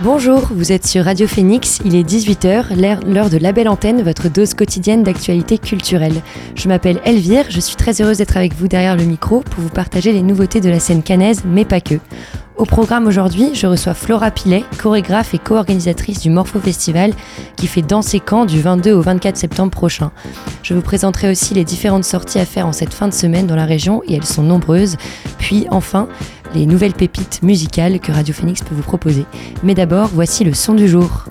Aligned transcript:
Bonjour, 0.00 0.46
vous 0.52 0.70
êtes 0.70 0.86
sur 0.86 1.06
Radio 1.06 1.26
Phoenix, 1.26 1.80
il 1.84 1.96
est 1.96 2.08
18h, 2.08 2.72
l'heure 3.04 3.30
de 3.30 3.36
la 3.36 3.50
belle 3.50 3.68
antenne, 3.68 4.00
votre 4.00 4.28
dose 4.28 4.54
quotidienne 4.54 5.02
d'actualité 5.02 5.58
culturelle. 5.58 6.22
Je 6.54 6.68
m'appelle 6.68 7.00
Elvire, 7.04 7.46
je 7.50 7.58
suis 7.58 7.74
très 7.74 8.00
heureuse 8.00 8.18
d'être 8.18 8.36
avec 8.36 8.54
vous 8.54 8.68
derrière 8.68 8.96
le 8.96 9.02
micro 9.02 9.40
pour 9.40 9.60
vous 9.60 9.70
partager 9.70 10.12
les 10.12 10.22
nouveautés 10.22 10.60
de 10.60 10.70
la 10.70 10.78
scène 10.78 11.02
canaise, 11.02 11.42
mais 11.44 11.64
pas 11.64 11.80
que. 11.80 11.96
Au 12.58 12.64
programme 12.64 13.06
aujourd'hui, 13.06 13.54
je 13.54 13.68
reçois 13.68 13.94
Flora 13.94 14.32
Pilet, 14.32 14.64
chorégraphe 14.78 15.32
et 15.32 15.38
co-organisatrice 15.38 16.18
du 16.18 16.28
Morpho 16.28 16.58
Festival 16.58 17.12
qui 17.54 17.68
fait 17.68 17.82
danser 17.82 18.18
camp 18.18 18.46
du 18.46 18.60
22 18.60 18.92
au 18.94 19.00
24 19.00 19.36
septembre 19.36 19.70
prochain. 19.70 20.10
Je 20.64 20.74
vous 20.74 20.80
présenterai 20.80 21.30
aussi 21.30 21.54
les 21.54 21.62
différentes 21.62 22.02
sorties 22.02 22.40
à 22.40 22.44
faire 22.44 22.66
en 22.66 22.72
cette 22.72 22.92
fin 22.92 23.06
de 23.06 23.14
semaine 23.14 23.46
dans 23.46 23.54
la 23.54 23.64
région 23.64 24.02
et 24.08 24.14
elles 24.14 24.24
sont 24.24 24.42
nombreuses. 24.42 24.96
Puis 25.38 25.68
enfin, 25.70 26.08
les 26.52 26.66
nouvelles 26.66 26.94
pépites 26.94 27.44
musicales 27.44 28.00
que 28.00 28.10
Radio 28.10 28.34
Phoenix 28.34 28.60
peut 28.62 28.74
vous 28.74 28.82
proposer. 28.82 29.24
Mais 29.62 29.74
d'abord, 29.74 30.08
voici 30.12 30.42
le 30.42 30.52
son 30.52 30.74
du 30.74 30.88
jour. 30.88 31.26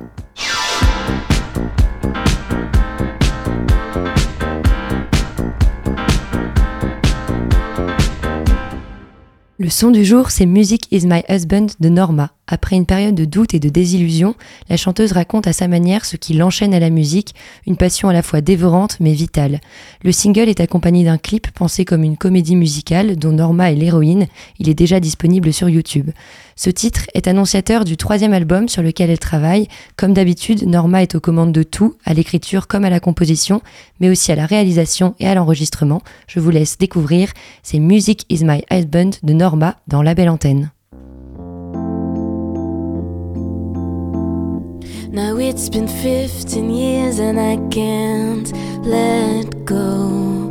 Le 9.59 9.71
son 9.71 9.89
du 9.89 10.05
jour, 10.05 10.29
c'est 10.29 10.45
Music 10.45 10.83
is 10.91 11.07
My 11.07 11.23
Husband 11.29 11.65
de 11.79 11.89
Norma. 11.89 12.29
Après 12.45 12.75
une 12.75 12.85
période 12.85 13.15
de 13.15 13.25
doute 13.25 13.55
et 13.55 13.59
de 13.59 13.69
désillusion, 13.69 14.35
la 14.69 14.77
chanteuse 14.77 15.13
raconte 15.13 15.47
à 15.47 15.53
sa 15.53 15.67
manière 15.67 16.05
ce 16.05 16.15
qui 16.15 16.33
l'enchaîne 16.33 16.75
à 16.75 16.79
la 16.79 16.91
musique, 16.91 17.33
une 17.65 17.75
passion 17.75 18.07
à 18.07 18.13
la 18.13 18.21
fois 18.21 18.41
dévorante 18.41 18.97
mais 18.99 19.13
vitale. 19.13 19.59
Le 20.03 20.11
single 20.11 20.47
est 20.47 20.59
accompagné 20.59 21.03
d'un 21.03 21.17
clip 21.17 21.49
pensé 21.49 21.85
comme 21.85 22.03
une 22.03 22.17
comédie 22.17 22.55
musicale 22.55 23.15
dont 23.15 23.31
Norma 23.31 23.71
est 23.71 23.75
l'héroïne, 23.75 24.27
il 24.59 24.69
est 24.69 24.75
déjà 24.75 24.99
disponible 24.99 25.51
sur 25.51 25.69
YouTube. 25.69 26.11
Ce 26.57 26.71
titre 26.71 27.05
est 27.13 27.27
annonciateur 27.27 27.85
du 27.85 27.97
troisième 27.97 28.33
album 28.33 28.67
sur 28.67 28.81
lequel 28.81 29.11
elle 29.11 29.19
travaille. 29.19 29.67
Comme 29.95 30.13
d'habitude, 30.13 30.67
Norma 30.67 31.03
est 31.03 31.13
aux 31.13 31.19
commandes 31.19 31.51
de 31.51 31.61
tout, 31.61 31.95
à 32.03 32.15
l'écriture 32.15 32.67
comme 32.67 32.83
à 32.83 32.89
la 32.89 32.99
composition, 32.99 33.61
mais 33.99 34.09
aussi 34.09 34.31
à 34.31 34.35
la 34.35 34.47
réalisation 34.47 35.13
et 35.19 35.27
à 35.27 35.35
l'enregistrement. 35.35 36.01
Je 36.27 36.39
vous 36.39 36.49
laisse 36.49 36.79
découvrir, 36.79 37.29
c'est 37.61 37.77
Music 37.77 38.25
is 38.29 38.43
My 38.43 38.63
Husband 38.71 39.11
de 39.21 39.33
Norma 39.33 39.75
dans 39.87 40.01
La 40.01 40.15
Belle 40.15 40.29
Antenne. 40.29 40.71
Now 45.11 45.39
it's 45.39 45.69
been 45.69 45.87
15 45.87 46.69
years 46.69 47.19
and 47.19 47.39
I 47.39 47.57
can't 47.69 48.51
let 48.83 49.63
go. 49.63 50.47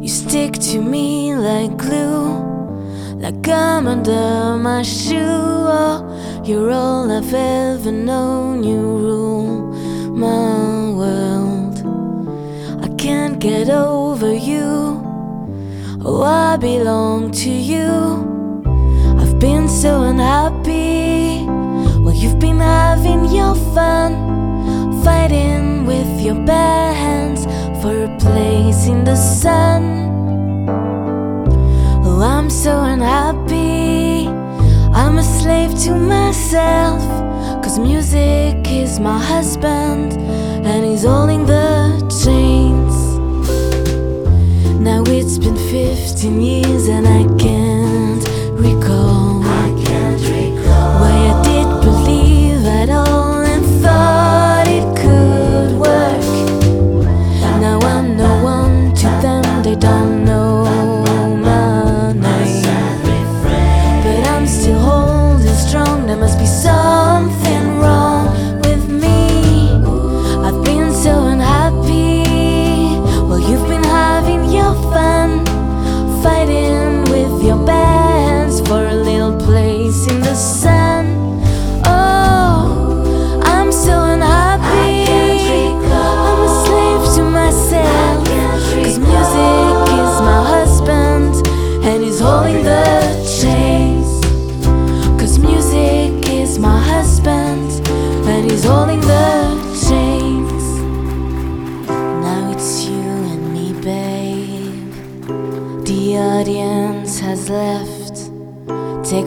You 0.00 0.08
stick 0.08 0.58
to 0.72 0.80
me 0.80 1.34
like 1.34 1.76
glue, 1.76 2.59
like 3.20 3.46
I'm 3.48 3.86
under 3.86 4.56
my 4.56 4.82
shoe. 4.82 5.18
Oh, 5.18 6.42
you're 6.42 6.70
all 6.70 7.10
I've 7.10 7.34
ever 7.34 7.92
known. 7.92 8.64
You 8.64 8.80
rule 8.80 9.60
my 10.16 10.90
world. 11.00 11.76
I 12.82 12.88
can't 12.96 13.38
get 13.38 13.68
over 13.68 14.32
you. 14.34 15.04
Oh, 16.02 16.22
I 16.22 16.56
belong 16.56 17.30
to 17.32 17.50
you. 17.50 17.90
I've 19.20 19.38
been 19.38 19.68
so 19.68 20.02
unhappy. 20.02 21.44
Well, 22.02 22.14
you've 22.14 22.38
been 22.38 22.60
having 22.60 23.26
your 23.26 23.54
fun, 23.74 25.04
fighting 25.04 25.84
with 25.84 26.20
your 26.22 26.36
bare 26.46 26.94
hands 26.94 27.44
for 27.82 28.04
a 28.04 28.18
place 28.18 28.86
in 28.86 29.04
the 29.04 29.16
sun. 29.16 29.99
I'm 32.20 32.50
so 32.50 32.82
unhappy. 32.82 34.28
I'm 34.92 35.16
a 35.16 35.22
slave 35.22 35.74
to 35.84 35.94
myself. 35.94 37.00
Cause 37.62 37.78
music 37.78 38.56
is 38.66 39.00
my 39.00 39.18
husband, 39.18 40.12
and 40.12 40.84
he's 40.84 41.04
holding 41.04 41.46
the 41.46 41.98
chains. 42.22 42.94
Now 44.80 45.02
it's 45.06 45.38
been 45.38 45.56
15 45.56 46.40
years, 46.42 46.88
and 46.88 47.06
I 47.06 47.24
can't 47.38 47.59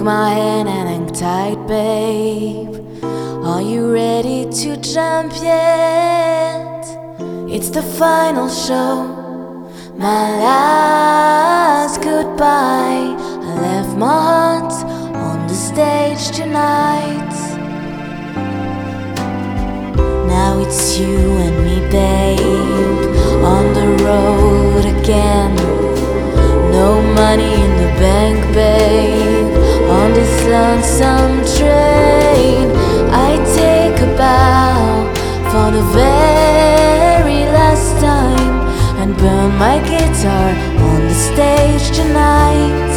my 0.03 0.31
hand 0.31 0.67
and 0.67 0.89
hang 0.89 1.07
tight, 1.13 1.65
babe. 1.65 2.75
Are 3.45 3.61
you 3.61 3.93
ready 3.93 4.45
to 4.51 4.75
jump 4.77 5.31
yet? 5.41 6.83
It's 7.47 7.69
the 7.69 7.81
final 7.81 8.49
show. 8.49 9.05
My 9.95 10.23
last 10.47 12.01
goodbye. 12.01 13.15
I 13.47 13.51
left 13.61 13.97
my 13.97 14.19
heart 14.29 14.73
on 15.15 15.47
the 15.47 15.55
stage 15.55 16.35
tonight. 16.35 17.33
Now 20.27 20.59
it's 20.59 20.99
you 20.99 21.17
and 21.45 21.57
me, 21.63 21.79
babe. 21.89 23.05
On 23.53 23.65
the 23.73 24.03
road 24.03 24.85
again. 24.99 25.55
No 26.73 27.01
money 27.15 27.53
in 27.53 27.71
the 27.81 27.89
bank, 28.01 28.53
babe. 28.53 29.32
This 30.13 30.43
lonesome 30.45 31.41
train, 31.57 32.69
I 33.09 33.31
take 33.59 33.99
a 33.99 34.15
bow 34.15 35.11
for 35.51 35.71
the 35.75 35.83
very 35.91 37.41
last 37.57 37.99
time 37.99 38.55
and 39.01 39.17
burn 39.17 39.57
my 39.57 39.79
guitar 39.79 40.49
on 40.91 40.99
the 41.09 41.17
stage 41.29 41.85
tonight. 41.97 42.91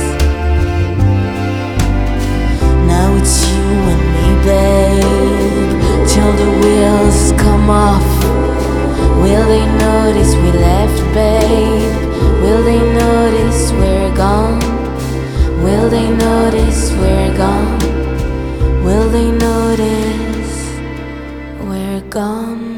Now 2.86 3.16
it's 3.16 3.48
you 3.48 3.64
and 3.92 4.04
me, 4.14 4.28
babe. 4.44 5.72
Till 6.12 6.32
the 6.42 6.50
wheels 6.60 7.32
come 7.40 7.70
off. 7.70 8.08
Will 9.22 9.46
they 9.46 9.66
notice 9.78 10.34
we 10.34 10.52
left, 10.52 11.00
babe? 11.14 11.96
Will 12.42 12.62
they 12.62 12.78
notice 12.78 13.72
we're 13.72 14.14
gone? 14.14 14.55
Will 15.64 15.88
they 15.88 16.08
notice 16.10 16.92
we're 16.92 17.36
gone? 17.36 17.78
Will 18.84 19.08
they 19.10 19.30
notice 19.30 20.54
we're 21.68 22.02
gone? 22.10 22.75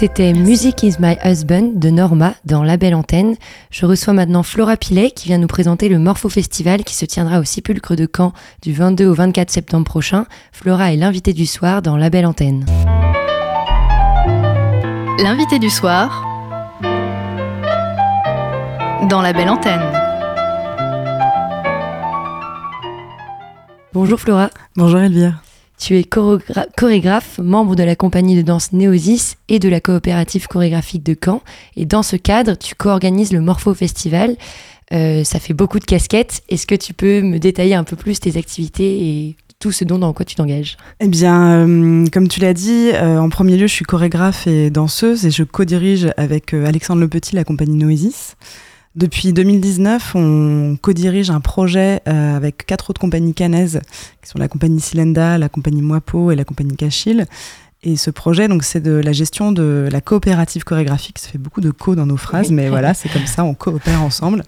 C'était 0.00 0.32
Music 0.32 0.82
is 0.82 0.94
My 0.98 1.18
Husband 1.26 1.72
de 1.74 1.90
Norma 1.90 2.32
dans 2.46 2.62
La 2.62 2.78
Belle 2.78 2.94
Antenne. 2.94 3.36
Je 3.70 3.84
reçois 3.84 4.14
maintenant 4.14 4.42
Flora 4.42 4.78
Pilet 4.78 5.10
qui 5.10 5.28
vient 5.28 5.36
nous 5.36 5.46
présenter 5.46 5.90
le 5.90 5.98
Morpho 5.98 6.30
Festival 6.30 6.84
qui 6.84 6.94
se 6.94 7.04
tiendra 7.04 7.38
au 7.38 7.44
Sépulcre 7.44 7.96
de 7.96 8.08
Caen 8.10 8.32
du 8.62 8.72
22 8.72 9.08
au 9.08 9.12
24 9.12 9.50
septembre 9.50 9.84
prochain. 9.84 10.24
Flora 10.52 10.94
est 10.94 10.96
l'invitée 10.96 11.34
du 11.34 11.44
soir 11.44 11.82
dans 11.82 11.98
La 11.98 12.08
Belle 12.08 12.24
Antenne. 12.24 12.64
L'invité 15.22 15.58
du 15.58 15.68
soir 15.68 16.26
dans 19.10 19.20
La 19.20 19.34
Belle 19.34 19.50
Antenne. 19.50 19.82
Bonjour 23.92 24.18
Flora. 24.18 24.48
Bonjour 24.76 24.98
Elvire. 24.98 25.42
Tu 25.80 25.96
es 25.96 26.02
chorégra- 26.02 26.66
chorégraphe, 26.76 27.38
membre 27.42 27.74
de 27.74 27.82
la 27.82 27.96
compagnie 27.96 28.36
de 28.36 28.42
danse 28.42 28.72
Néosis 28.72 29.36
et 29.48 29.58
de 29.58 29.68
la 29.70 29.80
coopérative 29.80 30.46
chorégraphique 30.46 31.02
de 31.02 31.16
Caen. 31.24 31.40
Et 31.74 31.86
dans 31.86 32.02
ce 32.02 32.16
cadre, 32.16 32.54
tu 32.54 32.74
co-organises 32.74 33.32
le 33.32 33.40
Morpho 33.40 33.72
Festival. 33.72 34.36
Euh, 34.92 35.24
ça 35.24 35.38
fait 35.40 35.54
beaucoup 35.54 35.78
de 35.78 35.84
casquettes. 35.86 36.42
Est-ce 36.50 36.66
que 36.66 36.74
tu 36.74 36.92
peux 36.92 37.22
me 37.22 37.38
détailler 37.38 37.74
un 37.74 37.84
peu 37.84 37.96
plus 37.96 38.20
tes 38.20 38.36
activités 38.36 39.08
et 39.08 39.36
tout 39.58 39.72
ce 39.72 39.84
dont 39.84 39.98
dans 39.98 40.12
quoi 40.12 40.26
tu 40.26 40.34
t'engages? 40.34 40.76
Eh 41.00 41.08
bien, 41.08 41.66
euh, 41.66 42.06
comme 42.12 42.28
tu 42.28 42.40
l'as 42.40 42.54
dit, 42.54 42.90
euh, 42.92 43.18
en 43.18 43.30
premier 43.30 43.56
lieu, 43.56 43.66
je 43.66 43.72
suis 43.72 43.84
chorégraphe 43.86 44.46
et 44.46 44.68
danseuse 44.68 45.24
et 45.24 45.30
je 45.30 45.44
co-dirige 45.44 46.08
avec 46.18 46.52
Alexandre 46.52 47.00
Le 47.00 47.08
Petit 47.08 47.34
la 47.36 47.44
compagnie 47.44 47.76
Noesis. 47.76 48.36
Depuis 48.96 49.32
2019, 49.32 50.16
on 50.16 50.76
co-dirige 50.80 51.30
un 51.30 51.40
projet 51.40 52.00
euh, 52.08 52.36
avec 52.36 52.66
quatre 52.66 52.90
autres 52.90 53.00
compagnies 53.00 53.34
canaises, 53.34 53.80
qui 54.22 54.28
sont 54.28 54.38
la 54.38 54.48
compagnie 54.48 54.80
Silenda, 54.80 55.38
la 55.38 55.48
compagnie 55.48 55.80
Moipo 55.82 56.32
et 56.32 56.36
la 56.36 56.44
compagnie 56.44 56.76
Cachil. 56.76 57.26
Et 57.82 57.96
ce 57.96 58.10
projet, 58.10 58.46
donc, 58.48 58.62
c'est 58.64 58.80
de 58.80 58.90
la 58.90 59.12
gestion 59.12 59.52
de 59.52 59.88
la 59.90 60.00
coopérative 60.02 60.64
chorégraphique. 60.64 61.18
Ça 61.18 61.28
fait 61.30 61.38
beaucoup 61.38 61.60
de 61.62 61.70
co 61.70 61.94
dans 61.94 62.04
nos 62.04 62.18
phrases, 62.18 62.48
Oui. 62.48 62.54
mais 62.54 62.68
voilà, 62.68 62.92
c'est 62.92 63.08
comme 63.08 63.24
ça, 63.26 63.42
on 63.44 63.54
coopère 63.54 64.02
ensemble. 64.02 64.42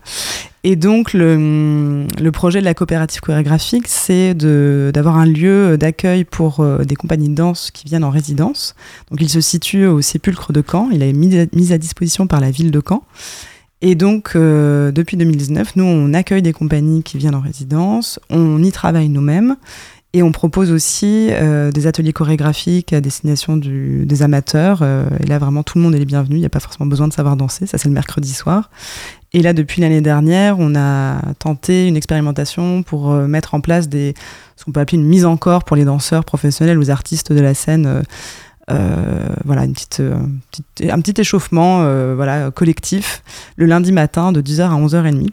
Et 0.64 0.76
donc, 0.76 1.14
le, 1.14 2.04
le 2.20 2.30
projet 2.32 2.58
de 2.60 2.64
la 2.66 2.74
coopérative 2.74 3.20
chorégraphique, 3.22 3.86
c'est 3.86 4.34
d'avoir 4.34 5.16
un 5.16 5.24
lieu 5.24 5.78
d'accueil 5.78 6.24
pour 6.24 6.60
euh, 6.60 6.84
des 6.84 6.94
compagnies 6.96 7.30
de 7.30 7.34
danse 7.34 7.70
qui 7.70 7.86
viennent 7.86 8.04
en 8.04 8.10
résidence. 8.10 8.74
Donc, 9.10 9.20
il 9.22 9.28
se 9.30 9.40
situe 9.40 9.86
au 9.86 10.02
Sépulcre 10.02 10.52
de 10.52 10.62
Caen. 10.68 10.90
Il 10.92 11.02
est 11.02 11.12
mis 11.14 11.38
à, 11.38 11.46
mis 11.54 11.72
à 11.72 11.78
disposition 11.78 12.26
par 12.26 12.40
la 12.40 12.50
ville 12.50 12.70
de 12.72 12.82
Caen. 12.86 13.02
Et 13.84 13.96
donc, 13.96 14.32
euh, 14.36 14.92
depuis 14.92 15.16
2019, 15.16 15.74
nous, 15.74 15.84
on 15.84 16.14
accueille 16.14 16.40
des 16.40 16.52
compagnies 16.52 17.02
qui 17.02 17.18
viennent 17.18 17.34
en 17.34 17.40
résidence, 17.40 18.20
on 18.30 18.62
y 18.62 18.70
travaille 18.70 19.08
nous-mêmes, 19.08 19.56
et 20.14 20.22
on 20.22 20.30
propose 20.30 20.70
aussi 20.70 21.28
euh, 21.30 21.72
des 21.72 21.88
ateliers 21.88 22.12
chorégraphiques 22.12 22.92
à 22.92 23.00
destination 23.00 23.56
des 23.56 24.22
amateurs. 24.22 24.80
euh, 24.82 25.08
et 25.20 25.26
là, 25.26 25.38
vraiment, 25.38 25.64
tout 25.64 25.78
le 25.78 25.84
monde 25.84 25.96
est 25.96 25.98
les 25.98 26.04
bienvenus, 26.04 26.36
il 26.36 26.40
n'y 26.40 26.46
a 26.46 26.50
pas 26.50 26.60
forcément 26.60 26.86
besoin 26.86 27.08
de 27.08 27.12
savoir 27.12 27.36
danser, 27.36 27.66
ça 27.66 27.76
c'est 27.76 27.88
le 27.88 27.94
mercredi 27.94 28.32
soir. 28.32 28.70
Et 29.32 29.42
là, 29.42 29.52
depuis 29.52 29.80
l'année 29.80 30.02
dernière, 30.02 30.60
on 30.60 30.76
a 30.76 31.20
tenté 31.40 31.88
une 31.88 31.96
expérimentation 31.96 32.84
pour 32.84 33.10
euh, 33.10 33.26
mettre 33.26 33.54
en 33.54 33.60
place 33.60 33.88
des, 33.88 34.14
ce 34.56 34.64
qu'on 34.64 34.70
peut 34.70 34.80
appeler 34.80 34.98
une 34.98 35.08
mise 35.08 35.24
en 35.24 35.36
corps 35.36 35.64
pour 35.64 35.76
les 35.76 35.86
danseurs 35.86 36.24
professionnels 36.24 36.76
ou 36.78 36.82
les 36.82 36.90
artistes 36.90 37.32
de 37.32 37.40
la 37.40 37.54
scène. 37.54 38.02
Euh, 38.70 39.12
euh, 39.32 39.34
voilà, 39.44 39.64
une 39.64 39.72
petite, 39.72 40.00
euh, 40.00 40.16
un 40.88 41.00
petit 41.00 41.20
échauffement 41.20 41.82
euh, 41.82 42.14
voilà, 42.14 42.50
collectif 42.50 43.22
le 43.56 43.66
lundi 43.66 43.92
matin 43.92 44.32
de 44.32 44.40
10h 44.40 44.62
à 44.62 44.74
11h30. 44.74 45.28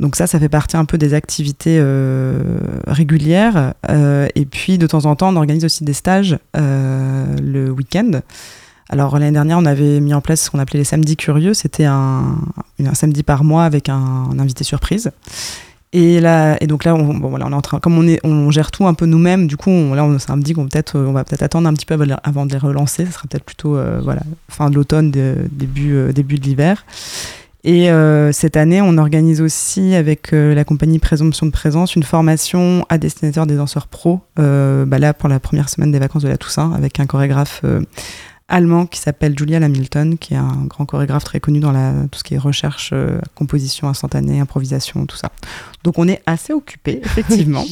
Donc 0.00 0.14
ça, 0.14 0.26
ça 0.26 0.38
fait 0.38 0.48
partie 0.48 0.76
un 0.76 0.84
peu 0.84 0.96
des 0.96 1.12
activités 1.14 1.78
euh, 1.80 2.40
régulières. 2.86 3.74
Euh, 3.90 4.28
et 4.36 4.46
puis, 4.46 4.78
de 4.78 4.86
temps 4.86 5.06
en 5.06 5.16
temps, 5.16 5.32
on 5.32 5.36
organise 5.36 5.64
aussi 5.64 5.82
des 5.82 5.92
stages 5.92 6.38
euh, 6.56 7.26
le 7.42 7.70
week-end. 7.70 8.20
Alors 8.90 9.18
l'année 9.18 9.32
dernière, 9.32 9.58
on 9.58 9.66
avait 9.66 10.00
mis 10.00 10.14
en 10.14 10.20
place 10.20 10.42
ce 10.42 10.50
qu'on 10.50 10.60
appelait 10.60 10.78
les 10.78 10.84
samedis 10.84 11.16
curieux. 11.16 11.52
C'était 11.52 11.84
un, 11.84 12.36
samedi 12.94 13.22
par 13.22 13.44
mois 13.44 13.64
avec 13.64 13.88
un 13.88 14.30
invité 14.38 14.64
surprise. 14.64 15.10
Et 15.94 16.20
là, 16.20 16.56
et 16.60 16.66
donc 16.66 16.84
là, 16.84 16.94
on, 16.94 17.38
est 17.38 17.42
en 17.42 17.60
train, 17.62 17.80
comme 17.80 17.96
on 17.96 18.06
est, 18.06 18.20
on 18.22 18.50
gère 18.50 18.70
tout 18.70 18.86
un 18.86 18.94
peu 18.94 19.06
nous-mêmes. 19.06 19.46
Du 19.46 19.56
coup, 19.56 19.70
on, 19.70 19.94
là, 19.94 20.04
on 20.04 20.18
s'est 20.18 20.30
dit 20.36 20.52
qu'on 20.52 20.68
peut-être, 20.68 20.98
on 20.98 21.12
va 21.12 21.24
peut-être 21.24 21.42
attendre 21.42 21.66
un 21.66 21.72
petit 21.72 21.86
peu 21.86 21.96
avant 22.22 22.44
de 22.44 22.52
les- 22.52 22.58
relancer. 22.58 23.06
Ce 23.06 23.12
sera 23.12 23.24
peut-être 23.28 23.44
plutôt, 23.44 23.76
euh, 23.76 24.00
voilà, 24.02 24.20
fin 24.48 24.68
de 24.68 24.74
l'automne, 24.74 25.10
début, 25.10 25.94
euh, 25.94 26.12
début 26.12 26.38
de 26.38 26.44
l'hiver. 26.44 26.84
Et 27.64 27.90
euh, 27.90 28.30
cette 28.32 28.56
année, 28.56 28.80
on 28.80 28.98
organise 28.98 29.40
aussi 29.40 29.94
avec 29.94 30.32
euh, 30.32 30.54
la 30.54 30.64
compagnie 30.64 30.98
Présomption 30.98 31.46
de 31.46 31.50
Présence 31.50 31.96
une 31.96 32.04
formation 32.04 32.86
à 32.88 32.98
destinataire 32.98 33.46
des 33.46 33.56
danseurs 33.56 33.88
pros. 33.88 34.20
Euh, 34.38 34.84
bah 34.84 34.98
là, 34.98 35.12
pour 35.12 35.28
la 35.28 35.40
première 35.40 35.68
semaine 35.68 35.90
des 35.90 35.98
vacances 35.98 36.22
de 36.22 36.28
la 36.28 36.38
Toussaint, 36.38 36.72
avec 36.72 37.00
un 37.00 37.06
chorégraphe 37.06 37.62
euh, 37.64 37.80
allemand 38.48 38.86
qui 38.86 38.98
s'appelle 38.98 39.38
Julian 39.38 39.62
Hamilton, 39.62 40.18
qui 40.18 40.34
est 40.34 40.38
un 40.38 40.64
grand 40.66 40.86
chorégraphe 40.86 41.24
très 41.24 41.40
connu 41.40 41.60
dans 41.60 41.72
la, 41.72 41.92
tout 42.10 42.18
ce 42.18 42.24
qui 42.24 42.34
est 42.34 42.38
recherche, 42.38 42.90
euh, 42.92 43.18
composition 43.34 43.88
instantanée, 43.88 44.40
improvisation, 44.40 45.06
tout 45.06 45.16
ça. 45.16 45.30
Donc 45.84 45.98
on 45.98 46.08
est 46.08 46.22
assez 46.26 46.52
occupé, 46.52 47.00
effectivement. 47.04 47.64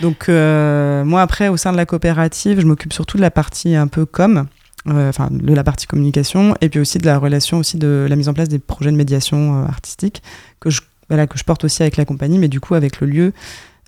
Donc 0.00 0.28
euh, 0.28 1.04
moi 1.04 1.22
après 1.22 1.48
au 1.48 1.56
sein 1.56 1.72
de 1.72 1.76
la 1.76 1.86
coopérative, 1.86 2.60
je 2.60 2.66
m'occupe 2.66 2.92
surtout 2.92 3.16
de 3.16 3.22
la 3.22 3.30
partie 3.30 3.74
un 3.74 3.86
peu 3.86 4.06
com, 4.06 4.46
euh, 4.86 5.08
enfin 5.08 5.28
de 5.30 5.54
la 5.54 5.64
partie 5.64 5.86
communication 5.86 6.54
et 6.60 6.68
puis 6.68 6.78
aussi 6.78 6.98
de 6.98 7.06
la 7.06 7.16
relation 7.16 7.56
aussi 7.56 7.78
de 7.78 8.06
la 8.06 8.16
mise 8.16 8.28
en 8.28 8.34
place 8.34 8.50
des 8.50 8.58
projets 8.58 8.90
de 8.90 8.96
médiation 8.96 9.62
euh, 9.62 9.66
artistique 9.66 10.22
que 10.60 10.68
je 10.68 10.82
voilà 11.08 11.26
que 11.26 11.38
je 11.38 11.44
porte 11.44 11.64
aussi 11.64 11.82
avec 11.82 11.96
la 11.96 12.04
compagnie, 12.04 12.38
mais 12.38 12.48
du 12.48 12.60
coup 12.60 12.74
avec 12.74 13.00
le 13.00 13.06
lieu. 13.06 13.32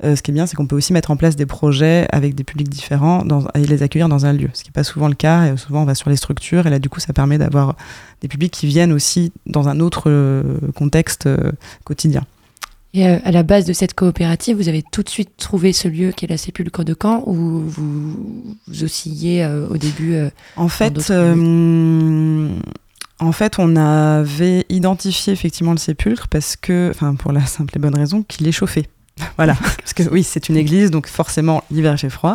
Euh, 0.05 0.17
ce 0.17 0.23
qui 0.23 0.31
est 0.31 0.35
bien, 0.35 0.47
c'est 0.47 0.57
qu'on 0.57 0.67
peut 0.67 0.77
aussi 0.77 0.93
mettre 0.93 1.11
en 1.11 1.17
place 1.17 1.37
des 1.37 1.47
projets 1.47 2.07
avec 2.13 2.35
des 2.35 2.45
publics 2.45 2.69
différents 2.69 3.25
dans, 3.25 3.47
et 3.55 3.65
les 3.65 3.83
accueillir 3.83 4.09
dans 4.09 4.27
un 4.27 4.33
lieu, 4.33 4.49
ce 4.53 4.63
qui 4.63 4.71
n'est 4.71 4.75
pas 4.75 4.85
souvent 4.85 5.09
le 5.09 5.15
cas. 5.15 5.53
Et 5.53 5.57
souvent, 5.57 5.83
on 5.83 5.87
va 5.87 5.95
sur 5.95 6.11
les 6.11 6.17
structures, 6.17 6.67
et 6.67 6.71
là, 6.71 6.79
du 6.79 6.89
coup, 6.89 7.01
ça 7.01 7.13
permet 7.13 7.39
d'avoir 7.39 7.77
des 8.21 8.29
publics 8.29 8.53
qui 8.53 8.67
viennent 8.67 8.93
aussi 8.93 9.33
dans 9.47 9.69
un 9.69 9.81
autre 9.81 10.05
euh, 10.07 10.43
contexte 10.75 11.27
euh, 11.27 11.53
quotidien. 11.85 12.25
Et 12.97 13.05
à 13.05 13.31
la 13.31 13.43
base 13.43 13.67
de 13.67 13.75
cette 13.75 13.93
coopérative, 13.93 14.57
vous 14.57 14.71
avez 14.71 14.83
tout 14.83 15.03
de 15.03 15.11
suite 15.11 15.37
trouvé 15.37 15.75
ce 15.75 15.87
lieu 15.87 16.13
qui 16.13 16.25
est 16.25 16.29
la 16.29 16.39
Sépulcre 16.39 16.83
de 16.83 16.97
Caen 17.01 17.23
ou 17.27 17.35
vous, 17.35 18.57
vous 18.67 18.85
oscilliez 18.85 19.43
euh, 19.43 19.69
au 19.69 19.77
début 19.77 20.15
euh, 20.15 20.31
En 20.57 20.69
fait, 20.69 21.11
euh, 21.11 22.49
en 23.19 23.33
fait, 23.33 23.59
on 23.59 23.77
avait 23.77 24.65
identifié 24.71 25.35
effectivement 25.35 25.73
le 25.73 25.79
sépulcre 25.79 26.29
parce 26.29 26.57
que, 26.57 26.89
enfin, 26.89 27.15
pour 27.17 27.33
la 27.33 27.45
simple 27.45 27.77
et 27.77 27.79
bonne 27.79 27.95
raison 27.95 28.23
qu'il 28.23 28.49
est 28.49 28.53
chauffé. 28.53 28.89
voilà, 29.37 29.55
parce 29.55 29.95
que 29.95 30.03
oui, 30.11 30.23
c'est 30.23 30.49
une 30.49 30.57
église, 30.57 30.91
donc 30.91 31.07
forcément 31.07 31.65
l'hiver 31.71 31.99
fait 31.99 32.11
froid. 32.11 32.35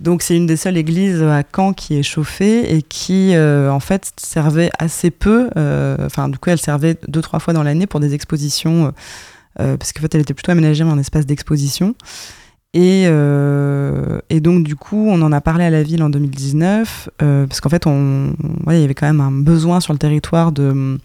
Donc 0.00 0.22
c'est 0.22 0.36
une 0.36 0.46
des 0.46 0.56
seules 0.56 0.76
églises 0.76 1.22
à 1.22 1.42
Caen 1.54 1.72
qui 1.72 1.96
est 1.98 2.02
chauffée 2.02 2.74
et 2.74 2.82
qui, 2.82 3.34
euh, 3.34 3.70
en 3.70 3.80
fait, 3.80 4.12
servait 4.16 4.70
assez 4.78 5.10
peu. 5.10 5.48
euh, 5.56 5.96
Enfin, 6.06 6.28
du 6.28 6.38
coup, 6.38 6.50
elle 6.50 6.58
servait 6.58 6.96
deux 7.08 7.22
trois 7.22 7.38
fois 7.40 7.52
dans 7.54 7.62
l'année 7.62 7.86
pour 7.86 8.00
des 8.00 8.14
expositions, 8.14 8.92
euh, 9.60 9.76
parce 9.76 9.92
qu'en 9.92 10.00
fait, 10.00 10.14
elle 10.14 10.20
était 10.22 10.34
plutôt 10.34 10.52
aménagée 10.52 10.84
en 10.84 10.98
espace 10.98 11.26
d'exposition. 11.26 11.94
Et, 12.74 13.04
et 13.04 14.40
donc, 14.40 14.62
du 14.62 14.76
coup, 14.76 15.08
on 15.08 15.20
en 15.22 15.32
a 15.32 15.40
parlé 15.40 15.64
à 15.64 15.70
la 15.70 15.82
ville 15.82 16.02
en 16.02 16.10
2019, 16.10 17.08
euh, 17.22 17.46
parce 17.46 17.60
qu'en 17.60 17.70
fait, 17.70 17.86
on, 17.86 18.34
il 18.68 18.78
y 18.78 18.84
avait 18.84 18.94
quand 18.94 19.06
même 19.06 19.22
un 19.22 19.32
besoin 19.32 19.80
sur 19.80 19.92
le 19.94 19.98
territoire 19.98 20.52
de, 20.52 20.98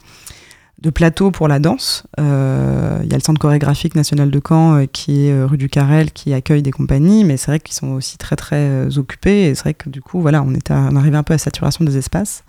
de 0.83 0.89
plateau 0.89 1.31
pour 1.31 1.47
la 1.47 1.59
danse. 1.59 2.03
Euh, 2.19 2.99
Il 3.03 3.09
y 3.09 3.13
a 3.13 3.17
le 3.17 3.23
Centre 3.23 3.39
chorégraphique 3.39 3.95
national 3.95 4.29
de 4.29 4.41
Caen, 4.45 4.75
euh, 4.75 4.85
qui 4.85 5.27
est 5.27 5.31
euh, 5.31 5.47
rue 5.47 5.57
du 5.57 5.69
Carrel, 5.69 6.11
qui 6.11 6.33
accueille 6.33 6.61
des 6.61 6.71
compagnies, 6.71 7.23
mais 7.23 7.37
c'est 7.37 7.47
vrai 7.51 7.59
qu'ils 7.59 7.73
sont 7.73 7.91
aussi 7.91 8.17
très, 8.17 8.35
très 8.35 8.97
occupés. 8.97 9.45
Et 9.45 9.55
c'est 9.55 9.63
vrai 9.63 9.73
que 9.73 9.89
du 9.89 10.01
coup, 10.01 10.21
voilà, 10.21 10.43
on, 10.43 10.53
était, 10.53 10.73
on 10.73 10.95
un 10.95 11.23
peu 11.23 11.33
à 11.33 11.37
saturation 11.37 11.85
des 11.85 11.97
espaces. 11.97 12.43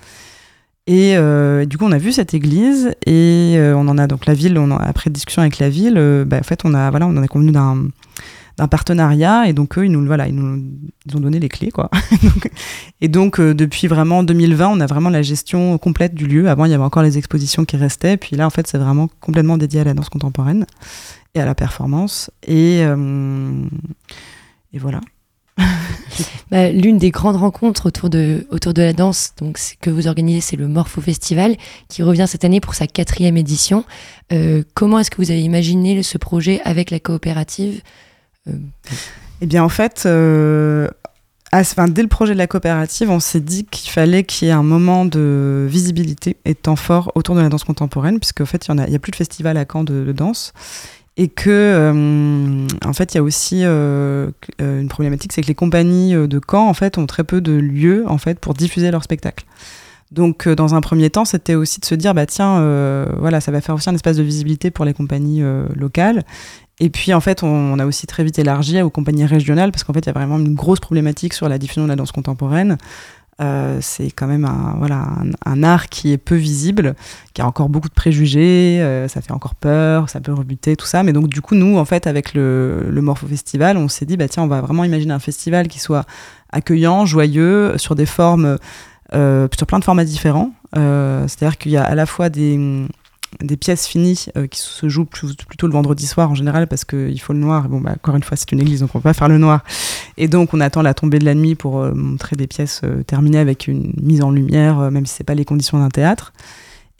Et, 0.86 1.16
du 1.66 1.78
coup, 1.78 1.86
on 1.86 1.92
a 1.92 1.98
vu 1.98 2.12
cette 2.12 2.34
église 2.34 2.92
et 3.06 3.56
on 3.74 3.88
en 3.88 3.96
a 3.96 4.06
donc 4.06 4.26
la 4.26 4.34
ville. 4.34 4.58
On 4.58 4.70
en- 4.70 4.76
après 4.76 5.08
discussion 5.08 5.40
avec 5.40 5.58
la 5.58 5.70
ville, 5.70 6.24
bah, 6.26 6.38
en 6.40 6.42
fait, 6.42 6.60
on 6.64 6.74
a 6.74 6.90
voilà, 6.90 7.06
on 7.06 7.16
en 7.16 7.22
est 7.22 7.28
convenu 7.28 7.52
d'un 7.52 7.88
d'un 8.56 8.68
partenariat 8.68 9.48
et 9.48 9.52
donc 9.52 9.78
eux 9.78 9.86
ils 9.86 9.90
nous 9.90 10.04
voilà 10.06 10.28
ils 10.28 10.34
nous 10.34 10.62
ils 11.06 11.16
ont 11.16 11.20
donné 11.20 11.40
les 11.40 11.48
clés 11.48 11.70
quoi. 11.70 11.90
Et 13.00 13.08
donc 13.08 13.40
euh, 13.40 13.54
depuis 13.54 13.86
vraiment 13.86 14.22
2020 14.22 14.68
on 14.68 14.80
a 14.80 14.86
vraiment 14.86 15.10
la 15.10 15.22
gestion 15.22 15.76
complète 15.78 16.14
du 16.14 16.26
lieu. 16.26 16.48
Avant 16.48 16.64
il 16.64 16.70
y 16.70 16.74
avait 16.74 16.84
encore 16.84 17.02
les 17.02 17.18
expositions 17.18 17.64
qui 17.64 17.76
restaient. 17.76 18.16
Puis 18.16 18.36
là 18.36 18.46
en 18.46 18.50
fait 18.50 18.66
c'est 18.66 18.78
vraiment 18.78 19.08
complètement 19.20 19.58
dédié 19.58 19.80
à 19.80 19.84
la 19.84 19.94
danse 19.94 20.08
contemporaine 20.08 20.66
et 21.34 21.40
à 21.40 21.44
la 21.44 21.54
performance. 21.54 22.30
Et 22.46 22.82
euh, 22.84 23.64
et 24.72 24.78
voilà. 24.78 25.00
Bah, 26.50 26.70
L'une 26.70 26.98
des 26.98 27.10
grandes 27.10 27.36
rencontres 27.36 27.86
autour 27.86 28.10
de, 28.10 28.46
autour 28.50 28.74
de 28.74 28.82
la 28.82 28.92
danse 28.92 29.32
donc, 29.38 29.58
que 29.80 29.90
vous 29.90 30.06
organisez, 30.06 30.40
c'est 30.40 30.56
le 30.56 30.68
Morpho 30.68 31.00
Festival, 31.00 31.56
qui 31.88 32.02
revient 32.02 32.26
cette 32.28 32.44
année 32.44 32.60
pour 32.60 32.74
sa 32.74 32.86
quatrième 32.86 33.36
édition. 33.36 33.84
Euh, 34.32 34.62
comment 34.74 34.98
est-ce 34.98 35.10
que 35.10 35.16
vous 35.16 35.30
avez 35.30 35.42
imaginé 35.42 36.02
ce 36.02 36.18
projet 36.18 36.60
avec 36.64 36.90
la 36.90 37.00
coopérative? 37.00 37.82
Eh 38.46 39.46
bien, 39.46 39.64
en 39.64 39.68
fait, 39.68 40.04
euh, 40.06 40.88
dès 41.88 42.02
le 42.02 42.08
projet 42.08 42.34
de 42.34 42.38
la 42.38 42.46
coopérative, 42.46 43.10
on 43.10 43.20
s'est 43.20 43.40
dit 43.40 43.64
qu'il 43.64 43.90
fallait 43.90 44.24
qu'il 44.24 44.48
y 44.48 44.50
ait 44.50 44.54
un 44.54 44.62
moment 44.62 45.04
de 45.04 45.66
visibilité 45.68 46.36
et 46.44 46.54
de 46.54 46.58
temps 46.58 46.76
fort 46.76 47.12
autour 47.14 47.34
de 47.34 47.40
la 47.40 47.48
danse 47.48 47.64
contemporaine, 47.64 48.18
puisque 48.18 48.40
en 48.40 48.46
fait, 48.46 48.66
il 48.66 48.74
n'y 48.74 48.80
a, 48.80 48.84
a, 48.84 48.98
plus 48.98 49.10
de 49.10 49.16
festival 49.16 49.56
à 49.56 49.64
Caen 49.70 49.84
de, 49.84 50.12
danse. 50.12 50.52
Et 51.16 51.28
que, 51.28 51.50
euh, 51.50 52.66
en 52.84 52.92
fait, 52.92 53.14
il 53.14 53.18
y 53.18 53.20
a 53.20 53.22
aussi 53.22 53.60
euh, 53.64 54.30
une 54.58 54.88
problématique, 54.88 55.32
c'est 55.32 55.42
que 55.42 55.46
les 55.46 55.54
compagnies 55.54 56.14
de 56.14 56.40
Caen, 56.50 56.68
en 56.68 56.74
fait, 56.74 56.98
ont 56.98 57.06
très 57.06 57.22
peu 57.22 57.40
de 57.40 57.52
lieux, 57.52 58.04
en 58.08 58.18
fait, 58.18 58.40
pour 58.40 58.54
diffuser 58.54 58.90
leurs 58.90 59.04
spectacles. 59.04 59.44
Donc, 60.10 60.48
dans 60.48 60.74
un 60.74 60.80
premier 60.80 61.10
temps, 61.10 61.24
c'était 61.24 61.54
aussi 61.54 61.80
de 61.80 61.84
se 61.84 61.94
dire, 61.94 62.14
bah 62.14 62.26
tiens, 62.26 62.60
voilà, 63.18 63.40
ça 63.40 63.52
va 63.52 63.60
faire 63.60 63.74
aussi 63.74 63.90
un 63.90 63.94
espace 63.94 64.16
de 64.16 64.22
visibilité 64.22 64.70
pour 64.70 64.84
les 64.84 64.92
compagnies 64.92 65.42
locales. 65.74 66.24
Et 66.80 66.90
puis, 66.90 67.14
en 67.14 67.20
fait, 67.20 67.42
on, 67.42 67.78
a 67.78 67.86
aussi 67.86 68.06
très 68.06 68.24
vite 68.24 68.38
élargi 68.38 68.80
aux 68.82 68.90
compagnies 68.90 69.26
régionales, 69.26 69.70
parce 69.70 69.84
qu'en 69.84 69.92
fait, 69.92 70.00
il 70.00 70.06
y 70.06 70.10
a 70.10 70.12
vraiment 70.12 70.38
une 70.38 70.54
grosse 70.54 70.80
problématique 70.80 71.32
sur 71.32 71.48
la 71.48 71.58
diffusion 71.58 71.84
de 71.84 71.88
la 71.88 71.96
danse 71.96 72.12
contemporaine. 72.12 72.78
Euh, 73.40 73.78
c'est 73.80 74.10
quand 74.12 74.28
même 74.28 74.44
un, 74.44 75.62
art 75.62 75.88
qui 75.88 76.12
est 76.12 76.18
peu 76.18 76.36
visible, 76.36 76.94
qui 77.32 77.42
a 77.42 77.46
encore 77.46 77.68
beaucoup 77.68 77.88
de 77.88 77.94
préjugés, 77.94 78.80
euh, 78.80 79.08
ça 79.08 79.20
fait 79.20 79.32
encore 79.32 79.56
peur, 79.56 80.08
ça 80.08 80.20
peut 80.20 80.32
rebuter, 80.32 80.76
tout 80.76 80.86
ça. 80.86 81.02
Mais 81.02 81.12
donc, 81.12 81.28
du 81.28 81.40
coup, 81.40 81.54
nous, 81.54 81.78
en 81.78 81.84
fait, 81.84 82.06
avec 82.06 82.34
le, 82.34 82.86
le 82.90 83.02
Morpho 83.02 83.26
Festival, 83.26 83.76
on 83.76 83.88
s'est 83.88 84.06
dit, 84.06 84.16
bah, 84.16 84.28
tiens, 84.28 84.42
on 84.42 84.48
va 84.48 84.60
vraiment 84.60 84.84
imaginer 84.84 85.12
un 85.12 85.20
festival 85.20 85.68
qui 85.68 85.78
soit 85.78 86.04
accueillant, 86.50 87.06
joyeux, 87.06 87.74
sur 87.76 87.94
des 87.94 88.06
formes, 88.06 88.58
euh, 89.14 89.48
sur 89.56 89.66
plein 89.66 89.78
de 89.78 89.84
formats 89.84 90.04
différents. 90.04 90.52
C'est-à-dire 90.74 91.56
qu'il 91.56 91.70
y 91.70 91.76
a 91.76 91.84
à 91.84 91.94
la 91.94 92.04
fois 92.04 92.30
des 92.30 92.88
des 93.42 93.56
pièces 93.56 93.86
finies 93.86 94.26
euh, 94.36 94.46
qui 94.46 94.60
se 94.60 94.88
jouent 94.88 95.04
plutôt 95.04 95.66
le 95.66 95.72
vendredi 95.72 96.06
soir 96.06 96.30
en 96.30 96.34
général 96.34 96.66
parce 96.66 96.84
qu'il 96.84 97.20
faut 97.20 97.32
le 97.32 97.38
noir. 97.38 97.68
Bon, 97.68 97.80
bah, 97.80 97.92
encore 97.94 98.16
une 98.16 98.22
fois, 98.22 98.36
c'est 98.36 98.50
une 98.52 98.60
église, 98.60 98.80
donc 98.80 98.90
on 98.94 98.98
va 98.98 99.10
pas 99.10 99.14
faire 99.14 99.28
le 99.28 99.38
noir. 99.38 99.64
Et 100.16 100.28
donc, 100.28 100.54
on 100.54 100.60
attend 100.60 100.82
la 100.82 100.94
tombée 100.94 101.18
de 101.18 101.24
la 101.24 101.34
nuit 101.34 101.54
pour 101.54 101.80
euh, 101.80 101.92
montrer 101.94 102.36
des 102.36 102.46
pièces 102.46 102.80
euh, 102.84 103.02
terminées 103.02 103.38
avec 103.38 103.66
une 103.66 103.92
mise 104.00 104.22
en 104.22 104.30
lumière, 104.30 104.90
même 104.90 105.06
si 105.06 105.14
c'est 105.14 105.24
pas 105.24 105.34
les 105.34 105.44
conditions 105.44 105.78
d'un 105.78 105.88
théâtre. 105.88 106.32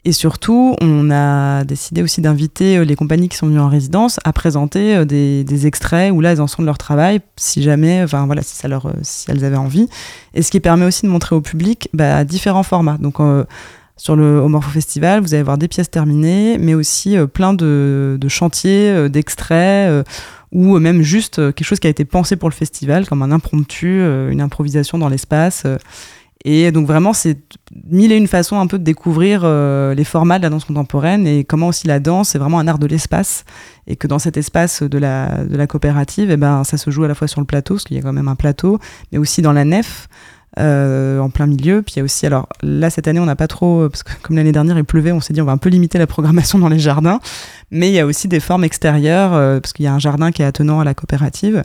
Et 0.07 0.11
surtout, 0.11 0.75
on 0.81 1.09
a 1.09 1.63
décidé 1.63 2.03
aussi 2.03 2.21
d'inviter 2.21 2.85
les 2.85 2.95
compagnies 2.95 3.27
qui 3.27 3.37
sont 3.37 3.47
venues 3.47 3.59
en 3.59 3.69
résidence 3.69 4.19
à 4.23 4.33
présenter 4.33 5.03
des, 5.03 5.43
des, 5.43 5.65
extraits 5.65 6.11
où 6.13 6.21
là, 6.21 6.33
elles 6.33 6.41
en 6.41 6.47
sont 6.47 6.61
de 6.61 6.67
leur 6.67 6.77
travail, 6.77 7.21
si 7.37 7.63
jamais, 7.63 8.03
enfin 8.03 8.27
voilà, 8.27 8.43
si, 8.43 8.55
ça 8.55 8.67
leur, 8.67 8.93
si 9.01 9.31
elles 9.31 9.43
avaient 9.43 9.55
envie. 9.55 9.89
Et 10.35 10.43
ce 10.43 10.51
qui 10.51 10.59
permet 10.59 10.85
aussi 10.85 11.07
de 11.07 11.11
montrer 11.11 11.35
au 11.35 11.41
public 11.41 11.89
bah, 11.93 12.23
différents 12.23 12.61
formats. 12.61 12.99
Donc, 12.99 13.19
sur 13.97 14.15
le 14.15 14.41
au 14.41 14.49
Morpho 14.49 14.69
Festival, 14.71 15.21
vous 15.21 15.33
allez 15.33 15.43
voir 15.43 15.57
des 15.57 15.67
pièces 15.67 15.89
terminées, 15.89 16.57
mais 16.57 16.73
aussi 16.73 17.17
euh, 17.17 17.27
plein 17.27 17.53
de, 17.53 18.17
chantiers, 18.27 18.89
euh, 18.89 19.09
d'extraits, 19.09 19.89
euh, 19.89 20.03
ou 20.51 20.79
même 20.79 21.01
juste 21.01 21.35
quelque 21.53 21.63
chose 21.63 21.79
qui 21.79 21.87
a 21.87 21.89
été 21.89 22.05
pensé 22.05 22.35
pour 22.35 22.49
le 22.49 22.53
festival, 22.53 23.07
comme 23.07 23.21
un 23.21 23.31
impromptu, 23.31 23.99
une 23.99 24.39
improvisation 24.39 24.97
dans 24.97 25.09
l'espace. 25.09 25.65
Et 26.45 26.71
donc 26.71 26.87
vraiment, 26.87 27.11
c'est 27.11 27.37
mille 27.89 28.13
et 28.13 28.15
une 28.15 28.27
façons 28.27 28.57
un 28.57 28.67
peu 28.67 28.79
de 28.79 28.83
découvrir 28.83 29.41
les 29.41 30.03
formats 30.05 30.37
de 30.37 30.43
la 30.43 30.49
danse 30.49 30.63
contemporaine 30.63 31.27
et 31.27 31.43
comment 31.43 31.67
aussi 31.67 31.87
la 31.87 31.99
danse 31.99 32.35
est 32.35 32.37
vraiment 32.37 32.59
un 32.59 32.69
art 32.69 32.79
de 32.79 32.87
l'espace 32.87 33.43
et 33.85 33.97
que 33.97 34.07
dans 34.07 34.19
cet 34.19 34.37
espace 34.37 34.81
de 34.81 34.97
la, 34.97 35.67
coopérative, 35.67 36.31
eh 36.31 36.37
ben, 36.37 36.63
ça 36.63 36.77
se 36.77 36.89
joue 36.89 37.03
à 37.03 37.09
la 37.09 37.15
fois 37.15 37.27
sur 37.27 37.41
le 37.41 37.47
plateau, 37.47 37.73
parce 37.73 37.83
qu'il 37.83 37.97
y 37.97 37.99
a 37.99 38.03
quand 38.03 38.13
même 38.13 38.29
un 38.29 38.35
plateau, 38.35 38.79
mais 39.11 39.17
aussi 39.17 39.41
dans 39.41 39.53
la 39.53 39.65
nef. 39.65 40.07
Euh, 40.57 41.19
en 41.19 41.29
plein 41.29 41.47
milieu. 41.47 41.81
Puis 41.81 41.95
il 41.95 41.99
y 41.99 42.01
a 42.01 42.03
aussi, 42.05 42.25
alors 42.25 42.47
là, 42.61 42.89
cette 42.89 43.09
année, 43.09 43.19
on 43.19 43.25
n'a 43.25 43.35
pas 43.35 43.47
trop, 43.47 43.89
parce 43.89 44.03
que 44.03 44.11
comme 44.21 44.37
l'année 44.37 44.53
dernière, 44.53 44.77
il 44.77 44.85
pleuvait, 44.85 45.11
on 45.11 45.19
s'est 45.19 45.33
dit 45.33 45.41
on 45.41 45.45
va 45.45 45.51
un 45.51 45.57
peu 45.57 45.69
limiter 45.69 45.97
la 45.97 46.07
programmation 46.07 46.59
dans 46.59 46.69
les 46.69 46.79
jardins. 46.79 47.19
Mais 47.71 47.89
il 47.89 47.93
y 47.93 47.99
a 47.99 48.05
aussi 48.05 48.29
des 48.29 48.39
formes 48.39 48.63
extérieures, 48.63 49.33
euh, 49.33 49.59
parce 49.59 49.73
qu'il 49.73 49.83
y 49.83 49.87
a 49.89 49.93
un 49.93 49.99
jardin 49.99 50.31
qui 50.31 50.43
est 50.43 50.45
attenant 50.45 50.79
à 50.79 50.85
la 50.85 50.93
coopérative. 50.93 51.63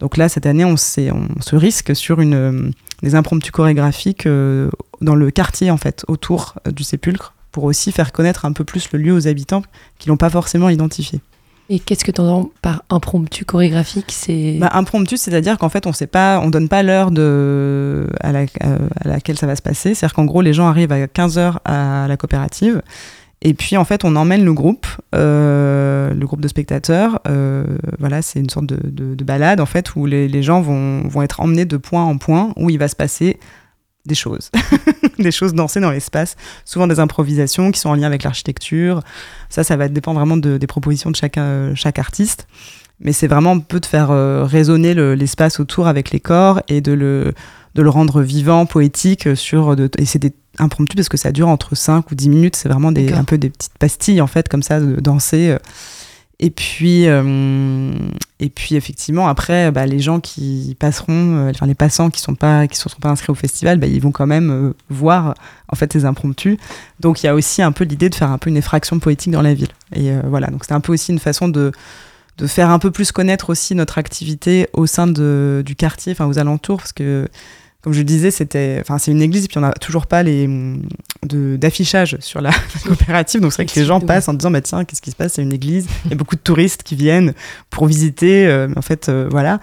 Donc 0.00 0.16
là, 0.16 0.28
cette 0.28 0.46
année, 0.46 0.64
on, 0.64 0.76
se 0.76 1.56
risque 1.56 1.94
sur 1.96 2.20
une, 2.20 2.34
euh, 2.34 2.70
des 3.02 3.14
impromptus 3.14 3.50
chorégraphiques 3.50 4.26
euh, 4.26 4.70
dans 5.00 5.14
le 5.14 5.30
quartier, 5.30 5.70
en 5.70 5.76
fait, 5.76 6.04
autour 6.08 6.54
euh, 6.66 6.70
du 6.70 6.84
sépulcre, 6.84 7.34
pour 7.50 7.64
aussi 7.64 7.90
faire 7.90 8.12
connaître 8.12 8.44
un 8.44 8.52
peu 8.52 8.64
plus 8.64 8.92
le 8.92 8.98
lieu 8.98 9.12
aux 9.12 9.26
habitants 9.26 9.62
qui 9.98 10.08
l'ont 10.08 10.16
pas 10.16 10.30
forcément 10.30 10.68
identifié. 10.68 11.20
Et 11.70 11.80
qu'est-ce 11.80 12.04
que 12.04 12.10
tu 12.10 12.20
entends 12.20 12.50
par 12.62 12.82
impromptu 12.88 13.44
chorégraphique? 13.44 14.06
C'est 14.08 14.56
bah, 14.58 14.70
impromptu, 14.72 15.18
c'est-à-dire 15.18 15.58
qu'en 15.58 15.68
fait, 15.68 15.86
on 15.86 15.92
sait 15.92 16.06
pas, 16.06 16.40
on 16.42 16.48
donne 16.48 16.68
pas 16.68 16.82
l'heure 16.82 17.08
à, 17.08 18.32
la, 18.32 18.40
à, 18.60 19.08
laquelle 19.08 19.38
ça 19.38 19.46
va 19.46 19.54
se 19.54 19.60
passer. 19.60 19.94
C'est-à-dire 19.94 20.14
qu'en 20.14 20.24
gros, 20.24 20.40
les 20.40 20.54
gens 20.54 20.66
arrivent 20.66 20.92
à 20.92 21.06
15 21.06 21.36
heures 21.38 21.60
à 21.66 22.06
la 22.08 22.16
coopérative. 22.16 22.82
Et 23.40 23.54
puis 23.54 23.76
en 23.76 23.84
fait, 23.84 24.04
on 24.04 24.16
emmène 24.16 24.44
le 24.44 24.52
groupe, 24.52 24.86
euh, 25.14 26.12
le 26.12 26.26
groupe 26.26 26.40
de 26.40 26.48
spectateurs. 26.48 27.20
Euh, 27.28 27.64
voilà, 27.98 28.22
c'est 28.22 28.40
une 28.40 28.50
sorte 28.50 28.66
de, 28.66 28.78
de, 28.82 29.14
de, 29.14 29.24
balade 29.24 29.60
en 29.60 29.66
fait 29.66 29.94
où 29.94 30.06
les, 30.06 30.42
gens 30.42 30.60
vont 30.60 31.22
être 31.22 31.40
emmenés 31.40 31.64
de 31.64 31.76
point 31.76 32.02
en 32.02 32.18
point 32.18 32.52
où 32.56 32.68
il 32.68 32.78
va 32.78 32.88
se 32.88 32.96
passer 32.96 33.38
des 34.08 34.16
choses, 34.16 34.50
des 35.18 35.30
choses 35.30 35.54
dansées 35.54 35.80
dans 35.80 35.92
l'espace, 35.92 36.36
souvent 36.64 36.88
des 36.88 36.98
improvisations 36.98 37.70
qui 37.70 37.78
sont 37.78 37.90
en 37.90 37.94
lien 37.94 38.06
avec 38.08 38.24
l'architecture. 38.24 39.02
Ça, 39.48 39.62
ça 39.62 39.76
va 39.76 39.88
dépendre 39.88 40.18
vraiment 40.18 40.36
de, 40.36 40.58
des 40.58 40.66
propositions 40.66 41.10
de 41.10 41.16
chaque, 41.16 41.38
euh, 41.38 41.72
chaque 41.76 42.00
artiste. 42.00 42.48
Mais 43.00 43.12
c'est 43.12 43.28
vraiment 43.28 43.52
un 43.52 43.60
peu 43.60 43.78
de 43.78 43.86
faire 43.86 44.10
euh, 44.10 44.44
résonner 44.44 44.92
l'espace 45.14 45.60
autour 45.60 45.86
avec 45.86 46.10
les 46.10 46.18
corps 46.18 46.60
et 46.66 46.80
de 46.80 46.90
le, 46.90 47.32
de 47.76 47.82
le 47.82 47.90
rendre 47.90 48.22
vivant, 48.22 48.66
poétique 48.66 49.36
sur 49.36 49.76
de, 49.76 49.88
et 49.98 50.04
c'est 50.04 50.18
des 50.18 50.34
impromptu 50.60 50.96
parce 50.96 51.08
que 51.08 51.16
ça 51.16 51.30
dure 51.30 51.46
entre 51.46 51.76
5 51.76 52.10
ou 52.10 52.16
10 52.16 52.28
minutes, 52.28 52.56
c'est 52.56 52.68
vraiment 52.68 52.90
des, 52.90 53.12
un 53.12 53.22
peu 53.22 53.38
des 53.38 53.50
petites 53.50 53.78
pastilles 53.78 54.20
en 54.20 54.26
fait 54.26 54.48
comme 54.48 54.64
ça 54.64 54.80
de 54.80 54.96
danser. 54.96 55.56
Et 56.40 56.50
puis, 56.50 57.08
euh, 57.08 57.92
et 58.38 58.48
puis 58.48 58.76
effectivement, 58.76 59.26
après, 59.26 59.72
bah, 59.72 59.86
les 59.86 59.98
gens 59.98 60.20
qui 60.20 60.76
passeront, 60.78 61.36
euh, 61.36 61.50
enfin 61.50 61.66
les 61.66 61.74
passants 61.74 62.10
qui 62.10 62.20
sont 62.20 62.36
pas 62.36 62.68
qui 62.68 62.76
sont, 62.76 62.88
sont 62.88 63.00
pas 63.00 63.08
inscrits 63.08 63.32
au 63.32 63.34
festival, 63.34 63.78
bah, 63.78 63.88
ils 63.88 64.00
vont 64.00 64.12
quand 64.12 64.26
même 64.26 64.50
euh, 64.50 64.72
voir 64.88 65.34
en 65.68 65.74
fait 65.74 65.92
ces 65.92 66.04
impromptus. 66.04 66.56
Donc 67.00 67.22
il 67.22 67.26
y 67.26 67.28
a 67.28 67.34
aussi 67.34 67.60
un 67.60 67.72
peu 67.72 67.82
l'idée 67.82 68.08
de 68.08 68.14
faire 68.14 68.30
un 68.30 68.38
peu 68.38 68.50
une 68.50 68.56
effraction 68.56 69.00
poétique 69.00 69.32
dans 69.32 69.42
la 69.42 69.52
ville. 69.52 69.72
Et 69.96 70.12
euh, 70.12 70.20
voilà, 70.26 70.46
donc 70.46 70.64
c'est 70.64 70.74
un 70.74 70.80
peu 70.80 70.92
aussi 70.92 71.10
une 71.12 71.18
façon 71.18 71.48
de 71.48 71.72
de 72.38 72.46
faire 72.46 72.70
un 72.70 72.78
peu 72.78 72.92
plus 72.92 73.10
connaître 73.10 73.50
aussi 73.50 73.74
notre 73.74 73.98
activité 73.98 74.68
au 74.72 74.86
sein 74.86 75.08
de, 75.08 75.64
du 75.66 75.74
quartier, 75.74 76.12
enfin 76.12 76.26
aux 76.26 76.38
alentours, 76.38 76.78
parce 76.78 76.92
que 76.92 77.28
comme 77.82 77.92
je 77.92 77.98
le 77.98 78.04
disais, 78.04 78.32
c'était, 78.32 78.78
enfin, 78.80 78.98
c'est 78.98 79.12
une 79.12 79.22
église, 79.22 79.44
et 79.44 79.48
puis 79.48 79.58
on 79.58 79.60
n'a 79.60 79.72
toujours 79.72 80.06
pas 80.06 80.22
les 80.22 80.48
d'affichage 81.22 82.16
sur 82.20 82.40
la 82.40 82.50
coopérative, 82.84 83.40
donc 83.40 83.52
c'est 83.52 83.62
vrai 83.62 83.72
que 83.72 83.78
les 83.78 83.86
gens 83.86 84.00
passent 84.00 84.28
en 84.28 84.34
disant, 84.34 84.50
bah 84.50 84.60
tiens, 84.60 84.84
qu'est-ce 84.84 85.02
qui 85.02 85.10
se 85.10 85.16
passe? 85.16 85.34
C'est 85.34 85.42
une 85.42 85.52
église. 85.52 85.86
Il 86.04 86.10
y 86.10 86.14
a 86.14 86.16
beaucoup 86.16 86.36
de 86.36 86.40
touristes 86.40 86.82
qui 86.82 86.96
viennent 86.96 87.34
pour 87.70 87.86
visiter, 87.86 88.46
euh, 88.46 88.68
en 88.76 88.82
fait, 88.82 89.08
euh, 89.08 89.28
voilà. 89.30 89.60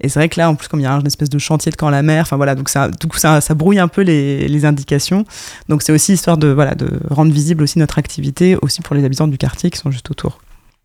Et 0.00 0.08
c'est 0.08 0.18
vrai 0.18 0.28
que 0.28 0.38
là, 0.38 0.50
en 0.50 0.54
plus, 0.54 0.68
comme 0.68 0.80
il 0.80 0.84
y 0.84 0.86
a 0.86 0.92
une 0.92 1.06
espèce 1.06 1.30
de 1.30 1.38
chantier 1.38 1.72
de 1.72 1.76
camp 1.76 1.90
la 1.90 2.02
mer, 2.02 2.22
enfin 2.22 2.36
voilà, 2.36 2.54
donc 2.54 2.68
ça, 2.68 2.88
du 2.88 3.06
coup, 3.08 3.18
ça, 3.18 3.40
ça 3.40 3.54
brouille 3.54 3.78
un 3.78 3.88
peu 3.88 4.02
les, 4.02 4.46
les 4.46 4.64
indications. 4.64 5.24
Donc 5.68 5.82
c'est 5.82 5.92
aussi 5.92 6.12
histoire 6.12 6.38
de, 6.38 6.48
voilà, 6.48 6.74
de 6.74 7.00
rendre 7.10 7.32
visible 7.32 7.64
aussi 7.64 7.78
notre 7.78 7.98
activité, 7.98 8.56
aussi 8.62 8.82
pour 8.82 8.94
les 8.94 9.04
habitants 9.04 9.28
du 9.28 9.38
quartier 9.38 9.70
qui 9.70 9.78
sont 9.78 9.90
juste 9.90 10.10
autour. 10.10 10.38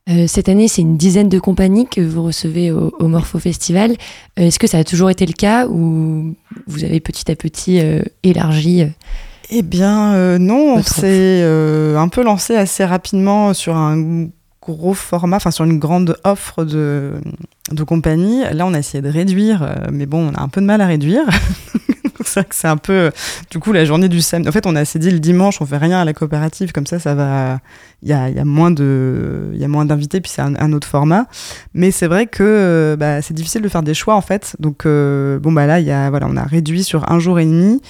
Euh, 0.10 0.25
cette 0.27 0.50
année, 0.50 0.67
c'est 0.67 0.81
une 0.81 0.98
dizaine 0.98 1.29
de 1.29 1.39
compagnies 1.39 1.88
que 1.88 2.01
vous 2.01 2.24
recevez 2.24 2.72
au, 2.72 2.91
au 3.00 3.08
Morpho 3.08 3.39
Festival. 3.39 3.91
Euh, 4.39 4.43
Est-ce 4.48 4.60
que 4.60 4.67
ça 4.67 4.79
a 4.79 4.84
toujours 4.84 5.10
été 5.10 5.25
le 5.25 5.34
cas 5.34 5.67
ou 5.67 6.36
vous 6.67 6.84
avez 6.84 7.00
petit 7.00 7.29
à 7.31 7.36
petit 7.36 7.79
euh, 7.79 8.01
élargi 8.24 8.86
Eh 9.51 9.62
bien, 9.62 10.39
non, 10.39 10.75
on 10.77 10.84
s'est 10.84 11.43
un 11.43 12.08
peu 12.08 12.24
lancé 12.24 12.55
assez 12.55 12.84
rapidement 12.84 13.53
sur 13.53 13.75
un 13.75 14.27
gros 14.62 14.93
format, 14.93 15.38
enfin 15.38 15.51
sur 15.51 15.65
une 15.65 15.79
grande 15.79 16.17
offre 16.24 16.65
de, 16.65 17.13
de 17.72 17.84
compagnies. 17.84 18.41
Là, 18.53 18.65
on 18.65 18.74
a 18.74 18.79
essayé 18.79 19.01
de 19.01 19.10
réduire, 19.10 19.86
mais 19.91 20.05
bon, 20.08 20.29
on 20.31 20.34
a 20.34 20.41
un 20.41 20.50
peu 20.50 20.62
de 20.62 20.65
mal 20.65 20.81
à 20.81 20.88
réduire. 20.88 21.24
c'est 22.32 22.40
vrai 22.40 22.50
que 22.50 22.56
c'est 22.56 22.68
un 22.68 22.78
peu. 22.78 23.12
Du 23.50 23.60
coup, 23.60 23.74
la 23.74 23.86
journée 23.86 24.10
du 24.10 24.22
samedi. 24.22 24.48
En 24.48 24.52
fait, 24.52 24.66
on 24.66 24.76
a 24.76 24.82
assez 24.82 25.00
dit 25.00 25.12
le 25.12 25.20
dimanche, 25.20 25.62
on 25.62 25.66
fait 25.66 25.78
rien 25.78 26.00
à 26.00 26.06
la 26.06 26.14
coopérative, 26.14 26.72
comme 26.72 26.88
ça, 26.88 27.00
ça 27.00 27.14
va. 27.14 27.60
Il 28.04 28.10
y 28.10 28.14
a, 28.14 28.30
y 28.30 28.40
a 28.40 28.46
moins 28.46 28.72
de, 28.72 29.52
il 29.54 29.60
y 29.60 29.64
a 29.64 29.68
moins 29.68 29.86
d'invités, 29.86 30.22
puis 30.22 30.32
c'est 30.34 30.42
un, 30.42 30.56
un, 30.56 30.74
autre 30.74 30.88
format. 30.88 31.28
Mais 31.74 31.92
c'est 31.92 32.08
vrai 32.08 32.28
que 32.28 32.44
euh, 32.44 32.96
bah, 32.96 33.22
c'est 33.22 33.34
difficile 33.34 33.62
de 33.62 33.70
faire 33.70 33.84
des 33.84 33.94
choix 33.94 34.16
en 34.16 34.22
fait. 34.22 34.56
Donc 34.60 34.86
euh, 34.86 35.40
bon 35.40 35.52
bah 35.52 35.68
là, 35.68 35.80
il 35.80 35.86
y 35.86 35.92
a 35.92 36.10
voilà, 36.10 36.28
on 36.30 36.38
a 36.38 36.44
réduit 36.44 36.84
sur 36.84 37.12
un 37.12 37.20
jour 37.20 37.40
et 37.40 37.46
demi. 37.46 37.82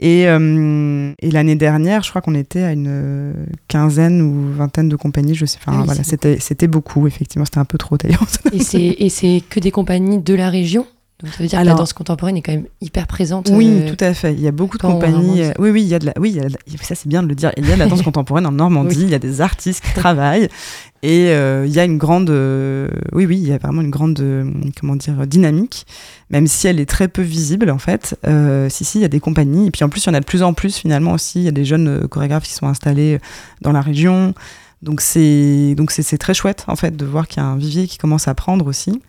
Et, 0.00 0.28
euh, 0.28 1.12
et 1.20 1.32
l'année 1.32 1.56
dernière, 1.56 2.04
je 2.04 2.10
crois 2.10 2.22
qu'on 2.22 2.36
était 2.36 2.62
à 2.62 2.70
une 2.70 3.34
quinzaine 3.66 4.22
ou 4.22 4.52
vingtaine 4.56 4.88
de 4.88 4.94
compagnies. 4.94 5.34
Je 5.34 5.44
sais, 5.44 5.58
enfin 5.60 5.76
oui, 5.76 5.86
voilà, 5.86 6.04
c'était 6.04 6.38
c'était 6.38 6.68
beaucoup 6.68 7.08
effectivement. 7.08 7.44
C'était 7.44 7.58
un 7.58 7.64
peu 7.64 7.78
trop 7.78 7.96
d'ailleurs. 7.96 8.24
Et 8.52 9.08
c'est 9.08 9.42
que 9.50 9.58
des 9.58 9.72
compagnies 9.72 10.18
de 10.18 10.34
la 10.34 10.50
région? 10.50 10.86
Donc 11.20 11.32
ça 11.32 11.42
veut 11.42 11.48
dire 11.48 11.58
Alors, 11.58 11.74
que 11.74 11.78
la 11.78 11.82
danse 11.82 11.92
contemporaine 11.92 12.36
est 12.36 12.42
quand 12.42 12.52
même 12.52 12.66
hyper 12.80 13.08
présente. 13.08 13.50
Oui, 13.52 13.68
euh, 13.68 13.92
tout 13.92 14.04
à 14.04 14.14
fait. 14.14 14.34
Il 14.34 14.40
y 14.40 14.46
a 14.46 14.52
beaucoup 14.52 14.76
de 14.78 14.82
compagnies. 14.82 15.42
Euh, 15.42 15.52
oui, 15.58 15.70
oui, 15.70 15.82
il 15.82 15.88
y 15.88 15.94
a 15.94 15.98
de 15.98 16.06
la. 16.06 16.12
Oui, 16.18 16.30
il 16.30 16.36
y 16.36 16.40
a 16.40 16.44
de 16.48 16.52
la, 16.52 16.58
ça 16.82 16.94
c'est 16.94 17.08
bien 17.08 17.24
de 17.24 17.28
le 17.28 17.34
dire. 17.34 17.50
Il 17.56 17.66
y 17.66 17.72
a 17.72 17.74
de 17.74 17.80
la 17.80 17.86
danse 17.86 18.02
contemporaine 18.02 18.46
en 18.46 18.52
Normandie. 18.52 18.96
oui. 18.98 19.02
Il 19.04 19.10
y 19.10 19.14
a 19.14 19.18
des 19.18 19.40
artistes 19.40 19.84
qui 19.84 19.92
travaillent 19.94 20.48
et 21.02 21.30
euh, 21.30 21.64
il 21.66 21.72
y 21.72 21.78
a 21.78 21.84
une 21.84 21.98
grande. 21.98 22.30
Euh, 22.30 22.88
oui, 23.12 23.26
oui, 23.26 23.36
il 23.36 23.48
y 23.48 23.52
a 23.52 23.58
vraiment 23.58 23.82
une 23.82 23.90
grande 23.90 24.18
euh, 24.20 24.50
comment 24.78 24.96
dire 24.96 25.26
dynamique, 25.26 25.86
même 26.30 26.46
si 26.46 26.66
elle 26.66 26.80
est 26.80 26.88
très 26.88 27.08
peu 27.08 27.22
visible 27.22 27.70
en 27.70 27.78
fait. 27.78 28.16
si 28.68 28.84
si, 28.84 28.98
il 28.98 29.02
y 29.02 29.04
a 29.04 29.08
des 29.08 29.20
compagnies 29.20 29.68
et 29.68 29.70
puis 29.70 29.84
en 29.84 29.88
plus 29.88 30.04
il 30.04 30.08
y 30.08 30.10
en 30.10 30.14
a 30.14 30.20
de 30.20 30.24
plus 30.24 30.42
en 30.42 30.54
plus 30.54 30.76
finalement 30.76 31.12
aussi. 31.12 31.40
Il 31.40 31.44
y 31.44 31.48
a 31.48 31.52
des 31.52 31.64
jeunes 31.64 32.08
chorégraphes 32.08 32.44
qui 32.44 32.52
sont 32.52 32.66
installés 32.66 33.18
dans 33.60 33.72
la 33.72 33.80
région. 33.80 34.34
Donc 34.82 35.00
c'est 35.00 35.74
donc 35.76 35.90
c'est 35.90 36.18
très 36.18 36.34
chouette 36.34 36.64
en 36.68 36.76
fait 36.76 36.96
de 36.96 37.04
voir 37.04 37.28
qu'il 37.28 37.42
y 37.42 37.46
a 37.46 37.48
un 37.48 37.56
vivier 37.56 37.86
qui 37.86 37.98
commence 37.98 38.28
à 38.28 38.34
prendre 38.34 38.66
aussi. 38.66 39.00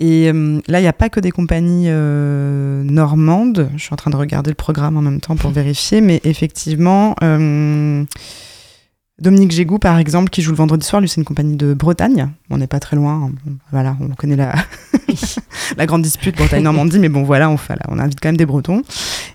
Et 0.00 0.30
euh, 0.30 0.60
là, 0.68 0.78
il 0.78 0.82
n'y 0.82 0.88
a 0.88 0.92
pas 0.92 1.08
que 1.08 1.18
des 1.18 1.30
compagnies 1.30 1.86
euh, 1.88 2.82
normandes. 2.84 3.70
Je 3.76 3.82
suis 3.82 3.92
en 3.92 3.96
train 3.96 4.10
de 4.10 4.16
regarder 4.16 4.50
le 4.50 4.54
programme 4.54 4.96
en 4.96 5.02
même 5.02 5.20
temps 5.20 5.36
pour 5.36 5.50
vérifier, 5.52 6.00
mais 6.00 6.20
effectivement, 6.24 7.16
euh, 7.22 8.04
Dominique 9.20 9.50
Gégou, 9.50 9.78
par 9.78 9.98
exemple, 9.98 10.30
qui 10.30 10.42
joue 10.42 10.52
le 10.52 10.56
vendredi 10.56 10.86
soir, 10.86 11.00
lui, 11.00 11.08
c'est 11.08 11.20
une 11.20 11.24
compagnie 11.24 11.56
de 11.56 11.74
Bretagne. 11.74 12.30
On 12.50 12.58
n'est 12.58 12.68
pas 12.68 12.78
très 12.78 12.96
loin. 12.96 13.32
Bon, 13.44 13.56
voilà, 13.72 13.96
on 14.00 14.08
connaît 14.10 14.36
la, 14.36 14.54
la 15.76 15.86
grande 15.86 16.02
dispute 16.02 16.36
Bretagne-Normandie, 16.36 16.98
mais 16.98 17.08
bon, 17.08 17.22
voilà, 17.22 17.50
on, 17.50 17.56
on 17.88 17.98
invite 17.98 18.20
quand 18.20 18.28
même 18.28 18.36
des 18.36 18.46
Bretons. 18.46 18.82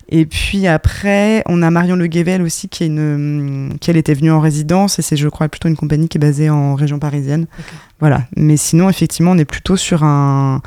Et 0.10 0.26
puis 0.26 0.68
après, 0.68 1.44
on 1.48 1.62
a 1.62 1.70
Marion 1.72 1.96
Le 1.96 2.08
Guével 2.08 2.42
aussi, 2.42 2.70
qui, 2.70 2.84
est 2.84 2.88
une, 2.88 3.76
qui 3.80 3.90
elle 3.90 3.98
était 3.98 4.14
venue 4.14 4.32
en 4.32 4.40
résidence, 4.40 5.00
et 5.00 5.02
c'est, 5.02 5.18
je 5.18 5.28
crois, 5.30 5.50
plutôt 5.50 5.68
une 5.68 5.76
compagnie 5.76 6.08
qui 6.08 6.18
est 6.18 6.22
basée 6.22 6.50
en 6.50 6.76
région 6.76 7.00
parisienne. 7.00 7.48
Voilà. 8.00 8.24
Mais 8.36 8.58
sinon, 8.58 8.90
effectivement, 8.90 9.32
on 9.32 9.38
est 9.38 9.46
plutôt 9.46 9.78
sur, 9.78 10.04
un, 10.04 10.62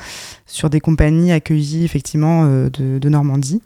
sur 0.47 0.71
des 0.71 0.81
compagnies 0.81 1.33
accueillies, 1.33 1.85
effectivement, 1.85 2.45
euh, 2.47 2.71
de, 2.71 2.99
de 2.99 3.09
Normandie. 3.09 3.63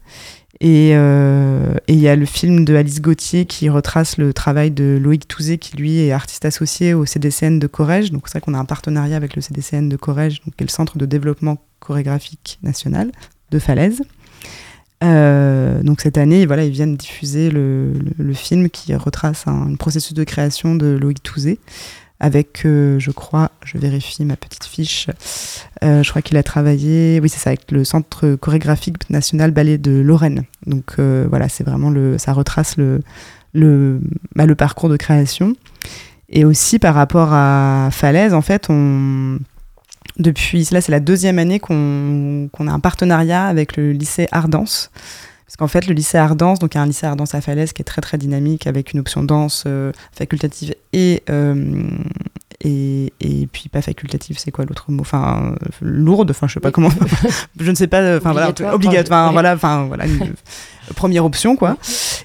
Et 0.60 0.90
euh, 0.94 1.74
et 1.88 1.94
il 1.94 2.00
y 2.00 2.08
a 2.08 2.16
le 2.16 2.26
film 2.26 2.64
de 2.64 2.76
Alice 2.76 3.00
Gauthier 3.00 3.46
qui 3.46 3.68
retrace 3.68 4.18
le 4.18 4.32
travail 4.32 4.70
de 4.70 4.98
Loïc 5.00 5.26
Touzé, 5.26 5.58
qui 5.58 5.76
lui 5.76 5.98
est 5.98 6.12
artiste 6.12 6.44
associé 6.44 6.92
au 6.94 7.06
CDCN 7.06 7.58
de 7.58 7.66
Corrège. 7.66 8.12
Donc 8.12 8.24
c'est 8.26 8.32
vrai 8.32 8.40
qu'on 8.42 8.54
a 8.54 8.58
un 8.58 8.64
partenariat 8.64 9.16
avec 9.16 9.34
le 9.34 9.42
CDCN 9.42 9.88
de 9.88 9.96
Corrège, 9.96 10.42
donc, 10.44 10.54
qui 10.56 10.62
est 10.62 10.66
le 10.66 10.70
Centre 10.70 10.98
de 10.98 11.06
développement 11.06 11.58
chorégraphique 11.78 12.58
national 12.62 13.10
de 13.50 13.58
Falaise. 13.58 14.02
Euh, 15.02 15.82
donc 15.82 16.02
cette 16.02 16.18
année, 16.18 16.44
voilà, 16.44 16.64
ils 16.64 16.72
viennent 16.72 16.96
diffuser 16.96 17.50
le, 17.50 17.92
le, 17.94 18.12
le 18.24 18.34
film 18.34 18.68
qui 18.68 18.94
retrace 18.94 19.46
un, 19.46 19.72
un, 19.72 19.74
processus 19.76 20.12
de 20.12 20.24
création 20.24 20.74
de 20.74 20.88
Loïc 20.88 21.22
Touzé 21.22 21.58
avec, 22.20 22.66
euh, 22.66 22.98
je 22.98 23.10
crois, 23.10 23.50
je 23.64 23.78
vérifie 23.78 24.24
ma 24.24 24.36
petite 24.36 24.64
fiche, 24.64 25.08
euh, 25.82 26.02
je 26.02 26.10
crois 26.10 26.20
qu'il 26.20 26.36
a 26.36 26.42
travaillé, 26.42 27.18
oui 27.20 27.30
c'est 27.30 27.38
ça, 27.38 27.50
avec 27.50 27.70
le 27.72 27.82
Centre 27.84 28.36
chorégraphique 28.36 29.08
national 29.08 29.50
ballet 29.50 29.78
de 29.78 29.92
Lorraine. 29.92 30.44
Donc 30.66 30.92
euh, 30.98 31.26
voilà, 31.28 31.48
c'est 31.48 31.64
vraiment 31.64 31.88
le, 31.88 32.18
ça 32.18 32.34
retrace 32.34 32.76
le, 32.76 33.00
le, 33.54 34.00
bah, 34.36 34.44
le 34.44 34.54
parcours 34.54 34.90
de 34.90 34.98
création. 34.98 35.54
Et 36.28 36.44
aussi 36.44 36.78
par 36.78 36.94
rapport 36.94 37.32
à 37.32 37.88
Falaise, 37.90 38.34
en 38.34 38.42
fait, 38.42 38.66
on, 38.68 39.38
depuis, 40.18 40.68
là 40.70 40.80
c'est 40.80 40.92
la 40.92 41.00
deuxième 41.00 41.38
année 41.38 41.58
qu'on 41.58 42.50
qu 42.52 42.68
a 42.68 42.70
un 42.70 42.80
partenariat 42.80 43.46
avec 43.46 43.76
le 43.76 43.92
lycée 43.92 44.28
Ardence. 44.30 44.90
Parce 45.50 45.56
qu'en 45.56 45.66
fait, 45.66 45.88
le 45.88 45.94
lycée 45.94 46.16
Ardence, 46.16 46.60
donc 46.60 46.74
il 46.74 46.78
y 46.78 46.80
a 46.80 46.82
un 46.84 46.86
lycée 46.86 47.08
Ardence 47.08 47.34
à 47.34 47.40
Falaise 47.40 47.72
qui 47.72 47.82
est 47.82 47.84
très 47.84 48.00
très 48.00 48.18
dynamique 48.18 48.68
avec 48.68 48.92
une 48.92 49.00
option 49.00 49.24
danse 49.24 49.64
euh, 49.66 49.90
facultative 50.12 50.76
et, 50.92 51.24
euh, 51.28 51.88
et, 52.60 53.12
et 53.20 53.48
puis 53.48 53.68
pas 53.68 53.82
facultative, 53.82 54.38
c'est 54.38 54.52
quoi 54.52 54.64
l'autre 54.64 54.92
mot? 54.92 55.00
Enfin, 55.00 55.56
euh, 55.60 55.66
lourde, 55.80 56.30
enfin 56.30 56.46
je 56.46 56.54
sais 56.54 56.60
pas 56.60 56.70
comment, 56.70 56.90
je 57.58 57.68
ne 57.68 57.74
sais 57.74 57.88
pas, 57.88 58.18
enfin 58.18 58.30
voilà, 58.30 58.52
obligatoire, 58.72 59.26
ouais. 59.26 59.32
voilà, 59.32 59.54
enfin 59.54 59.86
voilà, 59.88 60.06
une, 60.06 60.34
première 60.94 61.24
option 61.24 61.56
quoi. 61.56 61.76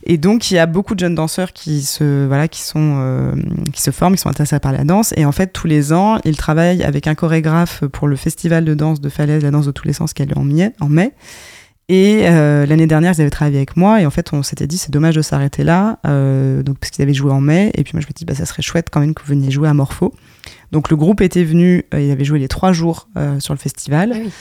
Et 0.03 0.20
donc 0.20 0.51
il 0.51 0.53
y 0.53 0.60
a 0.60 0.67
beaucoup 0.67 0.94
de 0.94 1.00
jeunes 1.00 1.15
danseurs 1.15 1.51
qui 1.51 1.82
se, 1.82 2.27
voilà, 2.27 2.48
qui 2.48 2.62
sont, 2.62 2.98
euh, 3.00 3.32
qui 3.74 3.82
se 3.82 3.89
forment, 3.89 4.13
qui 4.13 4.22
sont 4.22 4.29
intéressés 4.29 4.60
par 4.60 4.72
la 4.72 4.84
danse 4.84 5.15
et 5.17 5.25
en 5.25 5.32
fait 5.32 5.48
tous 5.48 5.65
les 5.65 5.94
ans 5.94 6.20
ils 6.25 6.38
travaillent 6.38 6.84
avec 6.84 7.08
un 7.08 7.15
chorégraphe 7.15 7.86
pour 7.86 8.08
le 8.08 8.17
festival 8.17 8.65
de 8.65 8.75
danse 8.75 9.01
de 9.01 9.10
Falaise, 9.10 9.41
la 9.41 9.50
danse 9.50 9.65
de 9.65 9.72
tous 9.72 9.88
les 9.88 9.94
sens 9.94 10.13
qui 10.13 10.22
est 10.22 10.38
en 10.38 10.44
mai. 10.44 10.74
En 10.79 10.89
mai 10.89 11.12
et 11.88 12.22
euh, 12.24 12.65
l'année 12.65 12.88
dernière, 12.88 13.13
ils 13.13 13.22
avaient 13.22 13.30
travaillé 13.30 13.58
avec 13.58 13.77
moi 13.77 14.01
et 14.01 14.06
en 14.06 14.10
fait, 14.10 14.34
on 14.34 14.44
s'était 14.44 14.68
dit 14.68 14.77
c'est 14.77 14.92
dommage 14.92 15.15
de 15.15 15.22
s'arrêter 15.22 15.63
là, 15.63 16.00
euh, 16.08 16.63
donc 16.63 16.80
parce 16.80 16.92
qu'ils 16.92 17.04
avaient 17.04 17.13
joué 17.13 17.32
en 17.32 17.42
mai. 17.42 17.72
Et 17.75 17.84
puis 17.84 17.92
moi, 17.94 18.01
je 18.01 18.08
me 18.08 18.13
dis 18.13 18.25
bah 18.25 18.36
ça 18.36 18.46
serait 18.46 18.63
chouette 18.63 18.88
quand 18.92 19.00
même 19.00 19.13
que 19.13 19.22
vous 19.22 19.30
veniez 19.30 19.51
jouer 19.51 19.70
à 19.70 19.74
Morpho. 19.74 20.13
Donc 20.72 20.89
le 20.89 20.96
groupe 20.96 21.22
était 21.22 21.44
venu, 21.44 21.86
euh, 21.94 22.01
il 22.01 22.12
avait 22.12 22.26
joué 22.26 22.39
les 22.39 22.48
trois 22.48 22.71
jours 22.71 23.08
euh, 23.17 23.39
sur 23.39 23.54
le 23.54 23.60
festival. 23.60 24.12
Ah 24.13 24.17
oui. 24.24 24.32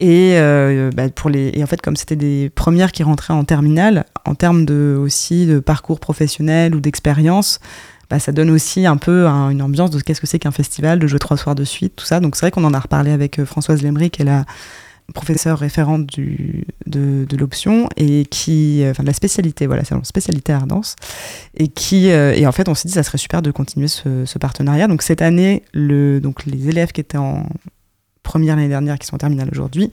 Et, 0.00 0.32
euh, 0.34 0.90
bah, 0.92 1.08
pour 1.10 1.30
les, 1.30 1.52
et 1.54 1.62
en 1.62 1.66
fait, 1.68 1.80
comme 1.80 1.94
c'était 1.94 2.16
des 2.16 2.50
premières 2.50 2.90
qui 2.90 3.04
rentraient 3.04 3.34
en 3.34 3.44
terminale, 3.44 4.04
en 4.24 4.34
termes 4.34 4.64
de, 4.64 4.98
aussi 5.00 5.46
de 5.46 5.60
parcours 5.60 6.00
professionnel 6.00 6.74
ou 6.74 6.80
d'expérience, 6.80 7.60
bah, 8.10 8.18
ça 8.18 8.32
donne 8.32 8.50
aussi 8.50 8.84
un 8.84 8.96
peu 8.96 9.28
un, 9.28 9.50
une 9.50 9.62
ambiance 9.62 9.90
de 9.90 10.00
qu'est-ce 10.00 10.20
que 10.20 10.26
c'est 10.26 10.40
qu'un 10.40 10.50
festival, 10.50 10.98
de 10.98 11.06
jouer 11.06 11.20
trois 11.20 11.36
soirs 11.36 11.54
de 11.54 11.62
suite, 11.62 11.94
tout 11.94 12.04
ça. 12.04 12.18
Donc 12.18 12.34
c'est 12.34 12.40
vrai 12.40 12.50
qu'on 12.50 12.64
en 12.64 12.74
a 12.74 12.80
reparlé 12.80 13.12
avec 13.12 13.38
euh, 13.38 13.46
Françoise 13.46 13.80
Lemry, 13.82 14.10
qui 14.10 14.22
est 14.22 14.24
la 14.24 14.44
professeure 15.12 15.58
référente 15.58 16.06
du, 16.06 16.64
de, 16.86 17.26
l'option 17.36 17.88
et 17.96 18.24
qui, 18.26 18.82
enfin 18.86 19.02
de 19.02 19.08
la 19.08 19.14
spécialité, 19.14 19.66
voilà, 19.66 19.84
c'est 19.84 19.94
spécialité 20.04 20.52
Ardence, 20.52 20.96
et 21.56 21.68
qui, 21.68 22.10
euh, 22.10 22.34
et 22.34 22.46
en 22.46 22.52
fait, 22.52 22.68
on 22.68 22.74
s'est 22.74 22.88
dit 22.88 22.94
ça 22.94 23.02
serait 23.02 23.18
super 23.18 23.42
de 23.42 23.50
continuer 23.50 23.88
ce, 23.88 24.38
partenariat. 24.38 24.88
Donc 24.88 25.02
cette 25.02 25.22
année, 25.22 25.62
donc 25.74 26.46
les 26.46 26.68
élèves 26.68 26.92
qui 26.92 27.00
étaient 27.00 27.18
en 27.18 27.46
première 28.22 28.56
l'année 28.56 28.68
dernière, 28.68 28.98
qui 28.98 29.06
sont 29.06 29.14
en 29.14 29.18
terminale 29.18 29.48
aujourd'hui, 29.52 29.90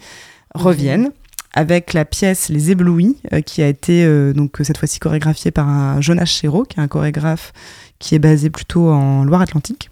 reviennent 0.55 1.11
avec 1.53 1.93
la 1.93 2.05
pièce 2.05 2.49
Les 2.49 2.71
Éblouis, 2.71 3.17
euh, 3.33 3.41
qui 3.41 3.61
a 3.61 3.67
été 3.67 4.03
euh, 4.03 4.33
donc 4.33 4.57
cette 4.61 4.77
fois-ci 4.77 4.99
chorégraphiée 4.99 5.51
par 5.51 6.01
Jonas 6.01 6.25
Chéreau, 6.25 6.63
qui 6.63 6.79
est 6.79 6.83
un 6.83 6.87
chorégraphe 6.87 7.53
qui 7.99 8.15
est 8.15 8.19
basé 8.19 8.49
plutôt 8.49 8.89
en 8.89 9.23
Loire-Atlantique 9.23 9.89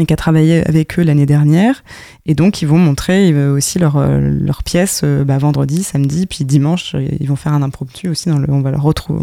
mais 0.00 0.06
qui 0.06 0.12
a 0.12 0.16
travaillé 0.16 0.66
avec 0.66 0.98
eux 0.98 1.02
l'année 1.02 1.26
dernière. 1.26 1.84
Et 2.26 2.34
donc, 2.34 2.62
ils 2.62 2.68
vont 2.68 2.78
montrer 2.78 3.34
aussi 3.50 3.78
leurs 3.78 4.00
leur 4.18 4.62
pièces 4.62 5.04
bah, 5.04 5.38
vendredi, 5.38 5.82
samedi, 5.82 6.26
puis 6.26 6.44
dimanche, 6.44 6.96
ils 7.20 7.28
vont 7.28 7.36
faire 7.36 7.52
un 7.52 7.62
impromptu 7.62 8.08
aussi. 8.08 8.28
Dans 8.30 8.38
le, 8.38 8.50
on 8.50 8.60
va 8.60 8.70
le 8.70 8.78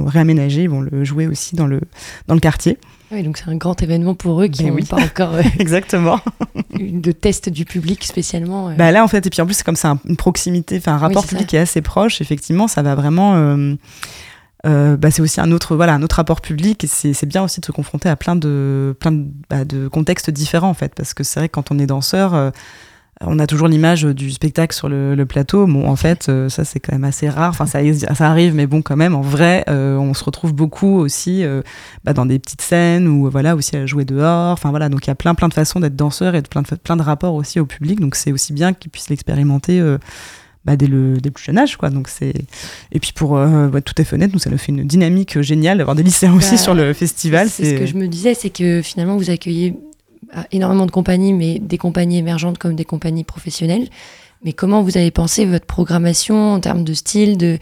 réaménager, 0.08 0.63
ils 0.63 0.70
vont 0.70 0.82
le 0.82 1.04
jouer 1.04 1.28
aussi 1.28 1.56
dans 1.56 1.68
le, 1.68 1.82
dans 2.28 2.36
le 2.36 2.40
quartier. 2.40 2.78
Oui, 3.12 3.24
donc 3.24 3.38
c'est 3.38 3.50
un 3.50 3.56
grand 3.56 3.82
événement 3.82 4.16
pour 4.16 4.42
eux 4.42 4.48
qui 4.48 4.66
n'ont 4.66 4.74
oui. 4.74 4.84
pas 4.84 5.02
encore 5.02 5.36
euh, 5.36 5.42
exactement 5.60 6.20
de 6.80 7.12
test 7.12 7.50
du 7.50 7.63
public 7.63 8.04
spécialement. 8.04 8.70
Euh. 8.70 8.74
Bah 8.74 8.92
là 8.92 9.04
en 9.04 9.08
fait 9.08 9.26
et 9.26 9.30
puis 9.30 9.42
en 9.42 9.46
plus 9.46 9.63
comme 9.63 9.78
c'est 9.78 9.88
un, 9.88 10.00
une 10.06 10.18
proximité, 10.18 10.78
enfin 10.78 10.94
un 10.94 10.98
rapport 10.98 11.24
oui, 11.24 11.30
public 11.30 11.48
qui 11.48 11.56
est 11.56 11.60
assez 11.60 11.82
proche. 11.82 12.20
Effectivement, 12.22 12.68
ça 12.68 12.82
va 12.82 12.96
vraiment. 12.96 13.36
Euh, 13.36 13.76
euh, 14.67 14.97
bah, 14.97 15.12
c'est 15.12 15.21
aussi 15.21 15.39
un 15.39 15.51
autre 15.51 15.75
voilà 15.75 15.93
un 15.93 16.03
autre 16.03 16.17
rapport 16.17 16.41
public 16.41 16.84
et 16.84 16.88
c'est 16.88 17.25
bien 17.25 17.43
aussi 17.43 17.62
de 17.62 17.65
se 17.65 17.71
confronter 17.71 18.10
à 18.10 18.15
plein 18.15 18.36
de 18.36 18.95
plein 18.99 19.12
de, 19.12 19.25
bah, 19.49 19.65
de 19.65 19.88
contextes 19.88 20.30
différents 20.30 20.69
en 20.69 20.73
fait 20.73 20.93
parce 20.95 21.13
que 21.13 21.23
c'est 21.23 21.39
vrai 21.39 21.49
que 21.49 21.53
quand 21.53 21.71
on 21.71 21.80
est 21.80 21.86
danseur 21.86 22.51
euh, 23.23 23.25
on 23.25 23.39
a 23.39 23.47
toujours 23.47 23.67
l'image 23.67 24.03
du 24.03 24.32
spectacle 24.32 24.75
sur 24.75 24.89
le, 24.89 25.25
plateau. 25.25 25.65
Bon, 25.65 25.88
en 25.89 25.95
fait, 25.95 26.30
euh, 26.30 26.49
ça 26.49 26.63
c'est 26.63 26.80
quand 26.80 26.93
même 26.93 27.03
assez 27.03 27.30
rare. 27.30 27.49
Enfin, 27.49 27.65
ça, 27.65 27.80
arrive, 28.19 28.53
mais 28.53 28.67
bon, 28.67 28.82
quand 28.82 28.95
même, 28.95 29.15
en 29.15 29.21
vrai, 29.21 29.63
euh, 29.69 29.97
on 29.97 30.13
se 30.13 30.23
retrouve 30.23 30.53
beaucoup 30.53 30.97
aussi 30.99 31.43
bah, 32.03 32.13
dans 32.13 32.25
des 32.25 32.39
petites 32.39 32.62
scènes 32.62 33.08
ou 33.08 33.30
voilà 33.30 33.56
aussi 33.56 33.75
à 33.75 33.86
jouer 33.86 34.06
dehors. 34.06 34.51
Enfin 34.51 34.69
voilà, 34.69 34.89
donc 34.89 35.06
il 35.06 35.10
y 35.10 35.12
a 35.12 35.15
plein 35.15 35.36
plein 35.36 35.47
de 35.47 35.53
façons 35.53 35.80
d'être 35.80 35.95
danseur 35.95 36.36
et 36.36 36.41
de 36.41 36.47
plein 36.47 36.62
de 36.62 36.67
plein 36.75 36.95
de 36.95 37.01
rapports 37.01 37.34
aussi 37.34 37.60
au 37.60 37.65
public. 37.65 37.99
Donc 37.99 38.15
c'est 38.15 38.32
aussi 38.32 38.53
bien 38.53 38.73
qu'ils 38.73 38.91
puissent 38.91 39.10
l'expérimenter. 39.10 39.82
Bah, 40.65 40.76
dès, 40.76 40.88
le, 40.88 41.17
dès 41.22 41.30
le 41.30 41.34
plus 41.34 41.46
jeune 41.46 41.58
âge 41.58 41.78
quoi 41.78 41.89
donc 41.89 42.10
c'est 42.10 42.34
et 42.91 43.00
puis 43.00 43.13
pour 43.13 43.38
euh, 43.38 43.67
bah, 43.67 43.80
tout 43.80 43.93
est 44.02 44.04
fenêtre 44.04 44.34
nous 44.34 44.39
ça 44.39 44.50
nous 44.50 44.58
fait 44.58 44.74
une 44.74 44.86
dynamique 44.86 45.39
géniale 45.41 45.78
d'avoir 45.78 45.96
des 45.96 46.04
lycéens 46.04 46.34
aussi 46.36 46.52
bah, 46.52 46.58
sur 46.58 46.74
le 46.74 46.91
festival 46.93 47.50
c'est 47.50 47.63
ce 47.76 47.80
que 47.80 47.86
je 47.86 47.96
me 47.96 48.08
disais 48.08 48.34
c'est 48.34 48.50
que 48.50 48.82
finalement 48.82 49.15
vous 49.15 49.30
accueillez 49.30 49.76
énormément 50.52 50.86
de 50.86 50.91
compagnies, 50.91 51.34
mais 51.34 51.60
des 51.60 51.78
compagnies 51.78 52.17
émergentes 52.17 52.58
comme 52.58 52.76
des 52.76 52.86
compagnies 52.86 53.24
professionnelles. 53.24 53.88
Mais 54.43 54.54
comment 54.54 54.84
vous 54.84 54.98
avez 54.98 55.12
pensé 55.12 55.46
votre 55.46 55.65
programmation 55.65 56.54
en 56.54 56.60
termes 56.60 56.84
de 56.84 56.93
style, 56.93 57.38
de, 57.38 57.58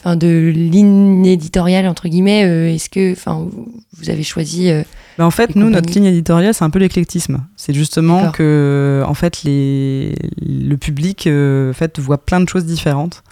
enfin, 0.00 0.16
de 0.16 0.48
ligne 0.48 1.26
éditoriale 1.26 1.86
entre 1.86 2.08
guillemets 2.08 2.44
euh, 2.44 2.74
Est-ce 2.74 2.88
que, 2.88 3.12
enfin, 3.12 3.48
vous 3.96 4.10
avez 4.10 4.22
choisi 4.22 4.70
euh, 4.70 4.82
ben 5.18 5.24
En 5.24 5.30
fait, 5.30 5.54
nous, 5.54 5.66
compagnies... 5.66 5.72
notre 5.72 5.92
ligne 5.94 6.04
éditoriale, 6.06 6.54
c'est 6.54 6.64
un 6.64 6.70
peu 6.70 6.78
l'éclectisme. 6.78 7.44
C'est 7.56 7.74
justement 7.74 8.30
que, 8.30 9.02
en 9.06 9.14
fait, 9.14 9.42
les, 9.42 10.14
le 10.40 10.76
public, 10.76 11.26
euh, 11.26 11.70
en 11.70 11.74
fait, 11.74 11.98
voit 11.98 12.18
plein 12.18 12.40
de 12.40 12.48
choses 12.48 12.64
différentes. 12.64 13.22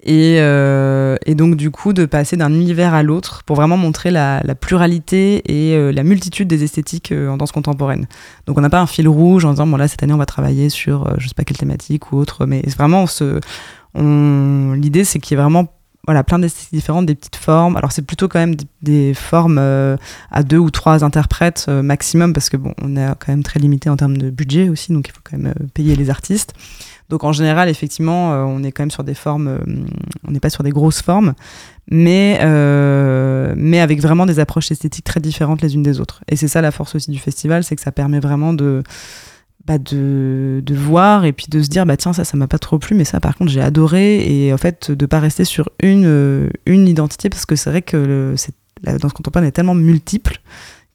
Et, 0.00 0.36
et, 0.36 1.34
donc 1.34 1.56
du 1.56 1.70
coup 1.72 1.92
de 1.92 2.06
passer 2.06 2.36
d'un 2.36 2.54
univers 2.54 2.94
à 2.94 3.02
l'autre 3.02 3.42
pour 3.44 3.56
vraiment 3.56 3.76
montrer 3.76 4.10
la, 4.12 4.40
la 4.44 4.54
pluralité 4.54 5.42
et 5.44 5.92
la 5.92 6.02
multitude 6.04 6.46
des 6.48 6.62
esthétiques 6.62 7.12
en 7.12 7.36
danse 7.36 7.50
contemporaine. 7.50 8.06
Donc 8.46 8.56
on 8.56 8.60
n'a 8.60 8.70
pas 8.70 8.80
un 8.80 8.86
fil 8.86 9.08
rouge 9.08 9.44
en 9.44 9.50
disant 9.50 9.66
bon 9.66 9.76
là 9.76 9.88
cette 9.88 10.02
année 10.04 10.12
on 10.12 10.18
va 10.18 10.24
travailler 10.24 10.70
sur 10.70 11.12
je 11.18 11.26
sais 11.26 11.34
pas 11.34 11.42
quelle 11.42 11.58
thématique 11.58 12.12
ou 12.12 12.16
autre, 12.16 12.46
mais 12.46 12.62
vraiment 12.78 13.06
on 13.94 14.72
l'idée 14.72 15.02
c'est 15.02 15.18
qu'il 15.18 15.36
y 15.36 15.38
ait 15.38 15.42
vraiment 15.42 15.66
voilà 16.06 16.24
plein 16.24 16.38
d'esthétiques 16.38 16.72
différentes, 16.72 17.06
des 17.06 17.14
petites 17.14 17.36
formes. 17.36 17.76
Alors 17.76 17.92
c'est 17.92 18.02
plutôt 18.02 18.28
quand 18.28 18.38
même 18.38 18.54
des, 18.82 19.14
formes 19.14 19.58
euh, 19.58 19.96
à 20.30 20.42
deux 20.42 20.58
ou 20.58 20.70
trois 20.70 21.04
interprètes 21.04 21.66
euh, 21.68 21.82
maximum 21.82 22.32
parce 22.32 22.48
que 22.48 22.56
bon 22.56 22.74
on 22.82 22.96
est 22.96 23.06
quand 23.18 23.28
même 23.28 23.42
très 23.42 23.60
limité 23.60 23.90
en 23.90 23.96
termes 23.96 24.16
de 24.16 24.30
budget 24.30 24.68
aussi, 24.68 24.92
donc 24.92 25.08
il 25.08 25.12
faut 25.12 25.20
quand 25.22 25.38
même 25.38 25.54
payer 25.74 25.96
les 25.96 26.10
artistes. 26.10 26.54
Donc 27.08 27.24
en 27.24 27.32
général, 27.32 27.68
effectivement, 27.68 28.34
euh, 28.34 28.44
on 28.44 28.62
est 28.62 28.72
quand 28.72 28.82
même 28.82 28.90
sur 28.90 29.04
des 29.04 29.14
formes, 29.14 29.48
euh, 29.48 29.58
on 30.26 30.30
n'est 30.30 30.40
pas 30.40 30.50
sur 30.50 30.62
des 30.62 30.70
grosses 30.70 31.00
formes, 31.00 31.34
mais, 31.90 32.38
euh, 32.42 33.54
mais 33.56 33.80
avec 33.80 34.02
vraiment 34.02 34.26
des 34.26 34.40
approches 34.40 34.70
esthétiques 34.70 35.06
très 35.06 35.20
différentes 35.20 35.62
les 35.62 35.74
unes 35.74 35.82
des 35.82 36.00
autres. 36.00 36.22
Et 36.28 36.36
c'est 36.36 36.48
ça 36.48 36.60
la 36.60 36.70
force 36.70 36.94
aussi 36.94 37.10
du 37.10 37.18
festival, 37.18 37.64
c'est 37.64 37.76
que 37.76 37.82
ça 37.82 37.92
permet 37.92 38.20
vraiment 38.20 38.52
de, 38.52 38.82
de, 39.76 40.62
de, 40.64 40.74
voir 40.74 41.26
et 41.26 41.32
puis 41.34 41.46
de 41.50 41.60
se 41.62 41.68
dire 41.68 41.84
bah 41.84 41.98
tiens 41.98 42.14
ça 42.14 42.24
ça 42.24 42.38
m'a 42.38 42.46
pas 42.46 42.58
trop 42.58 42.78
plu 42.78 42.96
mais 42.96 43.04
ça 43.04 43.20
par 43.20 43.36
contre 43.36 43.50
j'ai 43.50 43.60
adoré. 43.60 44.24
Et 44.26 44.52
en 44.54 44.56
fait 44.56 44.90
de 44.90 45.04
pas 45.04 45.20
rester 45.20 45.44
sur 45.44 45.68
une, 45.82 46.48
une 46.64 46.88
identité 46.88 47.28
parce 47.28 47.44
que 47.44 47.56
c'est 47.56 47.68
vrai 47.68 47.82
que 47.82 47.98
le, 47.98 48.34
la 48.82 48.96
danse 48.96 49.12
contemporaine 49.12 49.46
est 49.46 49.52
tellement 49.52 49.74
multiple 49.74 50.40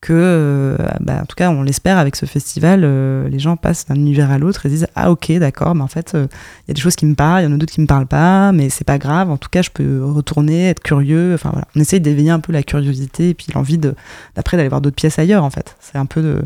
que, 0.03 0.11
euh, 0.13 0.75
bah, 0.99 1.21
en 1.21 1.25
tout 1.25 1.35
cas, 1.35 1.49
on 1.49 1.63
l'espère 1.63 1.97
avec 1.97 2.17
ce 2.17 2.25
festival, 2.25 2.81
euh, 2.83 3.29
les 3.29 3.39
gens 3.39 3.55
passent 3.55 3.85
d'un 3.85 3.95
univers 3.95 4.31
à 4.31 4.37
l'autre 4.37 4.65
et 4.65 4.69
disent 4.69 4.87
ah 4.95 5.11
ok 5.11 5.31
d'accord, 5.39 5.75
mais 5.75 5.81
en 5.81 5.87
fait 5.87 6.11
il 6.13 6.27
y 6.67 6.71
a 6.71 6.73
des 6.73 6.81
choses 6.81 6.97
qui 6.97 7.05
me 7.05 7.15
parlent, 7.15 7.43
il 7.43 7.45
y 7.45 7.47
en 7.47 7.55
a 7.55 7.57
d'autres 7.57 7.71
qui 7.71 7.79
me 7.79 7.87
parlent 7.87 8.05
pas, 8.05 8.51
mais 8.51 8.69
c'est 8.69 8.83
pas 8.83 8.97
grave. 8.97 9.29
En 9.29 9.37
tout 9.37 9.47
cas, 9.49 9.61
je 9.61 9.69
peux 9.69 10.03
retourner, 10.03 10.67
être 10.67 10.81
curieux. 10.83 11.33
Enfin 11.35 11.51
voilà, 11.51 11.67
on 11.75 11.79
essaye 11.79 12.01
d'éveiller 12.01 12.31
un 12.31 12.41
peu 12.41 12.51
la 12.51 12.63
curiosité 12.63 13.29
et 13.29 13.33
puis 13.33 13.47
l'envie 13.55 13.77
d'après 13.77 14.57
d'aller 14.57 14.69
voir 14.69 14.81
d'autres 14.81 14.97
pièces 14.97 15.19
ailleurs 15.19 15.45
en 15.45 15.49
fait. 15.49 15.77
C'est 15.79 15.97
un 15.97 16.05
peu 16.05 16.21
de, 16.21 16.41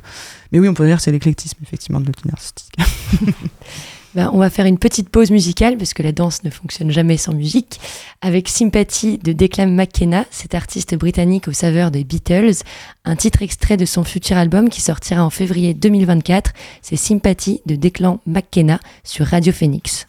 mais 0.51 0.59
oui, 0.59 0.69
on 0.69 0.75
peut 0.75 0.85
dire 0.85 0.97
que 0.97 1.03
c'est 1.03 1.11
l'éclectisme 1.11 1.57
effectivement 1.63 1.99
de 1.99 2.11
artistique. 2.31 2.75
Ben, 4.17 4.31
on 4.33 4.39
va 4.39 4.49
faire 4.49 4.65
une 4.65 4.79
petite 4.79 5.09
pause 5.09 5.29
musicale 5.29 5.77
parce 5.77 5.93
que 5.93 6.01
la 6.01 6.11
danse 6.11 6.43
ne 6.43 6.49
fonctionne 6.49 6.89
jamais 6.89 7.17
sans 7.17 7.35
musique. 7.35 7.79
Avec 8.21 8.49
Sympathie 8.49 9.19
de 9.19 9.31
Declan 9.31 9.67
McKenna, 9.67 10.25
cet 10.31 10.55
artiste 10.55 10.95
britannique 10.95 11.47
aux 11.47 11.53
saveurs 11.53 11.91
des 11.91 12.03
Beatles, 12.03 12.63
un 13.05 13.15
titre 13.15 13.43
extrait 13.43 13.77
de 13.77 13.85
son 13.85 14.03
futur 14.03 14.35
album 14.35 14.69
qui 14.69 14.81
sortira 14.81 15.23
en 15.23 15.29
février 15.29 15.75
2024. 15.75 16.53
C'est 16.81 16.95
Sympathie 16.95 17.61
de 17.67 17.75
Declan 17.75 18.19
McKenna 18.25 18.79
sur 19.03 19.27
Radio 19.27 19.53
Phoenix. 19.53 20.07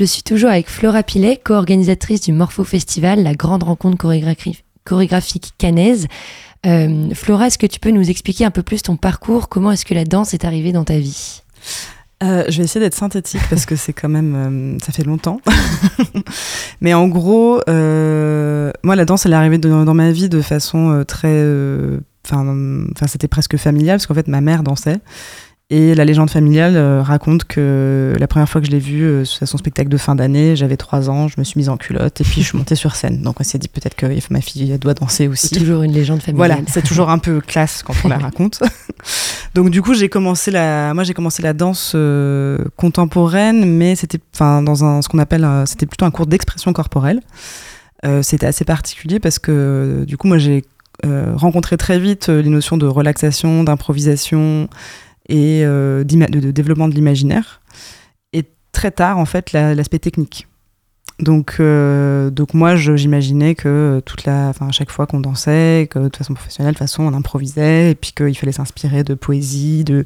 Je 0.00 0.06
suis 0.06 0.22
toujours 0.22 0.48
avec 0.48 0.70
Flora 0.70 1.02
Pilet, 1.02 1.38
co-organisatrice 1.44 2.22
du 2.22 2.32
Morpho 2.32 2.64
Festival, 2.64 3.22
la 3.22 3.34
grande 3.34 3.64
rencontre 3.64 3.98
chorégraphique 4.82 5.52
canaise. 5.58 6.06
Euh, 6.64 7.10
Flora, 7.12 7.48
est-ce 7.48 7.58
que 7.58 7.66
tu 7.66 7.78
peux 7.80 7.90
nous 7.90 8.08
expliquer 8.08 8.46
un 8.46 8.50
peu 8.50 8.62
plus 8.62 8.80
ton 8.80 8.96
parcours? 8.96 9.50
Comment 9.50 9.72
est-ce 9.72 9.84
que 9.84 9.92
la 9.92 10.04
danse 10.04 10.32
est 10.32 10.46
arrivée 10.46 10.72
dans 10.72 10.84
ta 10.84 10.98
vie? 10.98 11.42
Euh, 12.22 12.44
je 12.48 12.56
vais 12.56 12.64
essayer 12.64 12.82
d'être 12.82 12.94
synthétique 12.94 13.42
parce 13.50 13.66
que 13.66 13.76
c'est 13.76 13.92
quand 13.92 14.08
même, 14.08 14.34
euh, 14.34 14.78
ça 14.82 14.90
fait 14.90 15.04
longtemps. 15.04 15.42
Mais 16.80 16.94
en 16.94 17.06
gros, 17.06 17.60
moi, 17.66 18.96
la 18.96 19.04
danse, 19.04 19.26
elle 19.26 19.34
est 19.34 19.36
arrivée 19.36 19.58
dans 19.58 19.94
ma 19.94 20.12
vie 20.12 20.30
de 20.30 20.40
façon 20.40 21.04
très, 21.06 21.44
enfin, 22.24 23.06
c'était 23.06 23.28
presque 23.28 23.58
familial 23.58 23.98
parce 23.98 24.06
qu'en 24.06 24.14
fait, 24.14 24.28
ma 24.28 24.40
mère 24.40 24.62
dansait 24.62 25.00
et 25.72 25.94
la 25.94 26.04
légende 26.04 26.30
familiale 26.30 26.76
euh, 26.76 27.00
raconte 27.00 27.44
que 27.44 28.12
la 28.18 28.26
première 28.26 28.48
fois 28.48 28.60
que 28.60 28.66
je 28.66 28.72
l'ai 28.72 28.80
vue, 28.80 29.04
euh, 29.04 29.24
à 29.40 29.46
son 29.46 29.56
spectacle 29.56 29.88
de 29.88 29.96
fin 29.96 30.16
d'année, 30.16 30.56
j'avais 30.56 30.76
trois 30.76 31.08
ans, 31.08 31.28
je 31.28 31.36
me 31.38 31.44
suis 31.44 31.58
mise 31.58 31.68
en 31.68 31.76
culotte 31.76 32.20
et 32.20 32.24
puis 32.24 32.42
je 32.42 32.48
suis 32.48 32.58
montée 32.58 32.74
sur 32.74 32.96
scène. 32.96 33.22
Donc 33.22 33.40
on 33.40 33.44
s'est 33.44 33.58
dit 33.58 33.68
peut-être 33.68 33.94
que 33.94 34.06
ma 34.30 34.40
fille 34.40 34.76
doit 34.78 34.94
danser 34.94 35.28
aussi. 35.28 35.46
C'est 35.46 35.60
toujours 35.60 35.82
une 35.84 35.92
légende 35.92 36.22
familiale. 36.22 36.50
Voilà, 36.50 36.62
c'est 36.66 36.82
toujours 36.82 37.08
un 37.08 37.18
peu 37.18 37.40
classe 37.40 37.84
quand 37.84 37.94
on 38.02 38.08
la 38.08 38.18
raconte. 38.18 38.60
Donc 39.54 39.70
du 39.70 39.80
coup, 39.80 39.94
j'ai 39.94 40.08
commencé 40.08 40.50
la, 40.50 40.92
moi 40.92 41.04
j'ai 41.04 41.14
commencé 41.14 41.40
la 41.40 41.52
danse 41.52 41.92
euh, 41.94 42.58
contemporaine, 42.76 43.64
mais 43.64 43.94
c'était, 43.94 44.18
enfin 44.34 44.62
dans 44.62 44.84
un, 44.84 45.02
ce 45.02 45.08
qu'on 45.08 45.20
appelle, 45.20 45.46
c'était 45.66 45.86
plutôt 45.86 46.04
un 46.04 46.10
cours 46.10 46.26
d'expression 46.26 46.72
corporelle. 46.72 47.20
c'était 48.22 48.46
assez 48.46 48.64
particulier 48.64 49.20
parce 49.20 49.38
que 49.38 50.04
du 50.04 50.16
coup, 50.16 50.26
moi 50.26 50.38
j'ai 50.38 50.64
rencontré 51.04 51.76
très 51.76 52.00
vite 52.00 52.28
les 52.28 52.50
notions 52.50 52.76
de 52.76 52.86
relaxation, 52.86 53.62
d'improvisation 53.62 54.68
et 55.30 55.62
euh, 55.64 56.04
de, 56.04 56.50
développement 56.50 56.88
de 56.88 56.94
l'imaginaire. 56.94 57.62
Et 58.32 58.44
très 58.72 58.90
tard, 58.90 59.18
en 59.18 59.24
fait, 59.24 59.52
l'aspect 59.52 60.00
technique. 60.00 60.46
Donc, 61.20 61.56
euh, 61.60 62.30
donc 62.30 62.54
moi, 62.54 62.76
j'imaginais 62.76 63.54
que 63.54 64.00
toute 64.06 64.24
la, 64.24 64.48
enfin, 64.48 64.68
à 64.68 64.70
chaque 64.70 64.90
fois 64.90 65.06
qu'on 65.06 65.20
dansait, 65.20 65.86
que 65.90 65.98
de 66.08 66.16
façon 66.16 66.32
professionnelle, 66.32 66.72
de 66.72 66.78
façon, 66.78 67.02
on 67.02 67.12
improvisait, 67.12 67.90
et 67.90 67.94
puis 67.94 68.12
qu'il 68.12 68.34
fallait 68.36 68.52
s'inspirer 68.52 69.04
de 69.04 69.12
poésie, 69.12 69.84
de, 69.84 70.04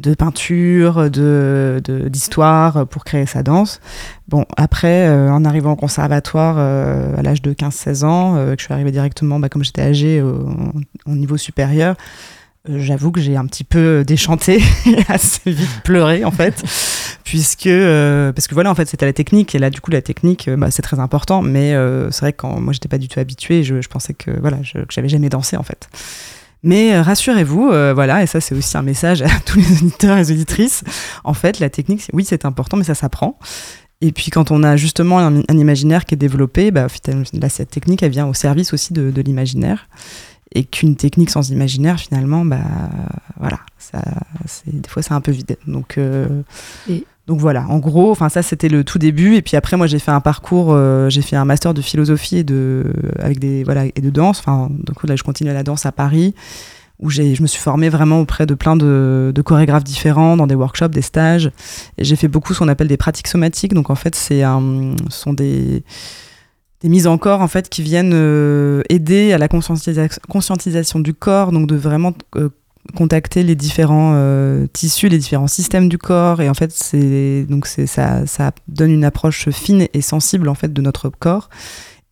de 0.00 0.14
peinture, 0.14 1.08
d'histoire 1.08 2.86
pour 2.88 3.04
créer 3.04 3.26
sa 3.26 3.44
danse. 3.44 3.80
Bon, 4.26 4.44
après, 4.56 5.06
euh, 5.06 5.30
en 5.30 5.44
arrivant 5.44 5.72
au 5.72 5.76
conservatoire 5.76 6.58
à 6.58 7.22
l'âge 7.22 7.42
de 7.42 7.52
15-16 7.52 8.04
ans, 8.04 8.34
que 8.34 8.56
je 8.58 8.64
suis 8.64 8.74
arrivée 8.74 8.90
directement, 8.90 9.38
bah, 9.38 9.48
comme 9.48 9.62
j'étais 9.62 9.82
âgée, 9.82 10.20
au, 10.20 10.48
au 11.06 11.12
niveau 11.12 11.36
supérieur, 11.36 11.94
j'avoue 12.68 13.10
que 13.12 13.20
j'ai 13.20 13.36
un 13.36 13.46
petit 13.46 13.64
peu 13.64 14.04
déchanté, 14.04 14.62
et 14.86 14.96
assez 15.08 15.50
vite 15.50 15.82
pleuré 15.84 16.24
en 16.24 16.30
fait, 16.30 16.62
puisque 17.24 17.66
euh, 17.66 18.32
parce 18.32 18.46
que 18.48 18.54
voilà 18.54 18.70
en 18.70 18.74
fait 18.74 18.88
c'était 18.88 19.06
la 19.06 19.12
technique 19.12 19.54
et 19.54 19.58
là 19.58 19.70
du 19.70 19.80
coup 19.80 19.90
la 19.90 20.02
technique 20.02 20.48
euh, 20.48 20.56
bah, 20.56 20.70
c'est 20.70 20.82
très 20.82 20.98
important, 21.00 21.42
mais 21.42 21.74
euh, 21.74 22.10
c'est 22.10 22.20
vrai 22.20 22.32
que 22.32 22.38
quand 22.38 22.60
moi 22.60 22.72
j'étais 22.72 22.88
pas 22.88 22.98
du 22.98 23.08
tout 23.08 23.20
habituée, 23.20 23.62
je, 23.62 23.80
je 23.80 23.88
pensais 23.88 24.14
que 24.14 24.30
voilà 24.40 24.58
je- 24.62 24.78
que 24.78 24.92
j'avais 24.92 25.08
jamais 25.08 25.28
dansé 25.28 25.56
en 25.56 25.62
fait. 25.62 25.88
Mais 26.62 26.94
euh, 26.94 27.02
rassurez-vous, 27.02 27.68
euh, 27.70 27.92
voilà, 27.94 28.22
et 28.22 28.26
ça 28.26 28.40
c'est 28.40 28.54
aussi 28.54 28.76
un 28.76 28.82
message 28.82 29.22
à 29.22 29.28
tous 29.44 29.58
les 29.58 29.72
auditeurs 29.82 30.18
et 30.18 30.22
auditrices. 30.32 30.82
En 31.22 31.34
fait, 31.34 31.60
la 31.60 31.70
technique, 31.70 32.08
oui, 32.12 32.24
c'est 32.24 32.44
important, 32.44 32.76
mais 32.76 32.82
ça 32.84 32.94
s'apprend. 32.94 33.38
Et 34.00 34.10
puis 34.10 34.30
quand 34.30 34.50
on 34.50 34.62
a 34.62 34.76
justement 34.76 35.20
un, 35.20 35.42
imaginaire 35.50 36.04
qui 36.06 36.14
est 36.14 36.18
développé, 36.18 36.70
bah, 36.70 36.86
là, 37.34 37.48
cette 37.48 37.70
technique, 37.70 38.02
elle 38.02 38.10
vient 38.10 38.26
au 38.26 38.34
service 38.34 38.72
aussi 38.72 38.92
de 38.92 39.22
l'imaginaire. 39.22 39.86
Et 40.58 40.64
qu'une 40.64 40.96
technique 40.96 41.28
sans 41.28 41.50
imaginaire, 41.50 41.98
finalement, 42.00 42.44
bah, 42.46 42.56
voilà, 43.38 43.58
ça, 43.78 44.00
des 44.66 44.88
fois 44.88 45.02
c'est 45.02 45.12
un 45.12 45.20
peu 45.20 45.30
vide. 45.32 45.58
Donc, 45.66 45.98
euh, 45.98 46.42
Et- 46.88 47.04
donc 47.26 47.40
voilà, 47.40 47.66
en 47.68 47.78
gros, 47.78 48.10
enfin 48.10 48.28
ça 48.30 48.40
c'était 48.42 48.68
le 48.70 48.82
tout 48.84 48.98
début. 48.98 49.34
Et 49.34 49.42
puis 49.42 49.56
après, 49.56 49.76
moi 49.76 49.86
j'ai 49.86 49.98
fait 49.98 50.12
un 50.12 50.20
parcours, 50.20 50.68
euh, 50.70 51.10
j'ai 51.10 51.20
fait 51.22 51.36
un 51.36 51.44
master 51.44 51.74
de 51.74 51.82
philosophie 51.82 52.38
et 52.38 52.44
de, 52.44 52.90
avec 53.18 53.38
des, 53.38 53.64
voilà, 53.64 53.84
et 53.84 54.00
de 54.00 54.10
danse. 54.10 54.38
Enfin, 54.38 54.70
donc 54.70 55.02
là 55.06 55.14
je 55.16 55.22
continue 55.24 55.52
la 55.52 55.62
danse 55.62 55.84
à 55.84 55.92
Paris 55.92 56.34
où 56.98 57.10
j'ai, 57.10 57.34
je 57.34 57.42
me 57.42 57.46
suis 57.46 57.60
formée 57.60 57.90
vraiment 57.90 58.20
auprès 58.20 58.46
de 58.46 58.54
plein 58.54 58.76
de, 58.76 59.30
de 59.34 59.42
chorégraphes 59.42 59.84
différents, 59.84 60.38
dans 60.38 60.46
des 60.46 60.54
workshops, 60.54 60.88
des 60.88 61.02
stages. 61.02 61.50
Et 61.98 62.04
j'ai 62.04 62.16
fait 62.16 62.28
beaucoup 62.28 62.54
ce 62.54 62.60
qu'on 62.60 62.68
appelle 62.68 62.88
des 62.88 62.96
pratiques 62.96 63.28
somatiques. 63.28 63.74
Donc 63.74 63.90
en 63.90 63.94
fait, 63.96 64.14
c'est 64.14 64.40
ce 64.40 64.94
sont 65.10 65.34
des, 65.34 65.82
des 66.80 66.88
mises 66.88 67.06
en 67.06 67.18
corps 67.18 67.40
en 67.40 67.48
fait, 67.48 67.68
qui 67.68 67.82
viennent 67.82 68.12
euh, 68.14 68.82
aider 68.88 69.32
à 69.32 69.38
la 69.38 69.48
conscientisa- 69.48 70.18
conscientisation 70.28 71.00
du 71.00 71.14
corps, 71.14 71.52
donc 71.52 71.66
de 71.66 71.76
vraiment 71.76 72.12
euh, 72.36 72.50
contacter 72.94 73.42
les 73.42 73.54
différents 73.54 74.12
euh, 74.14 74.66
tissus, 74.72 75.08
les 75.08 75.18
différents 75.18 75.48
systèmes 75.48 75.88
du 75.88 75.98
corps. 75.98 76.40
Et 76.40 76.48
en 76.48 76.54
fait, 76.54 76.72
c'est, 76.72 77.44
donc 77.48 77.66
ça, 77.66 78.26
ça 78.26 78.52
donne 78.68 78.90
une 78.90 79.04
approche 79.04 79.48
fine 79.50 79.86
et 79.92 80.02
sensible 80.02 80.48
en 80.48 80.54
fait, 80.54 80.72
de 80.72 80.82
notre 80.82 81.08
corps. 81.08 81.48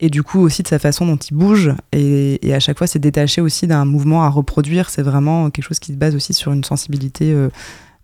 Et 0.00 0.10
du 0.10 0.22
coup 0.22 0.40
aussi 0.40 0.62
de 0.62 0.68
sa 0.68 0.78
façon 0.78 1.06
dont 1.06 1.16
il 1.16 1.34
bouge. 1.34 1.72
Et, 1.92 2.46
et 2.46 2.52
à 2.52 2.60
chaque 2.60 2.78
fois 2.78 2.86
c'est 2.86 2.98
détaché 2.98 3.40
aussi 3.40 3.66
d'un 3.66 3.84
mouvement 3.84 4.24
à 4.24 4.28
reproduire. 4.28 4.90
C'est 4.90 5.02
vraiment 5.02 5.50
quelque 5.50 5.64
chose 5.66 5.78
qui 5.78 5.92
se 5.92 5.96
base 5.96 6.14
aussi 6.14 6.34
sur 6.34 6.52
une 6.52 6.64
sensibilité 6.64 7.34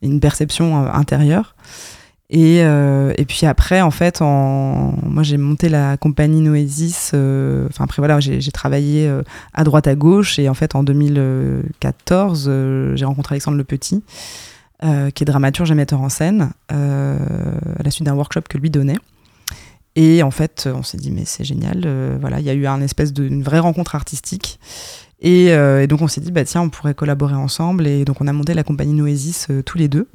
une 0.02 0.20
perception 0.20 0.86
intérieure 0.92 1.54
et, 2.32 2.62
euh, 2.62 3.12
et 3.18 3.24
puis 3.24 3.44
après 3.44 3.80
en 3.80 3.90
fait 3.90 4.20
moi 4.20 5.22
j'ai 5.22 5.36
monté 5.36 5.68
la 5.68 5.96
compagnie 5.96 6.40
Noesis 6.40 7.10
euh, 7.12 7.66
enfin 7.68 7.84
après 7.84 8.00
voilà 8.00 8.20
j'ai 8.20 8.52
travaillé 8.52 9.08
euh, 9.08 9.22
à 9.52 9.64
droite 9.64 9.88
à 9.88 9.96
gauche 9.96 10.38
et 10.38 10.48
en 10.48 10.54
fait 10.54 10.76
en 10.76 10.84
2014 10.84 12.46
euh, 12.48 12.94
j'ai 12.94 13.04
rencontré 13.04 13.34
Alexandre 13.34 13.56
Le 13.56 13.64
Petit 13.64 14.02
qui 15.14 15.22
est 15.22 15.26
dramaturge 15.26 15.70
et 15.72 15.74
metteur 15.74 16.00
en 16.00 16.08
scène 16.08 16.52
à 16.70 17.82
la 17.82 17.90
suite 17.90 18.06
d'un 18.06 18.14
workshop 18.14 18.42
que 18.48 18.56
lui 18.56 18.70
donnait 18.70 18.96
et 19.96 20.22
en 20.22 20.30
fait, 20.30 20.68
on 20.72 20.84
s'est 20.84 20.96
dit, 20.96 21.10
mais 21.10 21.24
c'est 21.26 21.44
génial. 21.44 21.86
voilà, 22.20 22.38
il 22.38 22.46
y 22.46 22.48
a 22.48 22.54
eu 22.54 22.66
un 22.66 22.80
espèce 22.80 23.12
de, 23.12 23.24
une 23.24 23.42
vraie 23.42 23.58
rencontre 23.58 23.96
artistique. 23.96 24.58
Et, 25.20 25.48
et 25.48 25.86
donc, 25.88 26.00
on 26.00 26.08
s'est 26.08 26.22
dit, 26.22 26.30
bah, 26.30 26.44
tiens, 26.44 26.62
on 26.62 26.70
pourrait 26.70 26.94
collaborer 26.94 27.34
ensemble. 27.34 27.88
Et 27.88 28.06
donc, 28.06 28.20
on 28.20 28.28
a 28.28 28.32
monté 28.32 28.54
la 28.54 28.62
compagnie 28.62 28.94
Noesis 28.94 29.48
tous 29.66 29.76
les 29.76 29.88
deux. 29.88 30.08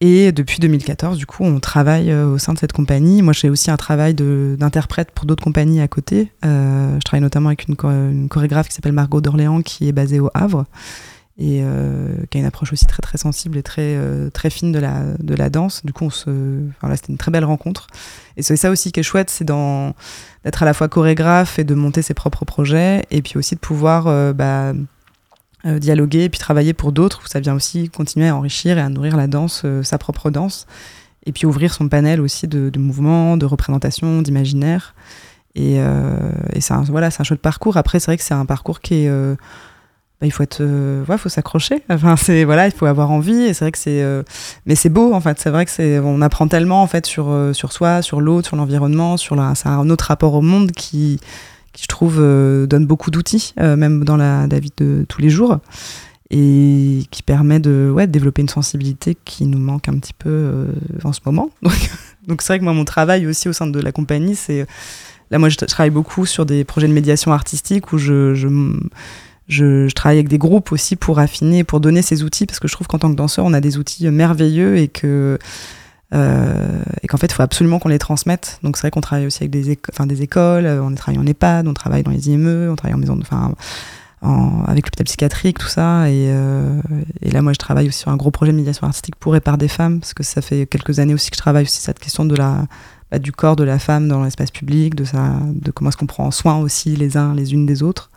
Et 0.00 0.30
depuis 0.30 0.60
2014, 0.60 1.18
du 1.18 1.26
coup, 1.26 1.42
on 1.44 1.58
travaille 1.58 2.12
euh, 2.12 2.26
au 2.32 2.38
sein 2.38 2.52
de 2.52 2.58
cette 2.58 2.72
compagnie. 2.72 3.20
Moi, 3.20 3.32
j'ai 3.32 3.50
aussi 3.50 3.68
un 3.70 3.76
travail 3.76 4.14
d'interprète 4.14 5.10
pour 5.10 5.26
d'autres 5.26 5.42
compagnies 5.42 5.80
à 5.80 5.88
côté. 5.88 6.30
Euh, 6.44 6.94
je 6.94 7.00
travaille 7.00 7.22
notamment 7.22 7.48
avec 7.48 7.66
une, 7.66 7.74
cho- 7.74 7.88
une 7.90 8.28
chorégraphe 8.28 8.68
qui 8.68 8.74
s'appelle 8.74 8.92
Margot 8.92 9.20
d'Orléans, 9.20 9.60
qui 9.62 9.88
est 9.88 9.92
basée 9.92 10.20
au 10.20 10.30
Havre 10.34 10.66
et 11.40 11.60
euh, 11.62 12.08
qui 12.30 12.38
a 12.38 12.40
une 12.40 12.46
approche 12.46 12.72
aussi 12.72 12.86
très 12.86 13.00
très 13.00 13.16
sensible 13.18 13.58
et 13.58 13.62
très 13.62 13.96
très 14.32 14.50
fine 14.50 14.70
de 14.72 14.78
la 14.80 15.02
de 15.18 15.34
la 15.34 15.50
danse. 15.50 15.84
Du 15.84 15.92
coup, 15.92 16.04
on 16.04 16.10
se, 16.10 16.30
enfin, 16.70 16.88
là, 16.88 16.96
c'était 16.96 17.12
une 17.12 17.18
très 17.18 17.30
belle 17.32 17.44
rencontre. 17.44 17.88
Et 18.36 18.42
c'est 18.42 18.56
ça 18.56 18.70
aussi 18.70 18.92
qui 18.92 19.00
est 19.00 19.04
chouette, 19.04 19.30
c'est 19.30 19.44
d'être 19.44 20.62
à 20.62 20.64
la 20.64 20.74
fois 20.74 20.88
chorégraphe 20.88 21.58
et 21.58 21.64
de 21.64 21.74
monter 21.74 22.02
ses 22.02 22.14
propres 22.14 22.44
projets, 22.44 23.04
et 23.10 23.20
puis 23.22 23.36
aussi 23.36 23.54
de 23.56 23.60
pouvoir 23.60 24.34
bah, 24.34 24.72
euh, 25.66 25.80
dialoguer 25.80 26.22
et 26.22 26.28
puis 26.28 26.38
travailler 26.38 26.72
pour 26.72 26.92
d'autres, 26.92 27.26
ça 27.28 27.40
vient 27.40 27.54
aussi 27.54 27.88
continuer 27.88 28.28
à 28.28 28.36
enrichir 28.36 28.78
et 28.78 28.80
à 28.80 28.88
nourrir 28.88 29.16
la 29.16 29.26
danse, 29.26 29.62
euh, 29.64 29.82
sa 29.82 29.98
propre 29.98 30.30
danse, 30.30 30.68
et 31.26 31.32
puis 31.32 31.46
ouvrir 31.46 31.74
son 31.74 31.88
panel 31.88 32.20
aussi 32.20 32.46
de, 32.46 32.70
de 32.70 32.78
mouvements, 32.78 33.36
de 33.36 33.44
représentations, 33.44 34.22
d'imaginaire. 34.22 34.94
Et, 35.56 35.80
euh, 35.80 36.30
et 36.52 36.60
c'est 36.60 36.74
un, 36.74 36.82
voilà, 36.82 37.10
un 37.18 37.24
chouette 37.24 37.40
parcours. 37.40 37.76
Après, 37.76 37.98
c'est 37.98 38.06
vrai 38.06 38.16
que 38.16 38.22
c'est 38.22 38.34
un 38.34 38.46
parcours 38.46 38.80
qui 38.80 39.06
est 39.06 39.10
bah, 40.20 40.26
il 40.26 40.32
faut 40.32 40.42
faut 41.18 41.28
s'accrocher 41.28 41.84
enfin 41.90 42.16
voilà 42.44 42.66
il 42.66 42.72
faut 42.72 42.86
avoir 42.86 43.12
envie 43.12 43.42
et 43.42 43.52
vrai 43.52 43.70
que 43.70 44.24
mais 44.66 44.74
c'est 44.74 44.88
beau 44.88 45.14
en 45.14 45.20
fait 45.20 45.38
c'est 45.38 45.50
vrai 45.50 45.64
que 45.64 45.70
c'est 45.70 46.00
on 46.00 46.20
apprend 46.22 46.48
tellement 46.48 46.82
en 46.82 46.88
fait 46.88 47.06
sur 47.06 47.32
sur 47.52 47.70
soi 47.70 48.02
sur 48.02 48.20
l'autre 48.20 48.48
sur 48.48 48.56
l'environnement 48.56 49.16
sur 49.16 49.38
un 49.40 49.90
autre 49.90 50.06
rapport 50.06 50.34
au 50.34 50.42
monde 50.42 50.72
qui 50.72 51.20
je 51.80 51.86
trouve 51.86 52.16
euh, 52.18 52.66
donne 52.66 52.86
beaucoup 52.86 53.10
d'outils 53.10 53.54
euh, 53.60 53.76
même 53.76 54.04
dans 54.04 54.16
la, 54.16 54.46
vie 54.58 54.72
de 54.76 55.04
tous 55.08 55.20
les 55.20 55.30
jours 55.30 55.58
et 56.30 57.04
qui 57.10 57.22
permet 57.22 57.60
de 57.60 57.90
ouais 57.94 58.06
de 58.06 58.12
développer 58.12 58.42
une 58.42 58.48
sensibilité 58.48 59.16
qui 59.24 59.46
nous 59.46 59.58
manque 59.58 59.88
un 59.88 59.98
petit 59.98 60.12
peu 60.12 60.28
euh, 60.28 60.72
en 61.04 61.12
ce 61.12 61.20
moment. 61.24 61.50
Donc 62.26 62.42
c'est 62.42 62.48
vrai 62.48 62.58
que 62.58 62.64
moi 62.64 62.74
mon 62.74 62.84
travail 62.84 63.26
aussi 63.26 63.48
au 63.48 63.52
sein 63.52 63.66
de 63.66 63.80
la 63.80 63.92
compagnie 63.92 64.34
c'est 64.34 64.66
là 65.30 65.38
moi 65.38 65.48
je, 65.48 65.56
travaille 65.56 65.90
beaucoup 65.90 66.26
sur 66.26 66.44
des 66.44 66.64
projets 66.64 66.88
de 66.88 66.92
médiation 66.92 67.32
artistique 67.32 67.92
où 67.92 67.98
je 67.98 68.34
je, 68.34 68.48
je, 69.48 69.90
travaille 69.92 70.18
avec 70.18 70.28
des 70.28 70.36
groupes 70.36 70.72
aussi 70.72 70.96
pour 70.96 71.20
affiner, 71.20 71.64
pour 71.64 71.80
donner 71.80 72.02
ces 72.02 72.22
outils, 72.22 72.44
parce 72.44 72.60
que 72.60 72.68
je 72.68 72.74
trouve 72.74 72.86
qu'en 72.86 72.98
tant 72.98 73.10
que 73.10 73.16
danseur, 73.16 73.46
on 73.46 73.54
a 73.54 73.60
des 73.60 73.78
outils 73.78 74.06
merveilleux 74.10 74.76
et 74.76 74.88
que 74.88 75.38
euh, 76.14 76.82
et 77.02 77.06
qu'en 77.06 77.18
fait, 77.18 77.26
il 77.26 77.34
faut 77.34 77.42
absolument 77.42 77.78
qu'on 77.78 77.88
les 77.88 77.98
transmette. 77.98 78.58
Donc 78.62 78.76
c'est 78.76 78.82
vrai 78.82 78.90
qu'on 78.90 79.00
travaille 79.00 79.26
aussi 79.26 79.42
avec 79.42 79.50
des, 79.50 79.70
éco 79.70 79.92
des 80.06 80.22
écoles, 80.22 80.66
on 80.66 80.94
travaille 80.94 81.20
en 81.20 81.26
EHPAD, 81.26 81.68
on 81.68 81.74
travaille 81.74 82.02
dans 82.02 82.10
les 82.10 82.28
IME, 82.28 82.68
on 82.70 82.76
travaille 82.76 82.94
en 82.94 82.98
maison, 82.98 83.16
de, 83.16 83.22
enfin, 83.22 83.54
en, 84.22 84.64
avec 84.66 84.86
l'hôpital 84.86 85.04
psychiatrique, 85.04 85.58
tout 85.58 85.68
ça. 85.68 86.08
Et, 86.08 86.30
euh, 86.30 86.80
et, 87.22 87.30
là, 87.30 87.42
moi, 87.42 87.52
je 87.52 87.58
travaille 87.58 87.88
aussi 87.88 88.00
sur 88.00 88.10
un 88.10 88.16
gros 88.16 88.30
projet 88.30 88.52
de 88.52 88.56
médiation 88.56 88.86
artistique 88.86 89.16
pour 89.16 89.36
et 89.36 89.40
par 89.40 89.58
des 89.58 89.68
femmes, 89.68 90.00
parce 90.00 90.14
que 90.14 90.22
ça 90.22 90.40
fait 90.40 90.66
quelques 90.66 90.98
années 90.98 91.14
aussi 91.14 91.30
que 91.30 91.36
je 91.36 91.40
travaille 91.40 91.64
aussi 91.64 91.80
cette 91.80 91.98
question 91.98 92.24
de 92.24 92.36
la 92.36 92.64
bah, 93.10 93.18
du 93.18 93.32
corps 93.32 93.56
de 93.56 93.64
la 93.64 93.78
femme 93.78 94.06
dans 94.06 94.22
l'espace 94.22 94.50
public, 94.50 94.94
de, 94.94 95.04
sa, 95.04 95.38
de 95.44 95.70
comment 95.70 95.88
est-ce 95.88 95.96
qu'on 95.96 96.06
prend 96.06 96.30
soin 96.30 96.58
aussi 96.58 96.94
les 96.94 97.16
uns 97.16 97.34
les 97.34 97.54
unes 97.54 97.64
des 97.64 97.82
autres. 97.82 98.10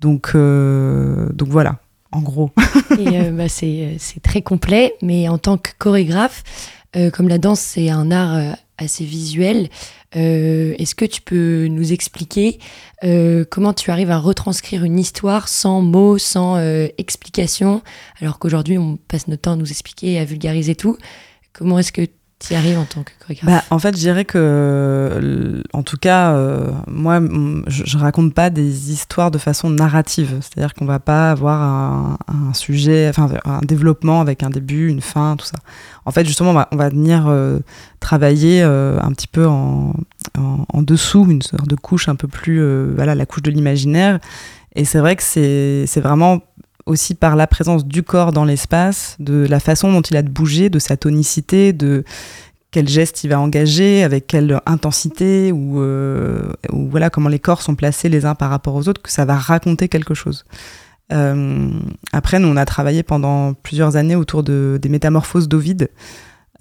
Donc, 0.00 0.32
euh, 0.34 1.28
donc 1.34 1.48
voilà, 1.48 1.78
en 2.12 2.20
gros. 2.20 2.50
Euh, 2.98 3.30
bah, 3.30 3.48
c'est 3.48 3.98
très 4.22 4.42
complet, 4.42 4.94
mais 5.02 5.28
en 5.28 5.38
tant 5.38 5.56
que 5.56 5.70
chorégraphe, 5.78 6.42
euh, 6.96 7.10
comme 7.10 7.28
la 7.28 7.38
danse 7.38 7.60
c'est 7.60 7.90
un 7.90 8.10
art 8.10 8.34
euh, 8.34 8.52
assez 8.78 9.04
visuel, 9.04 9.68
euh, 10.16 10.74
est-ce 10.78 10.94
que 10.94 11.04
tu 11.04 11.22
peux 11.22 11.66
nous 11.68 11.92
expliquer 11.92 12.58
euh, 13.04 13.44
comment 13.48 13.72
tu 13.72 13.90
arrives 13.90 14.10
à 14.10 14.18
retranscrire 14.18 14.84
une 14.84 14.98
histoire 14.98 15.48
sans 15.48 15.80
mots, 15.80 16.18
sans 16.18 16.56
euh, 16.56 16.88
explication, 16.98 17.82
alors 18.20 18.38
qu'aujourd'hui 18.38 18.78
on 18.78 18.96
passe 18.96 19.28
notre 19.28 19.42
temps 19.42 19.52
à 19.52 19.56
nous 19.56 19.70
expliquer, 19.70 20.18
à 20.18 20.24
vulgariser 20.24 20.74
tout? 20.74 20.96
Comment 21.52 21.78
est-ce 21.78 21.92
que 21.92 22.06
tu 22.42 22.54
y 22.54 22.56
arrives 22.56 22.78
en 22.78 22.84
tant 22.84 23.02
que 23.04 23.12
chorégraphe 23.20 23.46
bah, 23.46 23.62
En 23.70 23.78
fait, 23.78 23.94
je 23.94 24.00
dirais 24.00 24.24
que, 24.24 25.62
en 25.72 25.82
tout 25.82 25.96
cas, 25.96 26.32
euh, 26.32 26.70
moi, 26.88 27.20
je, 27.68 27.84
je, 27.86 27.98
raconte 27.98 28.34
pas 28.34 28.50
des 28.50 28.90
histoires 28.90 29.30
de 29.30 29.38
façon 29.38 29.70
narrative. 29.70 30.40
C'est-à-dire 30.40 30.74
qu'on 30.74 30.84
va 30.84 30.98
pas 30.98 31.30
avoir 31.30 32.18
un, 32.28 32.54
sujet, 32.54 33.08
enfin, 33.08 33.30
un 33.44 33.60
développement 33.60 34.20
avec 34.20 34.42
un 34.42 34.50
début, 34.50 34.88
une 34.88 35.00
fin, 35.00 35.36
tout 35.36 35.46
ça. 35.46 35.58
En 36.04 36.10
fait, 36.10 36.24
justement, 36.24 36.50
on 36.70 36.76
va, 36.76 36.88
venir 36.88 37.26
euh, 37.28 37.60
travailler 38.00 38.62
euh, 38.62 38.98
un 39.00 39.12
petit 39.12 39.28
peu 39.28 39.46
en, 39.46 39.94
dessous, 40.74 41.26
une 41.30 41.42
sorte 41.42 41.68
de 41.68 41.76
couche 41.76 42.08
un 42.08 42.16
peu 42.16 42.26
plus, 42.26 42.60
euh, 42.60 42.92
voilà, 42.96 43.14
la 43.14 43.24
couche 43.24 43.42
de 43.42 43.52
l'imaginaire. 43.52 44.18
Et 44.74 44.84
c'est 44.84 44.98
vrai 44.98 45.14
que 45.14 45.22
c'est 45.22 46.00
vraiment 46.00 46.40
aussi 46.86 47.14
par 47.14 47.36
la 47.36 47.46
présence 47.46 47.84
du 47.86 48.02
corps 48.02 48.32
dans 48.32 48.44
l'espace, 48.44 49.16
de 49.18 49.46
la 49.48 49.60
façon 49.60 49.92
dont 49.92 50.02
il 50.02 50.16
a 50.16 50.22
de 50.22 50.30
bouger, 50.30 50.70
de 50.70 50.78
sa 50.78 50.96
tonicité, 50.96 51.72
de 51.72 52.04
quel 52.70 52.88
geste 52.88 53.22
il 53.22 53.28
va 53.28 53.38
engager, 53.38 54.02
avec 54.02 54.26
quelle 54.26 54.60
intensité, 54.66 55.52
ou, 55.52 55.80
euh, 55.80 56.52
voilà 56.72 57.10
comment 57.10 57.28
les 57.28 57.38
corps 57.38 57.62
sont 57.62 57.74
placés 57.74 58.08
les 58.08 58.24
uns 58.24 58.34
par 58.34 58.50
rapport 58.50 58.74
aux 58.74 58.88
autres, 58.88 59.02
que 59.02 59.12
ça 59.12 59.24
va 59.24 59.36
raconter 59.36 59.88
quelque 59.88 60.14
chose. 60.14 60.44
Euh, 61.12 61.70
après, 62.12 62.38
nous, 62.38 62.48
on 62.48 62.56
a 62.56 62.64
travaillé 62.64 63.02
pendant 63.02 63.52
plusieurs 63.52 63.96
années 63.96 64.16
autour 64.16 64.42
de, 64.42 64.78
des 64.80 64.88
métamorphoses 64.88 65.48
d'Ovide, 65.48 65.88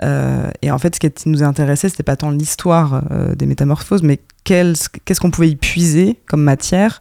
Euh, 0.04 0.50
et 0.64 0.72
en 0.72 0.80
fait, 0.80 0.96
ce 0.96 1.00
qui 1.00 1.30
nous 1.30 1.44
intéressait, 1.44 1.88
c'était 1.88 2.02
pas 2.02 2.16
tant 2.16 2.32
l'histoire 2.32 3.04
des 3.36 3.46
métamorphoses, 3.46 4.02
mais 4.02 4.20
qu'est-ce 4.44 5.20
qu'on 5.20 5.30
pouvait 5.30 5.52
y 5.52 5.56
puiser 5.56 6.18
comme 6.28 6.42
matière 6.42 7.00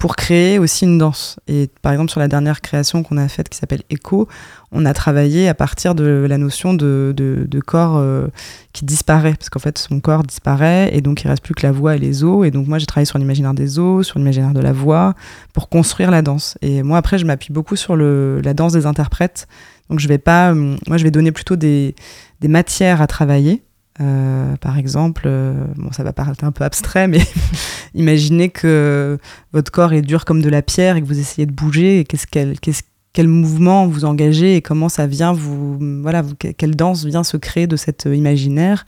pour 0.00 0.16
créer 0.16 0.58
aussi 0.58 0.86
une 0.86 0.96
danse. 0.96 1.38
Et 1.46 1.68
par 1.82 1.92
exemple, 1.92 2.10
sur 2.10 2.20
la 2.20 2.26
dernière 2.26 2.62
création 2.62 3.02
qu'on 3.02 3.18
a 3.18 3.28
faite 3.28 3.50
qui 3.50 3.58
s'appelle 3.58 3.82
Echo, 3.90 4.28
on 4.72 4.86
a 4.86 4.94
travaillé 4.94 5.46
à 5.46 5.52
partir 5.52 5.94
de 5.94 6.26
la 6.26 6.38
notion 6.38 6.72
de, 6.72 7.46
corps 7.66 7.98
euh, 7.98 8.28
qui 8.72 8.86
disparaît, 8.86 9.34
parce 9.34 9.50
qu'en 9.50 9.58
fait, 9.58 9.76
son 9.76 10.00
corps 10.00 10.22
disparaît 10.22 10.88
et 10.94 11.02
donc 11.02 11.22
il 11.22 11.28
reste 11.28 11.42
plus 11.42 11.54
que 11.54 11.66
la 11.66 11.72
voix 11.72 11.96
et 11.96 11.98
les 11.98 12.24
os. 12.24 12.46
Et 12.46 12.50
donc, 12.50 12.66
moi, 12.66 12.78
j'ai 12.78 12.86
travaillé 12.86 13.04
sur 13.04 13.18
l'imaginaire 13.18 13.52
des 13.52 13.78
os, 13.78 14.06
sur 14.06 14.18
l'imaginaire 14.18 14.54
de 14.54 14.60
la 14.60 14.72
voix, 14.72 15.12
pour 15.52 15.68
construire 15.68 16.10
la 16.10 16.22
danse. 16.22 16.56
Et 16.62 16.82
moi, 16.82 16.96
après, 16.96 17.18
je 17.18 17.26
m'appuie 17.26 17.52
beaucoup 17.52 17.76
sur 17.76 17.94
la 17.94 18.54
danse 18.54 18.72
des 18.72 18.86
interprètes. 18.86 19.48
Donc, 19.90 20.00
je 20.00 20.08
vais 20.08 20.16
pas. 20.16 20.54
Moi, 20.54 20.96
je 20.96 21.04
vais 21.04 21.10
donner 21.10 21.30
plutôt 21.30 21.56
des 21.56 21.94
matières 22.42 23.02
à 23.02 23.06
travailler 23.06 23.62
euh, 24.00 24.56
par 24.56 24.78
exemple, 24.78 25.24
euh, 25.26 25.64
bon, 25.76 25.92
ça 25.92 26.02
va 26.02 26.12
paraître 26.12 26.44
un 26.44 26.52
peu 26.52 26.64
abstrait, 26.64 27.08
mais 27.08 27.20
imaginez 27.94 28.48
que 28.48 29.18
votre 29.52 29.70
corps 29.70 29.92
est 29.92 30.02
dur 30.02 30.24
comme 30.24 30.42
de 30.42 30.48
la 30.48 30.62
pierre 30.62 30.96
et 30.96 31.02
que 31.02 31.06
vous 31.06 31.18
essayez 31.18 31.46
de 31.46 31.52
bouger. 31.52 32.04
Qu'est-ce 32.04 32.82
quel 33.12 33.26
mouvement 33.26 33.88
vous 33.88 34.04
engagez 34.04 34.54
et 34.54 34.62
comment 34.62 34.88
ça 34.88 35.08
vient 35.08 35.32
vous, 35.32 35.78
voilà, 36.00 36.22
quelle 36.56 36.76
danse 36.76 37.04
vient 37.04 37.24
se 37.24 37.36
créer 37.36 37.66
de 37.66 37.74
cet 37.74 38.04
imaginaire 38.04 38.86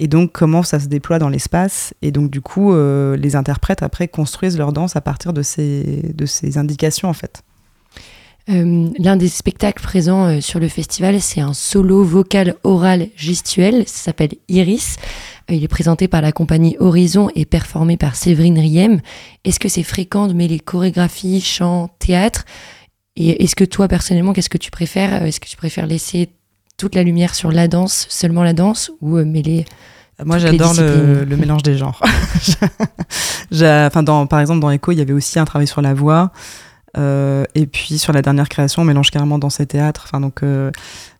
et 0.00 0.08
donc 0.08 0.32
comment 0.32 0.62
ça 0.62 0.80
se 0.80 0.86
déploie 0.86 1.18
dans 1.18 1.28
l'espace. 1.28 1.94
Et 2.02 2.10
donc 2.10 2.30
du 2.30 2.40
coup, 2.40 2.72
euh, 2.72 3.16
les 3.16 3.36
interprètes 3.36 3.82
après 3.82 4.08
construisent 4.08 4.58
leur 4.58 4.72
danse 4.72 4.96
à 4.96 5.00
partir 5.00 5.32
de 5.32 5.42
ces, 5.42 6.12
de 6.14 6.26
ces 6.26 6.58
indications 6.58 7.08
en 7.08 7.12
fait. 7.12 7.42
Euh, 8.50 8.90
l'un 8.98 9.16
des 9.16 9.28
spectacles 9.28 9.82
présents 9.82 10.26
euh, 10.26 10.40
sur 10.42 10.60
le 10.60 10.68
festival, 10.68 11.20
c'est 11.22 11.40
un 11.40 11.54
solo 11.54 12.04
vocal 12.04 12.56
oral 12.62 13.08
gestuel, 13.16 13.84
ça 13.86 14.04
s'appelle 14.04 14.32
Iris. 14.48 14.96
Euh, 15.50 15.54
il 15.54 15.64
est 15.64 15.68
présenté 15.68 16.08
par 16.08 16.20
la 16.20 16.30
compagnie 16.30 16.76
Horizon 16.78 17.30
et 17.34 17.46
performé 17.46 17.96
par 17.96 18.16
Séverine 18.16 18.58
Riem. 18.58 19.00
Est-ce 19.44 19.58
que 19.58 19.70
c'est 19.70 19.82
fréquent 19.82 20.26
de 20.26 20.34
mêler 20.34 20.60
chorégraphie, 20.60 21.40
chant, 21.40 21.88
théâtre? 21.98 22.44
Et 23.16 23.42
est-ce 23.44 23.56
que 23.56 23.64
toi, 23.64 23.88
personnellement, 23.88 24.34
qu'est-ce 24.34 24.50
que 24.50 24.58
tu 24.58 24.70
préfères? 24.70 25.22
Est-ce 25.22 25.40
que 25.40 25.48
tu 25.48 25.56
préfères 25.56 25.86
laisser 25.86 26.28
toute 26.76 26.94
la 26.94 27.02
lumière 27.02 27.34
sur 27.34 27.50
la 27.50 27.66
danse, 27.66 28.06
seulement 28.10 28.42
la 28.42 28.52
danse, 28.52 28.90
ou 29.00 29.16
mêler 29.24 29.64
moi, 30.24 30.38
j'adore 30.38 30.74
le, 30.74 31.24
le, 31.24 31.36
mélange 31.36 31.64
des 31.64 31.76
genres. 31.76 32.00
enfin, 33.52 34.02
dans, 34.04 34.28
par 34.28 34.38
exemple, 34.38 34.60
dans 34.60 34.70
Echo, 34.70 34.92
il 34.92 34.98
y 34.98 35.00
avait 35.00 35.12
aussi 35.12 35.40
un 35.40 35.44
travail 35.44 35.66
sur 35.66 35.82
la 35.82 35.92
voix. 35.92 36.30
Euh, 36.96 37.44
et 37.54 37.66
puis 37.66 37.98
sur 37.98 38.12
la 38.12 38.22
dernière 38.22 38.48
création, 38.48 38.82
on 38.82 38.84
mélange 38.84 39.10
carrément 39.10 39.38
dans 39.38 39.50
ces 39.50 39.66
théâtres. 39.66 40.04
Enfin, 40.06 40.20
donc, 40.20 40.42
euh, 40.42 40.70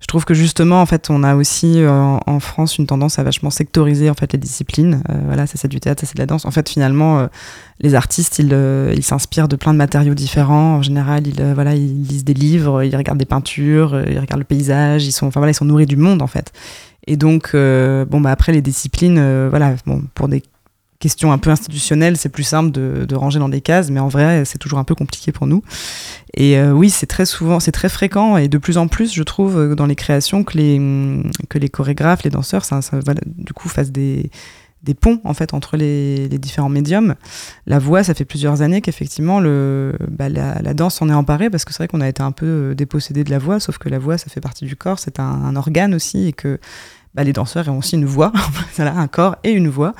je 0.01 0.07
trouve 0.07 0.25
que 0.25 0.35
justement, 0.35 0.81
en 0.81 0.87
fait, 0.87 1.11
on 1.11 1.23
a 1.23 1.35
aussi 1.35 1.81
euh, 1.83 1.91
en 1.91 2.41
France 2.41 2.79
une 2.79 2.87
tendance 2.87 3.19
à 3.19 3.23
vachement 3.23 3.51
sectoriser 3.51 4.11
en 4.11 4.15
fait 4.15 4.33
les 4.33 4.39
disciplines. 4.39 5.03
voilà, 5.27 5.47
ça 5.47 5.55
c'est 5.57 5.69
du 5.69 5.81
théâtre, 5.81 6.01
ça 6.01 6.07
c'est 6.07 6.17
de 6.17 6.21
la 6.21 6.27
danse. 6.27 6.45
En 6.45 6.51
fait, 6.51 6.69
finalement, 6.69 7.29
les 7.81 7.95
artistes, 7.95 8.39
ils 8.39 8.57
ils 8.97 9.03
s'inspirent 9.03 9.49
de 9.49 9.57
plein 9.57 9.73
de 9.73 9.79
matériaux 9.79 10.15
différents. 10.15 10.77
En 10.77 10.83
général, 10.83 11.27
ils 11.27 11.43
voilà, 11.55 11.75
ils 11.75 12.03
lisent 12.03 12.25
des 12.25 12.35
livres, 12.35 12.83
ils 12.83 12.97
regardent 12.97 13.19
des 13.19 13.25
peintures, 13.25 14.01
ils 14.09 14.19
regardent 14.19 14.41
le 14.41 14.45
paysage. 14.45 15.05
Ils 15.05 15.13
sont, 15.13 15.27
enfin 15.27 15.41
voilà, 15.41 15.53
ils 15.53 15.57
sont 15.57 15.65
nourris 15.65 15.87
du 15.87 15.97
monde 15.97 16.23
en 16.23 16.27
fait. 16.27 16.53
Et 17.07 17.17
donc, 17.17 17.53
bon, 17.55 18.21
bah 18.21 18.31
après 18.31 18.53
les 18.53 18.63
disciplines, 18.63 19.49
voilà, 19.49 19.75
bon, 19.87 20.03
pour 20.15 20.29
des 20.29 20.43
question 21.05 21.33
un 21.33 21.39
peu 21.39 21.51
institutionnelle, 21.51 22.17
c'est 22.17 22.31
plus 22.31 22.45
simple 22.45 22.71
de, 22.71 23.15
ranger 23.15 23.39
dans 23.39 23.51
des 23.51 23.61
cases, 23.61 23.91
mais 23.91 24.01
en 24.01 24.09
vrai, 24.09 24.47
c'est 24.47 24.57
toujours 24.57 24.79
un 24.79 24.85
peu 24.85 24.95
compliqué 24.95 25.33
pour 25.33 25.47
nous. 25.47 25.63
Et 26.33 26.57
euh, 26.57 26.73
oui, 26.73 26.89
c'est 26.89 27.07
très 27.07 27.27
souvent, 27.27 27.61
c'est 27.61 27.73
très 27.73 27.91
fréquent 27.91 28.39
et 28.39 28.49
de 28.49 28.57
plus 28.57 28.79
en 28.79 28.89
plus, 28.89 29.13
je 29.13 29.23
trouve, 29.23 29.59
euh, 29.59 29.75
dans 29.75 29.85
les 29.85 29.97
créations 29.97 30.45
que 30.45 30.57
les, 30.57 30.81
que 31.51 31.59
les 31.59 31.69
chorégraphes, 31.69 32.23
les 32.23 32.31
danseurs, 32.31 32.65
ça, 32.65 32.81
du 33.27 33.53
coup, 33.53 33.69
fassent 33.69 33.93
des, 33.93 34.31
des 34.83 34.95
ponts 34.95 35.21
en 35.25 35.35
fait 35.35 35.53
entre 35.53 35.77
les, 35.77 36.27
différents 36.39 36.71
médiums. 36.71 37.17
La 37.67 37.79
voix, 37.79 38.03
ça 38.03 38.15
fait 38.15 38.25
plusieurs 38.25 38.63
années 38.63 38.81
qu'effectivement 38.81 39.43
bah, 40.09 40.31
la, 40.31 40.75
danse 40.75 41.03
en 41.03 41.11
est 41.11 41.15
emparée 41.15 41.51
parce 41.51 41.67
que 41.67 41.73
c'est 41.73 41.83
vrai 41.83 41.89
qu'on 41.89 42.01
a 42.01 42.09
été 42.09 42.23
un 42.23 42.33
peu 42.33 42.47
euh, 42.47 42.75
dépossédé 42.75 43.25
de 43.25 43.31
la 43.31 43.39
voix, 43.39 43.61
sauf 43.61 43.77
que 43.77 43.91
la 43.91 43.99
voix, 43.99 44.17
ça 44.17 44.31
fait 44.31 44.41
partie 44.41 44.65
du 44.65 44.77
corps, 44.77 44.99
c'est 44.99 45.21
un, 45.21 45.55
organe 45.55 45.95
aussi 45.95 46.29
et 46.29 46.33
que 46.33 46.59
bah, 47.15 47.25
les 47.25 47.35
danseurs 47.35 47.69
ont 47.69 47.79
aussi 47.79 47.97
une 47.97 48.07
voix, 48.07 48.33
un 48.79 49.07
corps 49.07 49.37
et 49.45 49.51
une 49.51 49.69
voix 49.69 49.95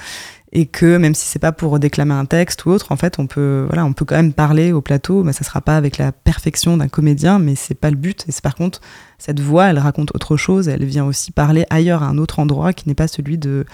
et 0.55 0.67
que 0.67 0.97
même 0.97 1.15
si 1.17 1.27
c'est 1.27 1.41
pas 1.41 1.51
pour 1.51 1.81
déclamer 1.81 2.15
un 2.15 2.27
texte 2.27 2.65
ou 2.65 2.71
autre, 2.71 2.93
en 2.93 2.97
fait, 2.97 3.19
on 3.19 3.27
peut, 3.27 3.65
voilà, 3.67 3.85
on 3.85 3.93
peut 3.93 4.05
quand 4.05 4.15
même 4.15 4.33
parler 4.33 4.71
au 4.71 4.81
plateau, 4.81 5.25
mais 5.25 5.33
ça 5.33 5.45
sera 5.45 5.61
pas 5.61 5.77
avec 5.77 5.99
la 5.99 6.13
perfection 6.13 6.77
d'un 6.77 6.87
comédien, 6.87 7.41
mais 7.41 7.57
c'est 7.57 7.75
pas 7.75 7.91
le 7.91 7.97
but. 7.97 8.25
Et 8.29 8.33
par 8.41 8.55
contre, 8.55 8.81
cette 9.19 9.41
voix, 9.41 9.67
elle 9.67 9.81
raconte 9.81 10.15
autre 10.15 10.37
chose, 10.37 10.69
elle 10.69 10.85
vient 10.85 11.05
aussi 11.05 11.33
parler 11.33 11.67
ailleurs, 11.71 12.05
à 12.05 12.07
un 12.07 12.19
autre 12.19 12.39
endroit 12.39 12.73
qui 12.73 12.89
n'est 12.89 12.95
pas 12.95 13.09
celui 13.09 13.37
de, 13.37 13.67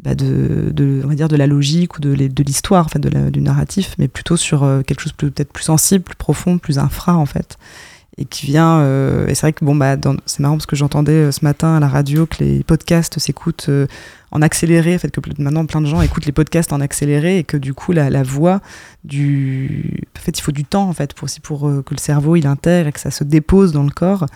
bah 0.00 0.14
de, 0.14 0.70
de, 0.72 1.02
on 1.04 1.08
va 1.08 1.16
dire 1.16 1.28
de 1.28 1.36
la 1.36 1.48
logique 1.48 1.98
ou 1.98 2.00
de, 2.00 2.14
de 2.14 2.42
l'histoire, 2.44 2.86
en 2.86 2.88
fait, 2.88 3.00
de 3.00 3.30
du 3.30 3.40
narratif, 3.40 3.96
mais 3.98 4.06
plutôt 4.06 4.36
sur 4.36 4.62
euh, 4.62 4.82
quelque 4.82 5.00
chose 5.00 5.12
peut-être 5.12 5.52
plus 5.52 5.64
sensible, 5.64 6.04
plus 6.04 6.16
profond, 6.16 6.58
plus 6.58 6.78
infra, 6.78 7.16
en 7.16 7.26
fait 7.26 7.58
et 8.18 8.26
qui 8.26 8.44
vient. 8.44 8.80
Euh, 8.80 9.26
et 9.26 9.34
c'est 9.34 9.40
vrai 9.40 9.52
que 9.54 9.64
bon, 9.64 9.74
bah, 9.74 9.96
c'est 10.26 10.40
marrant 10.40 10.56
parce 10.56 10.66
que 10.66 10.76
j'entendais 10.76 11.12
euh, 11.12 11.32
ce 11.32 11.42
matin 11.42 11.76
à 11.76 11.80
la 11.80 11.88
radio 11.88 12.26
que 12.26 12.44
les 12.44 12.62
podcasts 12.62 13.18
s'écoutent 13.18 13.70
en 14.32 14.42
accéléré, 14.42 14.98
fait, 14.98 15.10
que 15.10 15.20
maintenant 15.38 15.66
plein 15.66 15.80
de 15.80 15.86
gens 15.86 16.02
écoutent 16.02 16.26
les 16.26 16.32
podcasts 16.32 16.72
en 16.72 16.80
accéléré 16.80 17.38
et 17.38 17.44
que 17.44 17.56
du 17.56 17.74
coup, 17.74 17.92
la, 17.92 18.22
voix 18.22 18.60
du. 19.04 20.00
En 20.16 20.20
fait, 20.20 20.38
il 20.38 20.42
faut 20.42 20.52
du 20.52 20.64
temps, 20.64 20.88
en 20.88 20.92
fait, 20.92 21.14
pour, 21.14 21.26
aussi 21.26 21.40
pour 21.40 21.60
que 21.60 21.94
le 21.94 21.98
cerveau 21.98 22.36
il 22.36 22.46
intègre 22.46 22.88
et 22.88 22.92
que 22.92 23.00
ça 23.00 23.10
se 23.10 23.24
dépose 23.24 23.72
dans 23.72 23.84
le 23.84 23.90
corps. 23.90 24.26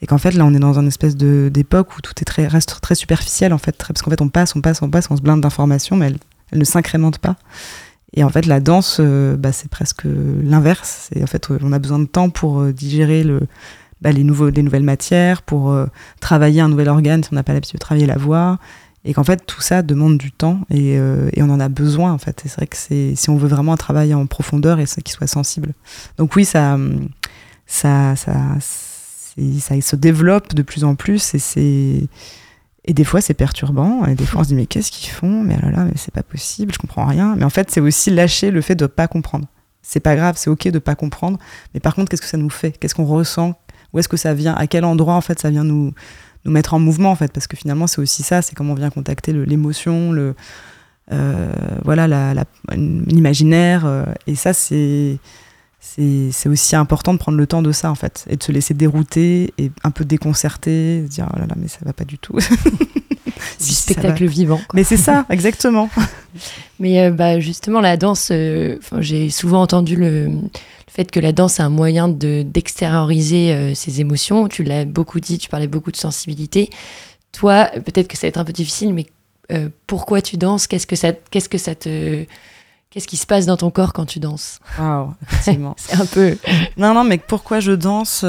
Et 0.00 0.06
qu'en 0.06 0.18
fait, 0.18 0.32
là, 0.32 0.44
on 0.44 0.54
est 0.54 0.60
dans 0.60 0.78
une 0.78 0.86
espèce 0.86 1.16
d'époque 1.16 1.96
où 1.96 2.00
tout 2.00 2.12
est 2.20 2.24
très, 2.24 2.46
reste 2.46 2.80
très 2.80 2.94
superficiel, 2.94 3.52
en 3.52 3.58
fait, 3.58 3.76
parce 3.76 4.02
qu'en 4.02 4.10
fait, 4.10 4.20
on 4.20 4.28
passe, 4.28 4.54
on 4.54 4.60
passe, 4.60 4.80
on 4.82 4.90
passe, 4.90 5.10
on 5.10 5.16
se 5.16 5.22
blinde 5.22 5.40
d'informations, 5.40 5.96
mais 5.96 6.06
elle, 6.06 6.18
elle 6.52 6.58
ne 6.58 6.64
s'incrémente 6.64 7.18
pas. 7.18 7.36
Et 8.14 8.24
en 8.24 8.28
fait, 8.30 8.46
la 8.46 8.60
danse, 8.60 8.98
euh, 9.00 9.36
bah, 9.36 9.52
c'est 9.52 9.70
presque 9.70 10.02
l'inverse. 10.04 11.10
En 11.20 11.26
fait, 11.26 11.48
on 11.50 11.72
a 11.72 11.78
besoin 11.78 11.98
de 11.98 12.06
temps 12.06 12.30
pour 12.30 12.60
euh, 12.60 12.72
digérer 12.72 13.22
le, 13.22 13.40
bah, 14.00 14.12
les, 14.12 14.24
nouveaux, 14.24 14.48
les 14.48 14.62
nouvelles 14.62 14.82
matières, 14.82 15.42
pour 15.42 15.70
euh, 15.70 15.86
travailler 16.20 16.60
un 16.60 16.68
nouvel 16.68 16.88
organe 16.88 17.22
si 17.22 17.30
on 17.32 17.36
n'a 17.36 17.42
pas 17.42 17.52
l'habitude 17.52 17.74
de 17.74 17.80
travailler 17.80 18.06
la 18.06 18.16
voix. 18.16 18.58
Et 19.08 19.14
qu'en 19.14 19.24
fait, 19.24 19.44
tout 19.46 19.62
ça 19.62 19.82
demande 19.82 20.18
du 20.18 20.30
temps 20.30 20.60
et, 20.70 20.92
et 20.92 21.42
on 21.42 21.48
en 21.48 21.60
a 21.60 21.68
besoin, 21.68 22.12
en 22.12 22.18
fait. 22.18 22.42
c'est 22.42 22.54
vrai 22.54 22.66
que 22.66 22.76
c'est, 22.76 23.14
si 23.16 23.30
on 23.30 23.36
veut 23.36 23.48
vraiment 23.48 23.72
un 23.72 23.78
travail 23.78 24.12
en 24.12 24.26
profondeur 24.26 24.78
et 24.80 24.84
qui 24.84 25.12
soit 25.12 25.26
sensible. 25.26 25.72
Donc 26.18 26.36
oui, 26.36 26.44
ça, 26.44 26.76
ça, 27.66 28.16
ça, 28.16 28.34
ça 28.60 29.80
se 29.80 29.96
développe 29.96 30.54
de 30.54 30.62
plus 30.62 30.84
en 30.84 30.94
plus 30.94 31.34
et 31.34 31.38
c'est 31.38 32.08
et 32.88 32.94
des 32.94 33.04
fois, 33.04 33.20
c'est 33.20 33.34
perturbant. 33.34 34.06
Et 34.06 34.14
des 34.14 34.24
fois, 34.24 34.40
on 34.40 34.44
se 34.44 34.48
dit, 34.48 34.54
mais 34.54 34.64
qu'est-ce 34.64 34.90
qu'ils 34.90 35.10
font? 35.10 35.42
Mais 35.42 35.58
là, 35.60 35.70
là, 35.70 35.84
mais 35.84 35.92
c'est 35.96 36.12
pas 36.12 36.22
possible, 36.22 36.72
je 36.72 36.78
comprends 36.78 37.04
rien. 37.04 37.36
Mais 37.36 37.44
en 37.44 37.50
fait, 37.50 37.70
c'est 37.70 37.80
aussi 37.80 38.10
lâcher 38.10 38.50
le 38.50 38.62
fait 38.62 38.74
de 38.74 38.86
pas 38.86 39.06
comprendre. 39.06 39.46
C'est 39.82 40.00
pas 40.00 40.16
grave, 40.16 40.36
c'est 40.38 40.48
ok 40.48 40.68
de 40.68 40.78
pas 40.78 40.94
comprendre. 40.94 41.38
Mais 41.74 41.80
par 41.80 41.94
contre, 41.94 42.10
qu'est-ce 42.10 42.22
que 42.22 42.28
ça 42.28 42.38
nous 42.38 42.48
fait? 42.48 42.72
Qu'est-ce 42.72 42.94
qu'on 42.94 43.04
ressent? 43.04 43.58
Où 43.92 43.98
est-ce 43.98 44.08
que 44.08 44.16
ça 44.16 44.32
vient? 44.32 44.54
À 44.54 44.66
quel 44.66 44.86
endroit, 44.86 45.14
en 45.14 45.20
fait, 45.20 45.38
ça 45.38 45.50
vient 45.50 45.64
nous, 45.64 45.92
nous 46.48 46.54
mettre 46.54 46.74
en 46.74 46.78
mouvement, 46.78 47.10
en 47.10 47.16
fait 47.16 47.32
Parce 47.32 47.46
que 47.46 47.56
finalement, 47.56 47.86
c'est 47.86 48.00
aussi 48.00 48.22
ça. 48.22 48.42
C'est 48.42 48.54
comment 48.54 48.72
on 48.72 48.76
vient 48.76 48.90
contacter 48.90 49.32
l'émotion, 49.32 50.12
le, 50.12 50.34
euh, 51.12 51.52
voilà, 51.84 52.34
l'imaginaire. 52.74 53.84
Euh, 53.86 54.04
et 54.26 54.34
ça, 54.34 54.52
c'est 54.52 55.18
c'est 55.80 56.48
aussi 56.48 56.76
important 56.76 57.14
de 57.14 57.18
prendre 57.18 57.38
le 57.38 57.46
temps 57.46 57.62
de 57.62 57.72
ça 57.72 57.90
en 57.90 57.94
fait 57.94 58.24
et 58.28 58.36
de 58.36 58.42
se 58.42 58.52
laisser 58.52 58.74
dérouter 58.74 59.54
et 59.58 59.70
un 59.84 59.90
peu 59.90 60.04
déconcerter 60.04 61.02
se 61.04 61.10
dire 61.10 61.28
oh 61.32 61.38
là 61.38 61.46
là 61.46 61.54
mais 61.56 61.68
ça 61.68 61.78
va 61.84 61.92
pas 61.92 62.04
du 62.04 62.18
tout 62.18 62.36
du 63.60 63.72
spectacle 63.72 64.26
vivant 64.26 64.60
mais 64.74 64.84
c'est 64.84 64.96
ça 64.96 65.26
exactement. 65.30 65.88
Mais 66.80 67.00
euh, 67.00 67.10
bah, 67.10 67.40
justement 67.40 67.80
la 67.80 67.96
danse 67.96 68.28
euh, 68.30 68.78
j'ai 68.98 69.30
souvent 69.30 69.62
entendu 69.62 69.96
le, 69.96 70.30
fait 70.86 71.10
que 71.10 71.20
la 71.20 71.32
danse 71.32 71.58
est 71.58 71.62
un 71.62 71.68
moyen 71.68 72.08
de 72.08 72.42
d'extérioriser 72.42 73.52
euh, 73.52 73.74
ses 73.74 74.00
émotions. 74.00 74.48
Tu 74.48 74.62
l'as 74.62 74.84
beaucoup 74.84 75.20
dit 75.20 75.38
tu 75.38 75.48
parlais 75.48 75.66
beaucoup 75.66 75.90
de 75.90 75.96
sensibilité. 75.96 76.70
Toi 77.32 77.66
peut-être 77.84 78.08
que 78.08 78.16
ça 78.16 78.26
va 78.26 78.28
être 78.28 78.38
un 78.38 78.44
peu 78.44 78.52
difficile 78.52 78.94
mais 78.94 79.06
pourquoi 79.86 80.20
tu 80.20 80.36
danses? 80.36 80.66
Qu'est-ce 80.66 80.86
que 80.86 80.96
ça 80.96 81.12
qu'est-ce 81.30 81.48
que 81.48 81.58
ça 81.58 81.74
te 81.74 82.24
Qu'est-ce 82.90 83.08
qui 83.08 83.18
se 83.18 83.26
passe 83.26 83.44
dans 83.44 83.58
ton 83.58 83.70
corps 83.70 83.92
quand 83.92 84.06
tu 84.06 84.18
danses? 84.18 84.60
Waouh, 84.78 85.12
effectivement. 85.22 85.74
c'est 85.78 86.00
un 86.00 86.06
peu. 86.06 86.38
Non, 86.78 86.94
non, 86.94 87.04
mais 87.04 87.18
pourquoi 87.18 87.60
je 87.60 87.72
danse 87.72 88.24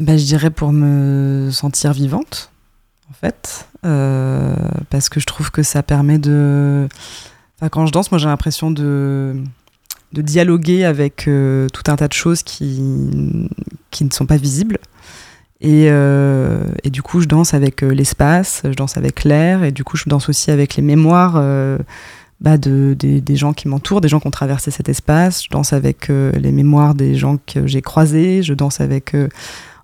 ben, 0.00 0.18
Je 0.18 0.24
dirais 0.24 0.50
pour 0.50 0.72
me 0.72 1.50
sentir 1.50 1.92
vivante, 1.92 2.50
en 3.10 3.14
fait. 3.14 3.68
Euh, 3.84 4.54
parce 4.88 5.08
que 5.08 5.20
je 5.20 5.26
trouve 5.26 5.50
que 5.50 5.62
ça 5.62 5.82
permet 5.82 6.18
de. 6.18 6.88
Quand 7.70 7.86
je 7.86 7.92
danse, 7.92 8.10
moi 8.10 8.18
j'ai 8.18 8.26
l'impression 8.26 8.70
de 8.70 9.36
de 10.12 10.22
dialoguer 10.22 10.84
avec 10.84 11.26
euh, 11.26 11.66
tout 11.72 11.90
un 11.90 11.96
tas 11.96 12.06
de 12.06 12.12
choses 12.12 12.42
qui, 12.44 13.48
qui 13.90 14.04
ne 14.04 14.10
sont 14.10 14.26
pas 14.26 14.36
visibles. 14.36 14.78
Et, 15.60 15.86
euh, 15.88 16.62
et, 16.84 16.90
du 16.90 17.02
coup, 17.02 17.20
je 17.20 17.26
danse 17.26 17.52
avec 17.52 17.80
l'espace, 17.80 18.62
je 18.64 18.74
danse 18.74 18.96
avec 18.96 19.24
l'air, 19.24 19.64
et 19.64 19.72
du 19.72 19.82
coup, 19.82 19.96
je 19.96 20.04
danse 20.06 20.28
aussi 20.28 20.50
avec 20.50 20.76
les 20.76 20.82
mémoires 20.82 21.42
bah 22.40 22.58
de, 22.58 22.94
des 22.98 23.36
gens 23.36 23.54
qui 23.54 23.66
m'entourent, 23.68 24.00
des 24.02 24.08
gens 24.08 24.20
qui 24.20 24.26
ont 24.26 24.32
traversé 24.32 24.70
cet 24.70 24.88
espace. 24.88 25.44
Je 25.44 25.48
danse 25.48 25.72
avec 25.72 26.08
les 26.08 26.52
mémoires 26.52 26.94
des 26.94 27.16
gens 27.16 27.38
que 27.38 27.66
j'ai 27.66 27.82
croisés. 27.82 28.42
Je 28.42 28.52
danse 28.52 28.80
avec, 28.80 29.16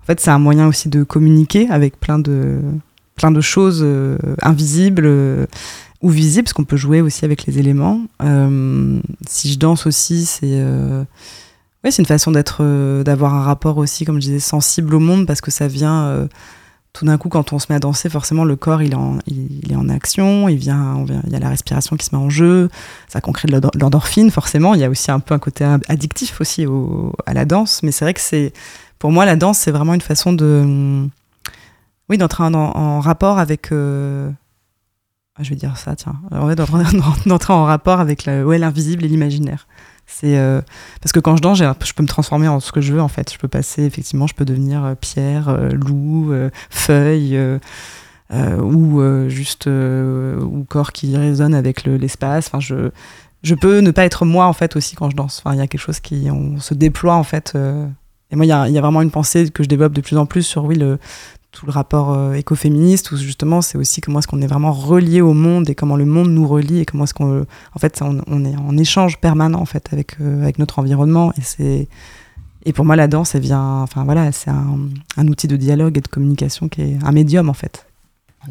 en 0.01 0.05
fait, 0.05 0.19
c'est 0.19 0.31
un 0.31 0.39
moyen 0.39 0.67
aussi 0.67 0.89
de 0.89 1.03
communiquer 1.03 1.69
avec 1.69 1.99
plein 1.99 2.19
de, 2.19 2.59
plein 3.15 3.31
de 3.31 3.41
choses 3.41 3.81
euh, 3.83 4.17
invisibles 4.41 5.05
euh, 5.05 5.45
ou 6.01 6.09
visibles, 6.09 6.45
parce 6.45 6.53
qu'on 6.53 6.63
peut 6.65 6.77
jouer 6.77 7.01
aussi 7.01 7.23
avec 7.25 7.45
les 7.45 7.59
éléments. 7.59 8.01
Euh, 8.23 8.99
si 9.27 9.51
je 9.51 9.59
danse 9.59 9.85
aussi, 9.85 10.25
c'est 10.25 10.63
c'est 11.83 11.97
une 11.97 12.05
façon 12.05 12.31
d'être, 12.31 12.63
d'avoir 13.03 13.33
un 13.33 13.41
rapport 13.41 13.77
aussi, 13.77 14.05
comme 14.05 14.15
je 14.15 14.27
disais, 14.27 14.39
sensible 14.39 14.93
au 14.95 14.99
monde, 14.99 15.25
parce 15.25 15.41
que 15.41 15.51
ça 15.51 15.67
vient 15.67 16.27
tout 16.93 17.05
d'un 17.05 17.17
coup 17.17 17.29
quand 17.29 17.53
on 17.53 17.59
se 17.59 17.67
met 17.69 17.75
à 17.75 17.79
danser. 17.79 18.09
Forcément, 18.09 18.43
le 18.43 18.55
corps 18.55 18.81
il 18.81 18.91
est 18.91 18.95
en, 18.95 19.17
il, 19.27 19.71
est 19.71 19.75
en 19.75 19.89
action, 19.89 20.49
il 20.49 20.57
vient, 20.57 20.95
on 20.95 21.03
vient, 21.05 21.21
il 21.25 21.33
y 21.33 21.35
a 21.35 21.39
la 21.39 21.49
respiration 21.49 21.95
qui 21.95 22.05
se 22.05 22.15
met 22.15 22.21
en 22.21 22.29
jeu, 22.29 22.69
ça 23.07 23.21
crée 23.21 23.47
de 23.47 23.53
l'endor- 23.53 23.71
l'endorphine. 23.75 24.29
Forcément, 24.29 24.73
il 24.73 24.81
y 24.81 24.83
a 24.83 24.89
aussi 24.89 25.09
un 25.11 25.19
peu 25.19 25.33
un 25.33 25.39
côté 25.39 25.63
addictif 25.87 26.41
aussi 26.41 26.65
au, 26.65 27.13
à 27.25 27.33
la 27.33 27.45
danse, 27.45 27.81
mais 27.83 27.91
c'est 27.91 28.05
vrai 28.05 28.13
que 28.13 28.21
c'est, 28.21 28.53
pour 29.01 29.11
moi, 29.11 29.25
la 29.25 29.35
danse, 29.35 29.57
c'est 29.57 29.71
vraiment 29.71 29.95
une 29.95 30.01
façon 30.01 30.31
de 30.31 31.09
oui, 32.07 32.19
d'entrer 32.19 32.43
en, 32.43 32.99
rapport 32.99 33.39
avec. 33.39 33.71
euh, 33.71 34.29
ah, 35.35 35.41
je 35.41 35.49
vais 35.49 35.55
dire 35.55 35.75
ça, 35.75 35.95
tiens. 35.95 36.19
En 36.29 36.47
fait, 36.47 36.55
d'entrer, 37.25 37.51
en 37.53 37.65
rapport 37.65 37.99
avec 37.99 38.25
l'invisible 38.25 39.03
et 39.03 39.07
l'imaginaire. 39.07 39.67
Euh, 40.23 40.61
parce 41.01 41.13
que 41.13 41.19
quand 41.19 41.35
je 41.35 41.41
danse, 41.41 41.57
je 41.57 41.93
peux 41.93 42.03
me 42.03 42.07
transformer 42.07 42.47
en 42.47 42.59
ce 42.59 42.71
que 42.71 42.79
je 42.79 42.93
veux. 42.93 43.01
En 43.01 43.07
fait, 43.07 43.33
je 43.33 43.39
peux 43.39 43.47
passer 43.47 43.85
effectivement, 43.85 44.27
je 44.27 44.35
peux 44.35 44.45
devenir 44.45 44.85
euh, 44.85 44.93
pierre, 44.93 45.51
loup, 45.73 46.31
feuille. 46.69 47.39
ou 48.31 49.01
juste 49.29 49.65
ou 49.65 50.63
corps 50.69 50.91
qui 50.91 51.17
résonne 51.17 51.55
avec 51.55 51.85
le- 51.85 51.97
l'espace. 51.97 52.45
Enfin, 52.47 52.59
je, 52.59 52.91
je 53.41 53.55
peux 53.55 53.79
ne 53.79 53.89
pas 53.89 54.05
être 54.05 54.25
moi 54.25 54.45
en 54.45 54.53
fait 54.53 54.75
aussi 54.75 54.95
quand 54.95 55.09
je 55.09 55.15
danse. 55.15 55.41
Enfin, 55.43 55.55
il 55.55 55.57
y 55.57 55.61
a 55.63 55.65
quelque 55.67 55.81
chose 55.81 55.99
qui 56.01 56.27
on 56.29 56.59
se 56.59 56.75
déploie 56.75 57.15
en 57.15 57.23
fait. 57.23 57.57
Et 58.31 58.35
moi, 58.35 58.45
il 58.45 58.49
y 58.49 58.51
a, 58.51 58.81
vraiment 58.81 59.01
une 59.01 59.11
pensée 59.11 59.49
que 59.49 59.63
je 59.63 59.67
développe 59.67 59.93
de 59.93 60.01
plus 60.01 60.17
en 60.17 60.25
plus 60.25 60.43
sur 60.43 60.65
oui 60.65 60.75
le 60.75 60.97
tout 61.51 61.65
le 61.65 61.71
rapport 61.73 62.13
euh, 62.13 62.33
écoféministe 62.33 63.11
où 63.11 63.17
justement 63.17 63.61
c'est 63.61 63.77
aussi 63.77 63.99
comment 63.99 64.19
est-ce 64.19 64.27
qu'on 64.27 64.41
est 64.41 64.47
vraiment 64.47 64.71
relié 64.71 65.19
au 65.19 65.33
monde 65.33 65.69
et 65.69 65.75
comment 65.75 65.97
le 65.97 66.05
monde 66.05 66.29
nous 66.29 66.47
relie 66.47 66.79
et 66.79 66.85
comment 66.85 67.03
est-ce 67.03 67.13
qu'on 67.13 67.41
en 67.41 67.79
fait 67.79 68.01
on, 68.01 68.45
est 68.45 68.55
en 68.55 68.77
échange 68.77 69.17
permanent 69.17 69.59
en 69.59 69.65
fait 69.65 69.89
avec 69.91 70.15
euh, 70.21 70.41
avec 70.41 70.59
notre 70.59 70.79
environnement 70.79 71.33
et 71.37 71.41
c'est 71.41 71.89
et 72.63 72.71
pour 72.71 72.85
moi 72.85 72.95
la 72.95 73.07
danse 73.07 73.35
elle 73.35 73.41
vient 73.41 73.81
enfin 73.81 74.05
voilà 74.05 74.31
c'est 74.31 74.49
un, 74.49 75.27
outil 75.27 75.47
de 75.47 75.57
dialogue 75.57 75.97
et 75.97 76.01
de 76.01 76.07
communication 76.07 76.69
qui 76.69 76.83
est 76.83 76.97
un 77.03 77.11
médium 77.11 77.49
en 77.49 77.53
fait. 77.53 77.85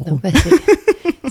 Non, 0.05 0.19
bah, 0.21 0.29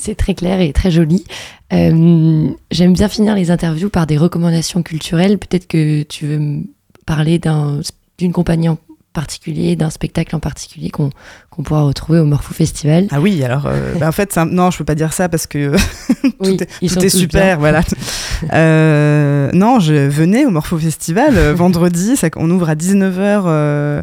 C'est 0.01 0.15
très 0.15 0.35
clair 0.35 0.61
et 0.61 0.73
très 0.73 0.91
joli. 0.91 1.25
Euh, 1.73 2.49
J'aime 2.71 2.93
bien 2.95 3.09
finir 3.09 3.35
les 3.35 3.51
interviews 3.51 3.91
par 3.91 4.07
des 4.07 4.17
recommandations 4.17 4.83
culturelles. 4.83 5.37
Peut-être 5.39 5.67
que 5.67 6.03
tu 6.05 6.27
veux 6.27 6.39
me 6.39 6.63
parler 7.05 7.39
d'un- 7.39 7.81
d'une 8.21 8.33
compagnie 8.33 8.69
en 8.69 8.79
particulier, 9.13 9.75
d'un 9.75 9.91
spectacle 9.91 10.37
en 10.37 10.39
particulier 10.39 10.91
qu'on 10.91 11.11
qu'on 11.51 11.65
pourra 11.65 11.83
retrouver 11.83 12.21
au 12.21 12.25
Morpho 12.27 12.55
Festival. 12.55 13.09
Ah 13.11 13.21
oui, 13.21 13.43
alors 13.43 13.67
euh, 13.67 13.95
bah, 13.99 14.07
en 14.09 14.13
fait, 14.13 14.39
un- 14.39 14.47
non, 14.47 14.71
je 14.71 14.79
peux 14.79 14.85
pas 14.85 14.95
dire 14.95 15.13
ça 15.13 15.29
parce 15.29 15.49
que 15.49 15.75
Oui, 16.39 16.57
tout 16.57 16.63
est, 16.63 16.69
ils 16.81 16.89
tout 16.89 16.95
sont 16.95 17.01
est 17.01 17.11
tous 17.11 17.19
super, 17.19 17.45
bien. 17.45 17.57
voilà. 17.57 17.83
Euh, 18.55 19.51
non, 19.53 19.81
je 19.81 19.93
venais 20.09 20.47
au 20.47 20.51
Morpho 20.51 20.79
Festival 20.79 21.37
euh, 21.37 21.53
vendredi, 21.55 22.17
ça, 22.17 22.29
on 22.37 22.51
ouvre 22.51 22.71
à 22.71 22.75
19h 22.75 24.03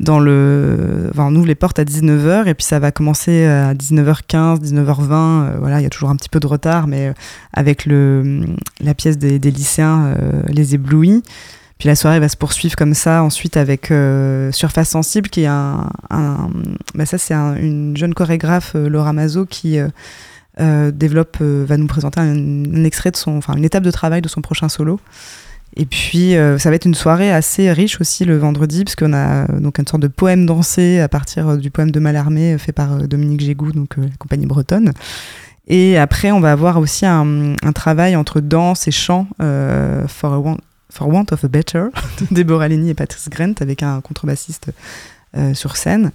dans 0.00 0.18
le 0.20 1.10
enfin, 1.12 1.26
on 1.30 1.36
ouvre 1.36 1.46
les 1.46 1.54
portes 1.54 1.78
à 1.78 1.84
19h 1.84 2.46
et 2.46 2.54
puis 2.54 2.64
ça 2.64 2.78
va 2.78 2.92
commencer 2.92 3.44
à 3.44 3.74
19h15, 3.74 4.60
19h20, 4.62 5.10
euh, 5.12 5.50
voilà, 5.60 5.80
il 5.80 5.82
y 5.82 5.86
a 5.86 5.90
toujours 5.90 6.08
un 6.08 6.16
petit 6.16 6.30
peu 6.30 6.40
de 6.40 6.46
retard 6.46 6.86
mais 6.86 7.12
avec 7.52 7.84
le 7.84 8.46
la 8.80 8.94
pièce 8.94 9.18
des, 9.18 9.38
des 9.38 9.50
lycéens 9.50 10.14
les 10.48 10.74
éblouis. 10.74 11.22
Puis 11.78 11.88
la 11.88 11.96
soirée 11.96 12.20
va 12.20 12.28
se 12.28 12.36
poursuivre 12.36 12.76
comme 12.76 12.94
ça, 12.94 13.22
ensuite 13.22 13.56
avec 13.56 13.90
euh, 13.90 14.52
Surface 14.52 14.90
Sensible, 14.90 15.28
qui 15.28 15.42
est 15.42 15.46
un. 15.46 15.88
bah 16.94 17.06
ça, 17.06 17.18
c'est 17.18 17.34
un- 17.34 17.56
une 17.56 17.96
jeune 17.96 18.14
chorégraphe, 18.14 18.72
euh, 18.76 18.88
Laura 18.88 19.12
Mazo, 19.12 19.44
qui 19.44 19.78
euh, 20.60 20.92
développe, 20.92 21.38
va 21.40 21.76
nous 21.76 21.88
présenter 21.88 22.20
un, 22.20 22.84
extrait 22.84 23.10
de 23.10 23.16
son. 23.16 23.36
Enfin, 23.36 23.54
une 23.56 23.64
étape 23.64 23.82
de 23.82 23.90
travail 23.90 24.22
de 24.22 24.28
son 24.28 24.40
prochain 24.40 24.68
solo. 24.68 25.00
Et 25.76 25.86
puis, 25.86 26.34
ça 26.58 26.70
va 26.70 26.76
être 26.76 26.84
une 26.84 26.94
soirée 26.94 27.32
assez 27.32 27.72
riche 27.72 28.00
aussi 28.00 28.24
le 28.24 28.38
vendredi, 28.38 28.84
parce 28.84 28.94
qu'on 28.94 29.12
a 29.12 29.46
donc 29.58 29.78
une 29.78 29.86
sorte 29.88 30.02
de 30.02 30.08
poème 30.08 30.46
dansé 30.46 31.00
à 31.00 31.08
partir 31.08 31.56
du 31.58 31.72
poème 31.72 31.90
de 31.90 31.98
Mallarmé, 31.98 32.54
euh, 32.54 32.58
fait 32.58 32.70
par 32.70 33.08
Dominique 33.08 33.40
Gégou, 33.40 33.72
donc 33.72 33.96
la 33.96 34.06
compagnie 34.20 34.46
bretonne. 34.46 34.92
Et 35.66 35.98
après, 35.98 36.30
on 36.30 36.38
va 36.38 36.52
avoir 36.52 36.78
aussi 36.78 37.04
un, 37.06 37.56
travail 37.74 38.14
entre 38.14 38.40
danse 38.40 38.86
et 38.86 38.92
chant, 38.92 39.26
for 39.38 40.32
a 40.32 40.38
want, 40.38 40.58
For 40.94 41.08
Want 41.08 41.26
of 41.32 41.44
a 41.44 41.48
Better, 41.48 41.86
de 42.20 42.26
Deborah 42.34 42.68
Lenny 42.68 42.90
et 42.90 42.94
Patrice 42.94 43.28
Grant, 43.28 43.54
avec 43.58 43.82
un 43.82 44.00
contrebassiste 44.00 44.70
euh, 45.36 45.52
sur 45.52 45.76
scène. 45.76 46.12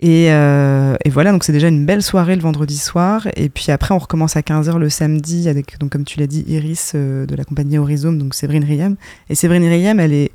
Et, 0.00 0.32
euh, 0.32 0.96
et 1.04 1.10
voilà, 1.10 1.30
donc 1.30 1.44
c'est 1.44 1.52
déjà 1.52 1.68
une 1.68 1.86
belle 1.86 2.02
soirée 2.02 2.34
le 2.34 2.42
vendredi 2.42 2.76
soir. 2.76 3.28
Et 3.36 3.48
puis 3.48 3.70
après, 3.70 3.94
on 3.94 3.98
recommence 3.98 4.34
à 4.34 4.40
15h 4.40 4.78
le 4.78 4.88
samedi 4.88 5.48
avec, 5.48 5.78
donc, 5.78 5.90
comme 5.90 6.04
tu 6.04 6.18
l'as 6.18 6.26
dit, 6.26 6.44
Iris 6.48 6.92
euh, 6.96 7.24
de 7.24 7.36
la 7.36 7.44
compagnie 7.44 7.78
Horizon, 7.78 8.12
donc 8.12 8.34
Séverine 8.34 8.64
Riem. 8.64 8.96
Et 9.28 9.36
Séverine 9.36 9.68
Riem, 9.68 10.00
elle 10.00 10.12
est 10.12 10.32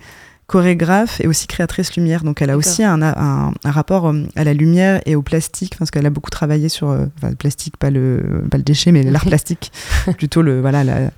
chorégraphe 0.47 1.19
et 1.21 1.27
aussi 1.27 1.47
créatrice 1.47 1.95
lumière. 1.95 2.23
Donc 2.23 2.41
elle 2.41 2.49
a 2.51 2.57
aussi 2.57 2.83
un, 2.83 3.01
un, 3.01 3.51
un 3.63 3.71
rapport 3.71 4.07
euh, 4.09 4.23
à 4.35 4.43
la 4.43 4.53
lumière 4.53 5.01
et 5.05 5.15
au 5.15 5.21
plastique, 5.21 5.75
parce 5.79 5.89
qu'elle 5.91 6.05
a 6.05 6.09
beaucoup 6.11 6.29
travaillé 6.29 6.69
sur 6.69 6.89
euh, 6.89 7.05
enfin, 7.17 7.29
le 7.29 7.35
plastique, 7.35 7.77
pas 7.77 7.89
le, 7.89 8.43
pas 8.51 8.57
le 8.57 8.63
déchet, 8.63 8.91
mais 8.91 9.03
l'art 9.03 9.25
plastique, 9.25 9.71
plutôt 10.17 10.41
le 10.41 10.61
voilà. 10.61 10.83
la- 10.83 11.09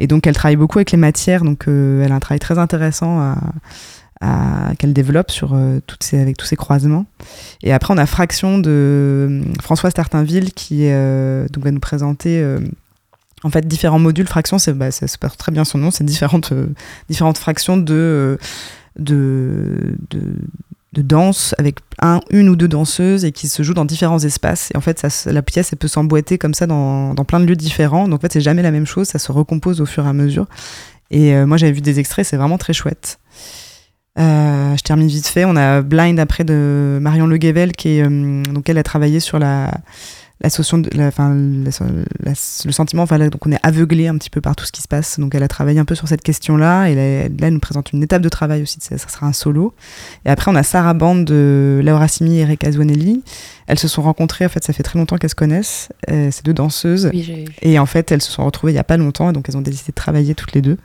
et 0.00 0.06
donc 0.06 0.26
elle 0.26 0.34
travaille 0.34 0.56
beaucoup 0.56 0.78
avec 0.78 0.90
les 0.90 0.98
matières, 0.98 1.44
donc 1.44 1.66
euh, 1.68 2.04
elle 2.04 2.12
a 2.12 2.14
un 2.16 2.20
travail 2.20 2.40
très 2.40 2.58
intéressant 2.58 3.20
à, 3.20 3.36
à- 4.20 4.74
qu'elle 4.78 4.92
développe 4.92 5.30
sur 5.30 5.54
euh, 5.54 5.80
toutes 5.86 6.02
ces, 6.02 6.18
avec 6.20 6.36
tous 6.36 6.46
ces 6.46 6.56
croisements. 6.56 7.06
Et 7.62 7.72
après 7.72 7.94
on 7.94 7.98
a 7.98 8.06
Fraction 8.06 8.58
de 8.58 9.40
Françoise 9.62 9.94
Tartinville 9.94 10.52
qui 10.52 10.88
euh, 10.90 11.46
donc 11.50 11.64
va 11.64 11.70
nous 11.70 11.80
présenter. 11.80 12.38
En 13.44 13.50
fait, 13.50 13.68
différents 13.68 13.98
modules, 13.98 14.26
fractions, 14.26 14.58
c'est 14.58 14.72
bah, 14.72 14.90
ça 14.90 15.06
se 15.06 15.18
porte 15.18 15.38
très 15.38 15.52
bien 15.52 15.64
son 15.64 15.76
nom, 15.78 15.90
c'est 15.90 16.02
différentes, 16.02 16.52
euh, 16.52 16.66
différentes 17.10 17.36
fractions 17.36 17.76
de, 17.76 17.94
euh, 17.94 18.36
de, 18.98 19.96
de, 20.10 21.02
danse 21.02 21.54
avec 21.58 21.76
un, 22.00 22.20
une 22.30 22.48
ou 22.48 22.56
deux 22.56 22.68
danseuses 22.68 23.24
et 23.26 23.32
qui 23.32 23.48
se 23.48 23.62
jouent 23.62 23.74
dans 23.74 23.84
différents 23.84 24.20
espaces. 24.20 24.70
Et 24.72 24.78
en 24.78 24.80
fait, 24.80 25.04
la 25.26 25.42
pièce, 25.42 25.72
elle 25.72 25.78
peut 25.78 25.88
s'emboîter 25.88 26.38
comme 26.38 26.54
ça 26.54 26.66
dans, 26.66 27.12
dans 27.12 27.24
plein 27.24 27.40
de 27.40 27.44
lieux 27.44 27.56
différents. 27.56 28.08
Donc 28.08 28.20
en 28.20 28.22
fait, 28.22 28.32
c'est 28.32 28.40
jamais 28.40 28.62
la 28.62 28.70
même 28.70 28.86
chose, 28.86 29.08
ça 29.08 29.18
se 29.18 29.30
recompose 29.30 29.82
au 29.82 29.86
fur 29.86 30.06
et 30.06 30.08
à 30.08 30.14
mesure. 30.14 30.46
Et 31.10 31.34
euh, 31.34 31.44
moi, 31.46 31.58
j'avais 31.58 31.72
vu 31.72 31.82
des 31.82 32.00
extraits, 32.00 32.24
c'est 32.24 32.38
vraiment 32.38 32.58
très 32.58 32.72
chouette. 32.72 33.18
Je 34.16 34.82
termine 34.82 35.08
vite 35.08 35.26
fait. 35.26 35.44
On 35.44 35.56
a 35.56 35.82
Blind 35.82 36.18
après 36.18 36.44
de 36.44 36.98
Marion 37.00 37.26
Le 37.26 37.36
Guével, 37.36 37.72
qui 37.72 37.98
est, 37.98 38.02
donc 38.04 38.68
elle 38.68 38.78
a 38.78 38.82
travaillé 38.82 39.20
sur 39.20 39.38
la, 39.38 39.70
la 40.40 40.48
de, 40.48 41.64
le 42.64 42.72
sentiment, 42.72 43.02
enfin, 43.04 43.18
là, 43.18 43.30
donc 43.30 43.46
on 43.46 43.52
est 43.52 43.60
aveuglé 43.62 44.08
un 44.08 44.18
petit 44.18 44.30
peu 44.30 44.40
par 44.40 44.56
tout 44.56 44.64
ce 44.64 44.72
qui 44.72 44.82
se 44.82 44.88
passe. 44.88 45.18
Donc 45.20 45.34
elle 45.34 45.42
a 45.42 45.48
travaillé 45.48 45.78
un 45.78 45.84
peu 45.84 45.94
sur 45.94 46.08
cette 46.08 46.22
question-là. 46.22 46.90
Et 46.90 46.94
là, 46.94 47.28
là, 47.28 47.46
elle 47.46 47.54
nous 47.54 47.60
présente 47.60 47.92
une 47.92 48.02
étape 48.02 48.20
de 48.20 48.28
travail 48.28 48.62
aussi. 48.62 48.78
Ça, 48.80 48.98
ça 48.98 49.08
sera 49.08 49.26
un 49.26 49.32
solo. 49.32 49.74
Et 50.24 50.30
après, 50.30 50.50
on 50.50 50.56
a 50.56 50.62
Sarah 50.62 50.94
Band 50.94 51.16
de 51.16 51.80
Laura 51.84 52.08
Simi 52.08 52.38
et 52.38 52.40
Erika 52.40 52.70
Zuanelli. 52.72 53.22
Elles 53.66 53.78
se 53.78 53.88
sont 53.88 54.02
rencontrées. 54.02 54.44
En 54.44 54.48
fait, 54.48 54.64
ça 54.64 54.72
fait 54.72 54.82
très 54.82 54.98
longtemps 54.98 55.16
qu'elles 55.16 55.30
se 55.30 55.34
connaissent. 55.34 55.88
Euh, 56.10 56.28
c'est 56.30 56.44
deux 56.44 56.52
danseuses. 56.52 57.10
Oui. 57.12 57.46
Et 57.62 57.78
en 57.78 57.86
fait, 57.86 58.10
elles 58.10 58.22
se 58.22 58.32
sont 58.32 58.44
retrouvées 58.44 58.72
il 58.72 58.76
n'y 58.76 58.80
a 58.80 58.84
pas 58.84 58.96
longtemps, 58.96 59.30
et 59.30 59.32
donc 59.32 59.48
elles 59.48 59.56
ont 59.56 59.62
décidé 59.62 59.92
de 59.92 59.94
travailler 59.94 60.34
toutes 60.34 60.52
les 60.52 60.62
deux. 60.62 60.78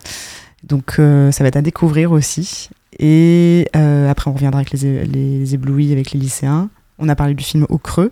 Donc 0.63 0.97
euh, 0.99 1.31
ça 1.31 1.43
va 1.43 1.47
être 1.47 1.57
à 1.57 1.61
découvrir 1.61 2.11
aussi. 2.11 2.69
Et 2.99 3.67
euh, 3.75 4.09
après, 4.09 4.29
on 4.29 4.33
reviendra 4.33 4.59
avec 4.59 4.71
les, 4.71 5.05
les 5.05 5.53
éblouis, 5.53 5.91
avec 5.91 6.11
les 6.11 6.19
lycéens. 6.19 6.69
On 6.99 7.09
a 7.09 7.15
parlé 7.15 7.33
du 7.33 7.43
film 7.43 7.65
Au 7.69 7.77
Creux. 7.77 8.11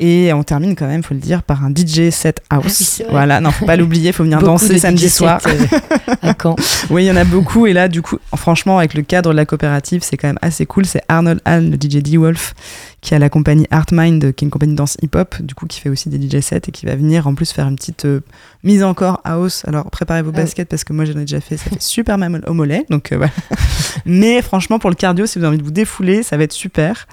Et 0.00 0.32
on 0.32 0.44
termine 0.44 0.76
quand 0.76 0.86
même, 0.86 1.02
faut 1.02 1.14
le 1.14 1.20
dire, 1.20 1.42
par 1.42 1.64
un 1.64 1.70
DJ 1.74 2.10
set 2.10 2.40
house. 2.50 2.98
Ah 3.00 3.04
oui, 3.04 3.10
voilà, 3.10 3.40
non, 3.40 3.50
faut 3.50 3.66
pas 3.66 3.74
l'oublier, 3.76 4.12
faut 4.12 4.22
venir 4.22 4.40
danser 4.40 4.74
de 4.74 4.78
samedi 4.78 5.08
DJ 5.08 5.10
soir. 5.10 5.40
euh, 5.46 6.14
à 6.22 6.34
Caen. 6.40 6.54
Oui, 6.90 7.04
il 7.04 7.06
y 7.08 7.10
en 7.10 7.16
a 7.16 7.24
beaucoup. 7.24 7.66
Et 7.66 7.72
là, 7.72 7.88
du 7.88 8.00
coup, 8.00 8.18
franchement, 8.36 8.78
avec 8.78 8.94
le 8.94 9.02
cadre 9.02 9.30
de 9.30 9.36
la 9.36 9.44
coopérative, 9.44 10.02
c'est 10.04 10.16
quand 10.16 10.28
même 10.28 10.38
assez 10.40 10.66
cool. 10.66 10.86
C'est 10.86 11.02
Arnold 11.08 11.40
Hall, 11.44 11.70
le 11.70 11.76
DJ 11.76 12.00
D-Wolf, 12.02 12.54
qui 13.00 13.14
a 13.14 13.18
la 13.18 13.28
compagnie 13.28 13.66
Artmind, 13.70 14.32
qui 14.34 14.44
est 14.44 14.46
une 14.46 14.50
compagnie 14.50 14.72
de 14.72 14.76
danse 14.76 14.96
hip-hop, 15.02 15.40
du 15.40 15.54
coup, 15.54 15.66
qui 15.66 15.80
fait 15.80 15.88
aussi 15.88 16.08
des 16.08 16.18
DJ 16.20 16.40
sets 16.42 16.62
et 16.66 16.72
qui 16.72 16.84
va 16.84 16.96
venir 16.96 17.26
en 17.28 17.34
plus 17.34 17.52
faire 17.52 17.68
une 17.68 17.76
petite 17.76 18.06
euh, 18.06 18.20
mise 18.64 18.82
en 18.82 18.92
corps 18.92 19.20
house. 19.24 19.62
Alors, 19.66 19.88
préparez 19.90 20.22
vos 20.22 20.30
Ah 20.34 20.38
oui. 20.38 20.42
baskets 20.42 20.68
parce 20.68 20.82
que 20.82 20.92
moi, 20.92 21.04
j'en 21.04 21.12
ai 21.12 21.20
déjà 21.20 21.40
fait. 21.40 21.56
Ça 21.56 21.70
fait 21.70 21.80
super 21.80 22.18
mal 22.18 22.42
au 22.46 22.54
mollet. 22.54 22.84
Donc, 22.90 23.12
euh, 23.12 23.16
voilà. 23.18 23.32
Mais 24.04 24.42
franchement, 24.42 24.78
pour 24.78 24.90
le 24.90 24.96
cardio, 24.96 25.26
si 25.26 25.38
vous 25.38 25.44
avez 25.44 25.50
envie 25.54 25.58
de 25.58 25.64
vous 25.64 25.70
défouler, 25.70 26.22
ça 26.22 26.36
va 26.36 26.42
être 26.42 26.52
super. 26.52 27.06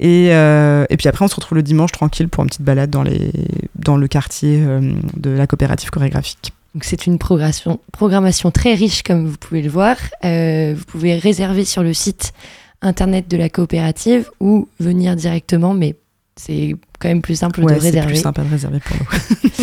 Et, 0.00 0.28
euh, 0.32 0.86
et 0.88 0.96
puis 0.96 1.08
après, 1.08 1.24
on 1.24 1.28
se 1.28 1.34
retrouve 1.34 1.56
le 1.56 1.62
dimanche 1.62 1.92
tranquille 1.92 2.28
pour 2.28 2.42
une 2.44 2.48
petite 2.48 2.62
balade 2.62 2.90
dans, 2.90 3.02
les, 3.02 3.30
dans 3.74 3.96
le 3.96 4.08
quartier 4.08 4.62
euh, 4.62 4.80
de 5.16 5.30
la 5.30 5.46
coopérative 5.46 5.90
chorégraphique. 5.90 6.52
Donc 6.74 6.84
c'est 6.84 7.06
une 7.06 7.18
programmation, 7.18 7.80
programmation 7.92 8.50
très 8.50 8.74
riche 8.74 9.02
comme 9.02 9.26
vous 9.26 9.36
pouvez 9.38 9.62
le 9.62 9.70
voir. 9.70 9.96
Euh, 10.24 10.74
vous 10.76 10.84
pouvez 10.84 11.18
réserver 11.18 11.64
sur 11.64 11.82
le 11.82 11.92
site 11.94 12.32
internet 12.82 13.28
de 13.28 13.36
la 13.36 13.48
coopérative 13.48 14.30
ou 14.40 14.68
venir 14.80 15.16
directement, 15.16 15.74
mais 15.74 15.96
c'est 16.36 16.76
quand 17.00 17.08
même 17.08 17.22
plus 17.22 17.34
simple 17.36 17.62
Ouais, 17.64 17.74
de 17.74 17.80
c'est 17.80 17.86
réserver. 17.88 18.12
plus 18.12 18.20
sympa 18.22 18.42
de 18.44 18.50
réserver 18.50 18.80
pour 18.80 18.96
nous. 18.96 19.50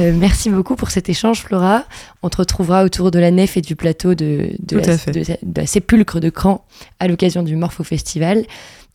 Euh, 0.00 0.12
merci 0.12 0.50
beaucoup 0.50 0.74
pour 0.74 0.90
cet 0.90 1.08
échange, 1.08 1.42
Flora. 1.44 1.84
On 2.24 2.28
te 2.28 2.38
retrouvera 2.38 2.82
autour 2.82 3.12
de 3.12 3.20
la 3.20 3.30
nef 3.30 3.56
et 3.56 3.60
du 3.60 3.76
plateau 3.76 4.08
la, 4.08 4.14
de- 4.16 4.56
de 4.58 5.60
la 5.60 5.66
sépulcre 5.66 6.18
de 6.18 6.30
Cran 6.30 6.64
à 6.98 7.06
l'occasion 7.06 7.44
du 7.44 7.54
Morpho 7.54 7.84
Festival. 7.84 8.44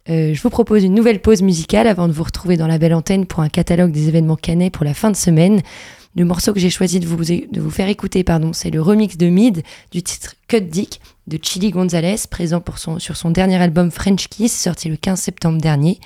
Euh, 0.09 0.34
je 0.34 0.41
vous 0.41 0.49
propose 0.49 0.84
une 0.84 0.93
nouvelle 0.93 1.22
pause 1.22 1.41
musicale 1.41 1.88
avant 1.88 2.09
de 2.09 2.11
vous 2.11 2.24
retrouver 2.24 2.57
dans 2.57 2.67
la 2.67 2.78
belle 2.80 2.93
antenne 2.93 3.26
pour 3.26 3.39
un 3.39 3.47
catalogue 3.47 3.91
des 3.93 4.09
événements 4.09 4.36
canets 4.36 4.72
pour 4.74 4.84
la 4.84 4.93
fin 4.93 5.09
de 5.09 5.15
semaine. 5.15 5.61
Le 6.16 6.26
morceau 6.26 6.53
que 6.53 6.60
j'ai 6.60 6.70
choisi 6.70 6.99
de 6.99 7.07
vous, 7.07 7.70
faire 7.70 7.88
écouter, 7.88 8.24
pardon, 8.24 8.51
c'est 8.51 8.72
le 8.72 8.82
remix 8.82 9.18
de 9.18 9.28
Mid 9.28 9.64
du 9.91 10.01
titre 10.01 10.36
Cut 10.47 10.62
Dick 10.62 10.99
de 11.28 11.38
Chili 11.41 11.70
Gonzalez, 11.70 12.18
présent 12.30 12.64
sur 12.97 13.16
son 13.16 13.30
dernier 13.30 13.62
album 13.62 13.91
French 13.91 14.28
Kiss, 14.28 14.60
sorti 14.60 14.89
le 14.89 14.97
15 14.97 15.20
septembre 15.20 15.62
dernier 15.62 15.99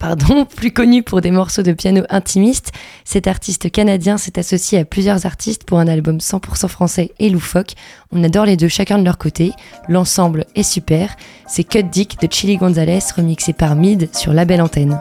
pardon, 0.00 0.44
plus 0.56 0.72
connu 0.72 1.04
pour 1.04 1.20
des 1.20 1.30
morceaux 1.30 1.62
de 1.62 1.72
piano 1.72 2.02
intimistes, 2.08 2.72
cet 3.04 3.28
artiste 3.28 3.70
canadien 3.70 4.18
s'est 4.18 4.38
associé 4.40 4.80
à 4.80 4.84
plusieurs 4.84 5.26
artistes 5.26 5.62
pour 5.62 5.78
un 5.78 5.86
album 5.86 6.16
100% 6.16 6.66
français 6.66 7.12
et 7.20 7.30
loufoque. 7.30 7.74
On 8.10 8.24
adore 8.24 8.46
les 8.46 8.56
deux 8.56 8.68
chacun 8.68 8.98
de 8.98 9.04
leur 9.04 9.18
côté, 9.18 9.52
l'ensemble 9.88 10.46
est 10.56 10.64
super. 10.64 11.14
C'est 11.46 11.64
Cut 11.64 11.84
Dick 11.84 12.20
de 12.20 12.28
Chili 12.28 12.56
Gonzalez 12.56 12.98
remixé 13.14 13.52
par 13.52 13.76
Mid 13.76 14.08
sur 14.16 14.32
La 14.32 14.44
Belle 14.44 14.62
Antenne. 14.62 15.00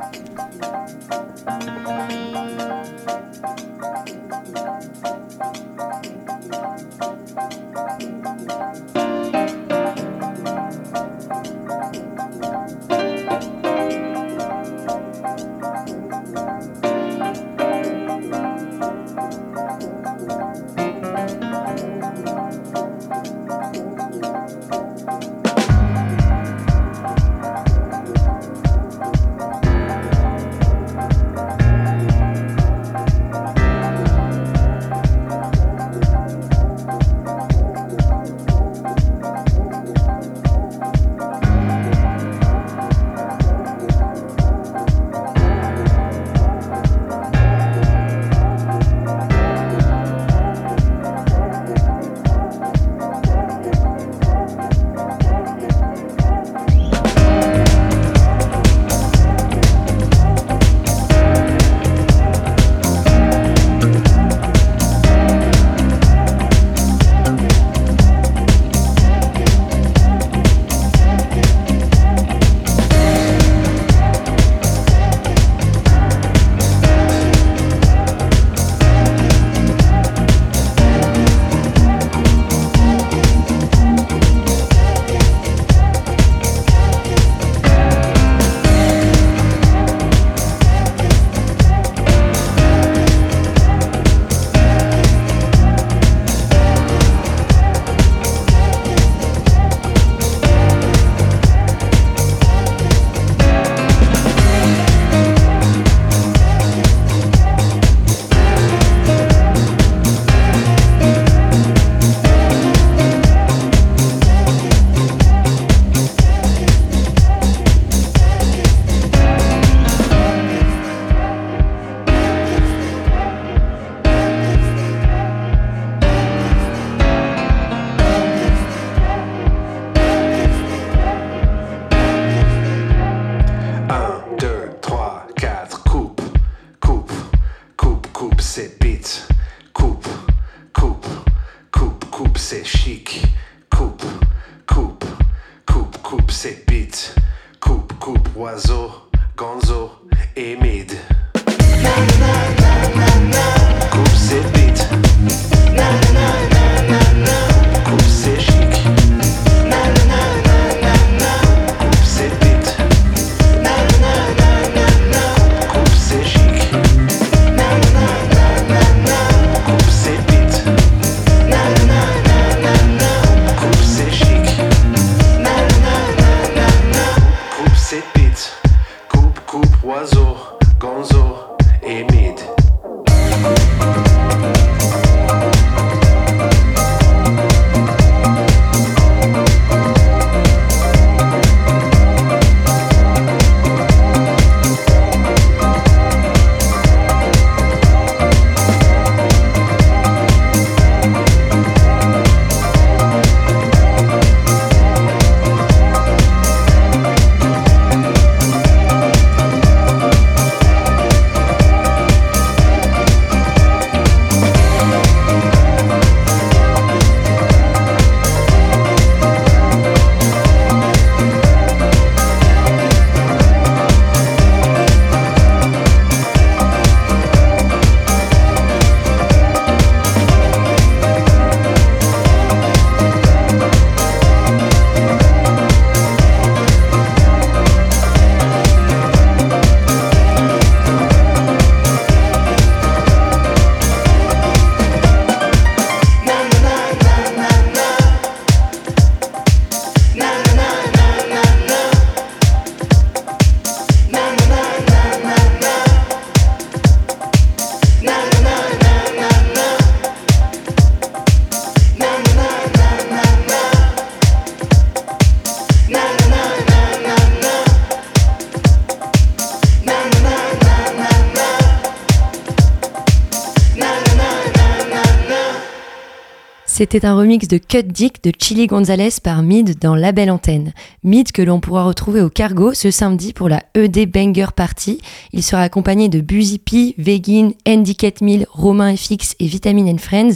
C'était 276.79 277.05
un 277.05 277.13
remix 277.13 277.49
de 277.49 277.57
Cut 277.57 277.83
Dick 277.83 278.23
de 278.23 278.31
Chili 278.39 278.65
Gonzalez 278.65 279.09
par 279.21 279.43
Mid 279.43 279.77
dans 279.79 279.95
La 279.95 280.13
Belle 280.13 280.31
Antenne. 280.31 280.71
Mid 281.03 281.33
que 281.33 281.41
l'on 281.41 281.59
pourra 281.59 281.83
retrouver 281.83 282.21
au 282.21 282.29
Cargo 282.29 282.73
ce 282.73 282.89
samedi 282.89 283.33
pour 283.33 283.49
la 283.49 283.63
ED 283.75 284.09
Banger 284.09 284.53
Party. 284.55 285.01
Il 285.33 285.43
sera 285.43 285.63
accompagné 285.63 286.07
de 286.07 286.21
Buzy 286.21 286.57
P, 286.57 286.95
Vegin, 286.97 287.49
Andy 287.67 287.97
Ketmill, 287.97 288.45
Romain 288.49 288.95
FX 288.95 289.35
et 289.41 289.47
Vitamine 289.47 289.89
and 289.89 289.97
Friends. 289.97 290.35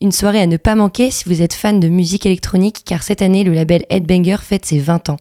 Une 0.00 0.10
soirée 0.10 0.40
à 0.40 0.48
ne 0.48 0.56
pas 0.56 0.74
manquer 0.74 1.12
si 1.12 1.28
vous 1.28 1.42
êtes 1.42 1.54
fan 1.54 1.78
de 1.78 1.88
musique 1.88 2.26
électronique 2.26 2.82
car 2.84 3.04
cette 3.04 3.22
année 3.22 3.44
le 3.44 3.52
label 3.52 3.86
Headbanger 3.88 4.38
fête 4.42 4.66
ses 4.66 4.80
20 4.80 5.10
ans. 5.10 5.18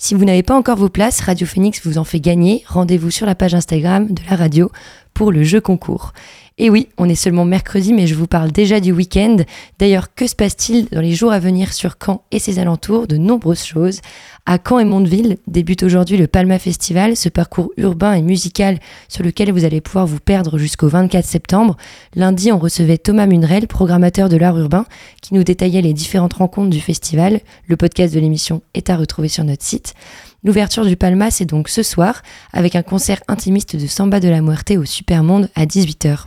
Si 0.00 0.14
vous 0.14 0.24
n'avez 0.24 0.44
pas 0.44 0.56
encore 0.56 0.76
vos 0.76 0.88
places, 0.88 1.20
Radio 1.20 1.44
Phoenix 1.44 1.80
vous 1.84 1.98
en 1.98 2.04
fait 2.04 2.20
gagner. 2.20 2.62
Rendez-vous 2.68 3.10
sur 3.10 3.26
la 3.26 3.34
page 3.34 3.54
Instagram 3.54 4.06
de 4.06 4.22
la 4.30 4.36
radio 4.36 4.70
pour 5.18 5.32
le 5.32 5.42
jeu 5.42 5.60
concours. 5.60 6.12
Et 6.58 6.70
oui, 6.70 6.86
on 6.96 7.08
est 7.08 7.16
seulement 7.16 7.44
mercredi, 7.44 7.92
mais 7.92 8.06
je 8.06 8.14
vous 8.14 8.28
parle 8.28 8.52
déjà 8.52 8.78
du 8.78 8.92
week-end. 8.92 9.38
D'ailleurs, 9.80 10.14
que 10.14 10.28
se 10.28 10.36
passe-t-il 10.36 10.86
dans 10.92 11.00
les 11.00 11.12
jours 11.12 11.32
à 11.32 11.40
venir 11.40 11.72
sur 11.72 11.96
Caen 12.00 12.22
et 12.30 12.38
ses 12.38 12.60
alentours 12.60 13.08
De 13.08 13.16
nombreuses 13.16 13.64
choses? 13.64 14.00
À 14.46 14.58
Caen 14.64 14.78
et 14.78 14.84
Mondeville 14.84 15.38
débute 15.48 15.82
aujourd'hui 15.82 16.16
le 16.18 16.28
Palma 16.28 16.60
Festival, 16.60 17.16
ce 17.16 17.28
parcours 17.28 17.72
urbain 17.76 18.12
et 18.12 18.22
musical 18.22 18.78
sur 19.08 19.24
lequel 19.24 19.50
vous 19.50 19.64
allez 19.64 19.80
pouvoir 19.80 20.06
vous 20.06 20.20
perdre 20.20 20.56
jusqu'au 20.56 20.86
24 20.86 21.24
septembre. 21.24 21.76
Lundi, 22.14 22.52
on 22.52 22.58
recevait 22.58 22.98
Thomas 22.98 23.26
Munrel, 23.26 23.66
programmateur 23.66 24.28
de 24.28 24.36
l'art 24.36 24.56
urbain, 24.56 24.84
qui 25.20 25.34
nous 25.34 25.42
détaillait 25.42 25.82
les 25.82 25.94
différentes 25.94 26.34
rencontres 26.34 26.70
du 26.70 26.80
festival. 26.80 27.40
Le 27.66 27.76
podcast 27.76 28.14
de 28.14 28.20
l'émission 28.20 28.62
est 28.74 28.88
à 28.88 28.96
retrouver 28.96 29.28
sur 29.28 29.42
notre 29.42 29.64
site. 29.64 29.94
L'ouverture 30.44 30.86
du 30.86 30.96
Palma, 30.96 31.32
c'est 31.32 31.46
donc 31.46 31.68
ce 31.68 31.82
soir, 31.82 32.22
avec 32.52 32.76
un 32.76 32.82
concert 32.82 33.20
intimiste 33.26 33.74
de 33.74 33.86
Samba 33.88 34.20
de 34.20 34.28
la 34.28 34.40
Muerte 34.40 34.70
au 34.70 34.84
Supermonde 34.84 35.50
à 35.56 35.66
18h. 35.66 36.26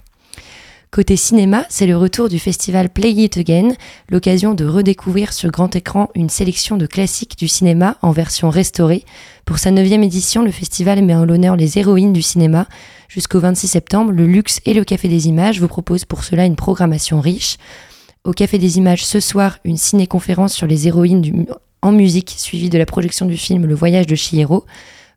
Côté 0.91 1.15
cinéma, 1.15 1.65
c'est 1.69 1.87
le 1.87 1.95
retour 1.95 2.27
du 2.27 2.37
festival 2.37 2.89
Play 2.89 3.13
It 3.13 3.37
Again, 3.37 3.69
l'occasion 4.09 4.53
de 4.53 4.65
redécouvrir 4.65 5.31
sur 5.31 5.49
grand 5.49 5.73
écran 5.77 6.09
une 6.15 6.27
sélection 6.27 6.75
de 6.75 6.85
classiques 6.85 7.37
du 7.37 7.47
cinéma 7.47 7.95
en 8.01 8.11
version 8.11 8.49
restaurée. 8.49 9.05
Pour 9.45 9.59
sa 9.59 9.71
neuvième 9.71 10.03
édition, 10.03 10.43
le 10.43 10.51
festival 10.51 11.01
met 11.01 11.15
en 11.15 11.23
l'honneur 11.23 11.55
les 11.55 11.79
héroïnes 11.79 12.11
du 12.11 12.21
cinéma. 12.21 12.67
Jusqu'au 13.07 13.39
26 13.39 13.69
septembre, 13.69 14.11
le 14.11 14.27
Luxe 14.27 14.59
et 14.65 14.73
le 14.73 14.83
Café 14.83 15.07
des 15.07 15.29
Images 15.29 15.61
vous 15.61 15.69
proposent 15.69 16.03
pour 16.03 16.25
cela 16.25 16.43
une 16.43 16.57
programmation 16.57 17.21
riche. 17.21 17.55
Au 18.25 18.33
Café 18.33 18.57
des 18.57 18.77
Images 18.77 19.05
ce 19.05 19.21
soir, 19.21 19.59
une 19.63 19.77
ciné-conférence 19.77 20.53
sur 20.53 20.67
les 20.67 20.89
héroïnes 20.89 21.45
en 21.81 21.91
musique, 21.91 22.35
suivie 22.37 22.69
de 22.69 22.77
la 22.77 22.85
projection 22.85 23.25
du 23.25 23.37
film 23.37 23.65
Le 23.65 23.75
Voyage 23.75 24.07
de 24.07 24.15
Chihiro. 24.15 24.65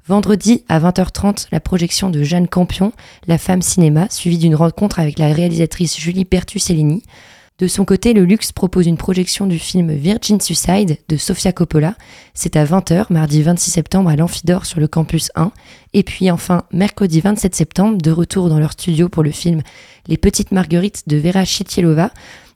Vendredi 0.07 0.65
à 0.69 0.81
20h30, 0.81 1.47
la 1.53 1.61
projection 1.61 2.11
de 2.11 2.23
Jeanne 2.23 2.49
Campion, 2.49 2.93
La 3.27 3.39
femme 3.39 3.63
cinéma, 3.63 4.07
suivie 4.11 4.39
d'une 4.39 4.55
rencontre 4.55 4.99
avec 4.99 5.19
la 5.19 5.33
réalisatrice 5.33 5.99
Julie 5.99 6.25
Pertucellini. 6.25 7.03
De 7.59 7.69
son 7.69 7.85
côté, 7.85 8.15
le 8.15 8.25
Luxe 8.25 8.51
propose 8.51 8.87
une 8.87 8.97
projection 8.97 9.47
du 9.47 9.61
film 9.61 9.93
Virgin 9.93 10.41
Suicide 10.41 10.99
de 11.09 11.17
Sofia 11.17 11.53
Coppola. 11.53 11.95
C'est 12.35 12.57
à 12.57 12.65
20h, 12.65 13.07
mardi 13.11 13.43
26 13.43 13.71
septembre 13.71 14.11
à 14.11 14.17
l'Amphidore 14.17 14.67
sur 14.67 14.81
le 14.81 14.89
campus 14.89 15.31
1. 15.37 15.53
Et 15.93 16.03
puis 16.03 16.31
enfin, 16.33 16.65
mercredi 16.73 17.21
27 17.21 17.55
septembre, 17.55 17.99
de 18.03 18.11
retour 18.11 18.49
dans 18.49 18.59
leur 18.59 18.73
studio 18.73 19.09
pour 19.09 19.23
le 19.23 19.31
film 19.31 19.63
Les 20.09 20.17
Petites 20.17 20.51
Marguerites 20.51 21.05
de 21.07 21.17
Vera 21.17 21.45
Chetielova. 21.45 22.11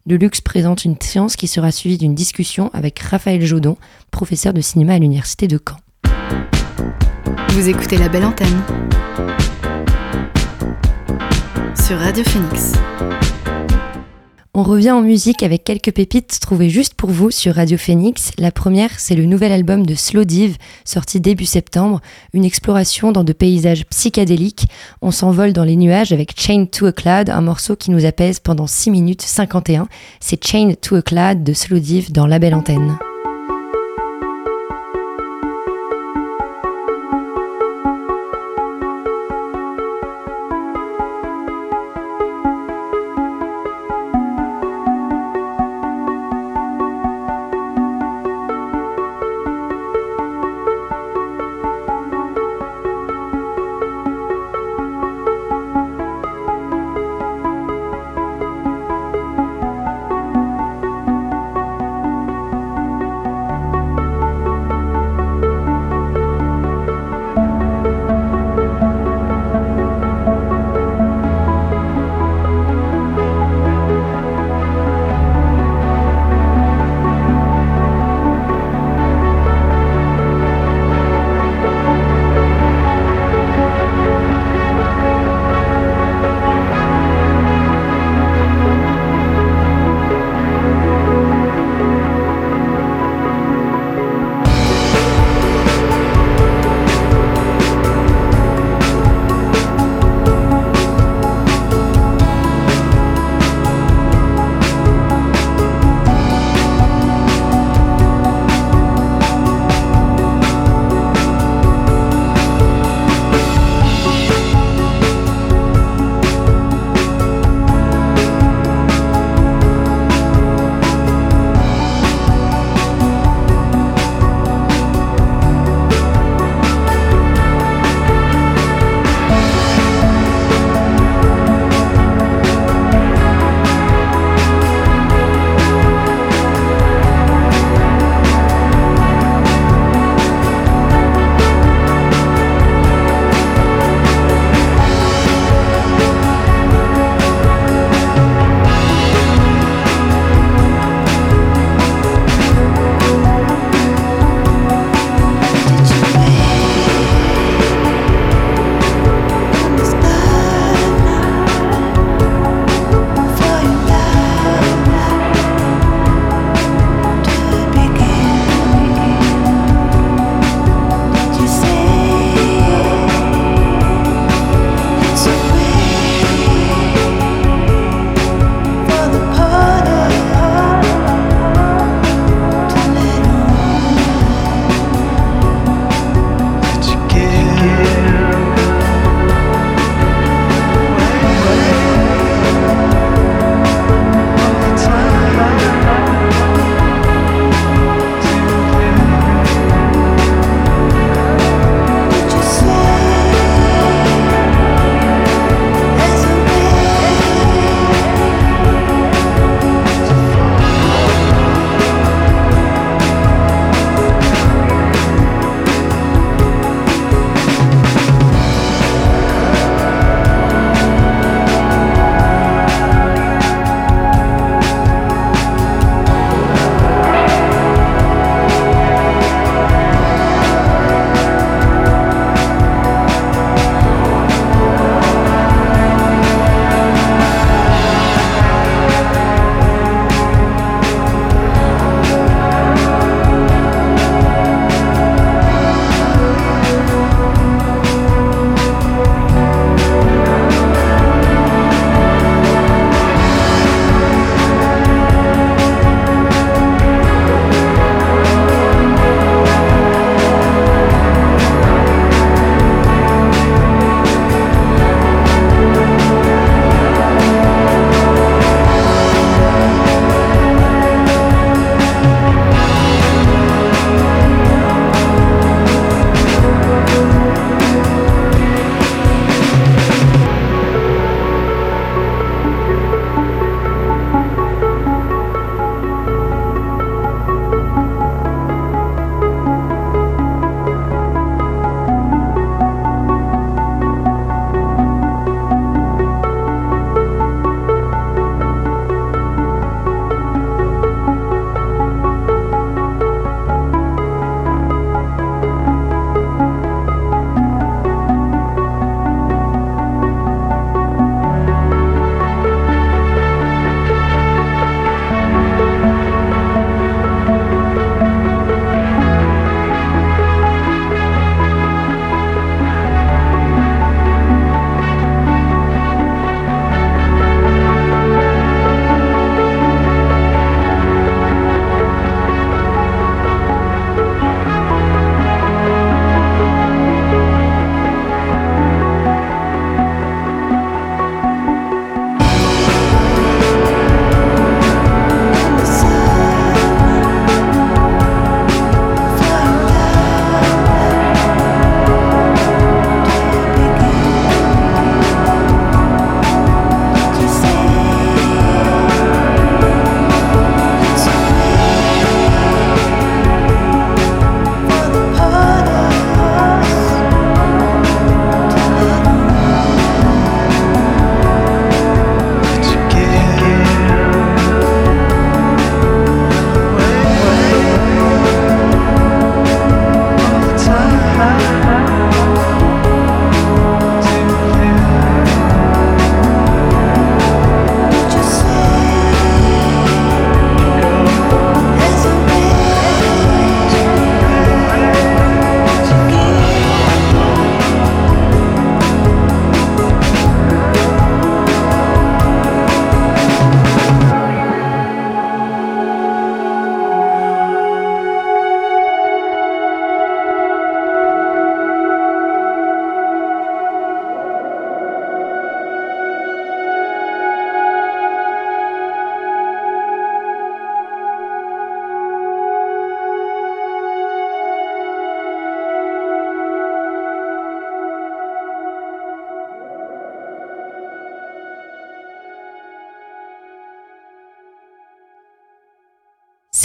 Le 0.08 0.16
Luxe 0.16 0.40
présente 0.40 0.86
une 0.86 0.98
séance 0.98 1.36
qui 1.36 1.46
sera 1.46 1.70
suivie 1.70 1.98
d'une 1.98 2.14
discussion 2.14 2.70
avec 2.72 2.98
Raphaël 2.98 3.44
Jodon, 3.44 3.76
professeur 4.10 4.54
de 4.54 4.62
cinéma 4.62 4.94
à 4.94 4.98
l'Université 4.98 5.48
de 5.48 5.58
Caen. 5.58 5.76
Vous 7.50 7.68
écoutez 7.68 7.98
la 7.98 8.08
belle 8.08 8.24
antenne 8.24 8.62
sur 11.74 11.98
Radio 11.98 12.24
Phoenix. 12.24 12.72
On 14.58 14.64
revient 14.64 14.90
en 14.90 15.02
musique 15.02 15.44
avec 15.44 15.62
quelques 15.62 15.92
pépites 15.92 16.40
trouvées 16.40 16.68
juste 16.68 16.94
pour 16.94 17.10
vous 17.10 17.30
sur 17.30 17.54
Radio 17.54 17.78
Phoenix. 17.78 18.32
La 18.38 18.50
première, 18.50 18.98
c'est 18.98 19.14
le 19.14 19.24
nouvel 19.24 19.52
album 19.52 19.86
de 19.86 19.94
Slow 19.94 20.24
Div, 20.24 20.56
sorti 20.84 21.20
début 21.20 21.44
septembre, 21.44 22.00
une 22.32 22.44
exploration 22.44 23.12
dans 23.12 23.22
de 23.22 23.32
paysages 23.32 23.86
psychédéliques. 23.86 24.66
On 25.00 25.12
s'envole 25.12 25.52
dans 25.52 25.62
les 25.62 25.76
nuages 25.76 26.10
avec 26.10 26.32
Chain 26.40 26.66
to 26.66 26.86
a 26.86 26.92
Cloud, 26.92 27.30
un 27.30 27.40
morceau 27.40 27.76
qui 27.76 27.92
nous 27.92 28.04
apaise 28.04 28.40
pendant 28.40 28.66
6 28.66 28.90
minutes 28.90 29.22
51. 29.22 29.86
C'est 30.18 30.44
Chain 30.44 30.72
to 30.82 30.96
a 30.96 31.02
Cloud 31.02 31.44
de 31.44 31.52
Slow 31.52 31.78
Div 31.78 32.10
dans 32.10 32.26
La 32.26 32.40
Belle 32.40 32.56
Antenne. 32.56 32.98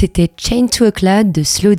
C'était 0.03 0.29
Chain 0.35 0.67
to 0.67 0.83
a 0.83 0.91
Cloud 0.91 1.31
de 1.31 1.43
Slow. 1.43 1.75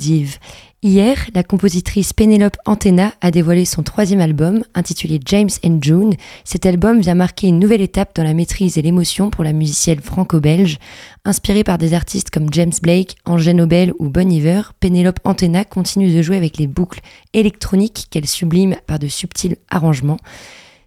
Hier, 0.81 1.15
la 1.35 1.43
compositrice 1.43 2.11
Penelope 2.11 2.57
Antena 2.65 3.13
a 3.21 3.29
dévoilé 3.29 3.65
son 3.65 3.83
troisième 3.83 4.19
album, 4.19 4.63
intitulé 4.73 5.19
James 5.27 5.51
and 5.63 5.77
June. 5.79 6.15
Cet 6.43 6.65
album 6.65 7.01
vient 7.01 7.13
marquer 7.13 7.45
une 7.45 7.59
nouvelle 7.59 7.81
étape 7.81 8.15
dans 8.15 8.23
la 8.23 8.33
maîtrise 8.33 8.79
et 8.79 8.81
l'émotion 8.81 9.29
pour 9.29 9.43
la 9.43 9.53
musicienne 9.53 9.99
franco-belge. 9.99 10.79
Inspirée 11.23 11.63
par 11.63 11.77
des 11.77 11.93
artistes 11.93 12.31
comme 12.31 12.51
James 12.51 12.73
Blake, 12.81 13.15
Angèle 13.25 13.57
Nobel 13.57 13.93
ou 13.99 14.09
Bon 14.09 14.31
Iver, 14.31 14.71
Penelope 14.79 15.19
Antena 15.23 15.63
continue 15.63 16.11
de 16.11 16.23
jouer 16.23 16.37
avec 16.37 16.57
les 16.57 16.65
boucles 16.65 17.01
électroniques 17.33 18.07
qu'elle 18.09 18.25
sublime 18.25 18.75
par 18.87 18.97
de 18.97 19.07
subtils 19.07 19.57
arrangements. 19.69 20.17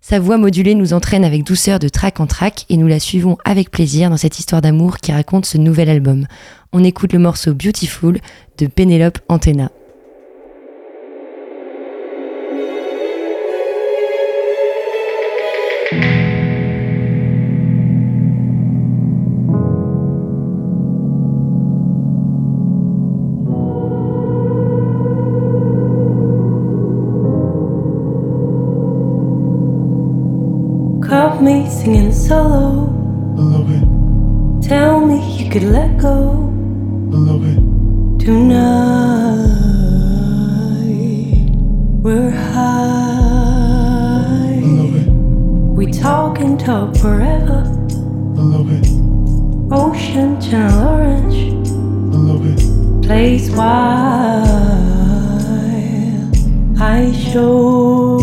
Sa 0.00 0.20
voix 0.20 0.38
modulée 0.38 0.74
nous 0.74 0.92
entraîne 0.92 1.24
avec 1.24 1.44
douceur 1.44 1.78
de 1.78 1.88
track 1.88 2.20
en 2.20 2.26
track 2.26 2.66
et 2.68 2.76
nous 2.76 2.86
la 2.86 3.00
suivons 3.00 3.36
avec 3.44 3.70
plaisir 3.70 4.10
dans 4.10 4.16
cette 4.16 4.38
histoire 4.38 4.62
d'amour 4.62 4.98
qui 4.98 5.12
raconte 5.12 5.44
ce 5.44 5.58
nouvel 5.58 5.90
album. 5.90 6.26
On 6.72 6.84
écoute 6.84 7.12
le 7.12 7.18
morceau 7.18 7.52
Beautiful 7.52 8.18
de 8.58 8.66
Penelope 8.66 9.18
Antena. 9.28 9.70
Solo. 32.28 32.92
I 33.38 33.40
love 33.40 33.70
it, 33.70 33.84
Tell 34.68 35.00
me 35.00 35.16
you 35.38 35.50
could 35.50 35.62
let 35.62 35.96
go 35.98 36.52
I 37.12 37.16
love 37.16 37.44
it, 37.52 37.58
tonight. 40.68 41.48
We're 42.04 42.30
high. 42.30 43.80
I 44.62 44.68
love 44.80 44.94
it, 45.02 45.08
We 45.78 45.86
talk 45.90 46.40
and 46.40 46.60
talk 46.60 46.94
forever. 46.96 47.60
I 48.36 48.42
love 48.54 48.70
it, 48.78 48.86
Ocean, 49.72 50.38
channel 50.40 50.88
orange, 50.88 51.38
I 52.14 52.18
love 52.28 52.44
it, 52.52 52.60
place 53.06 53.48
wild. 53.50 54.58
I 56.80 57.12
show 57.12 58.18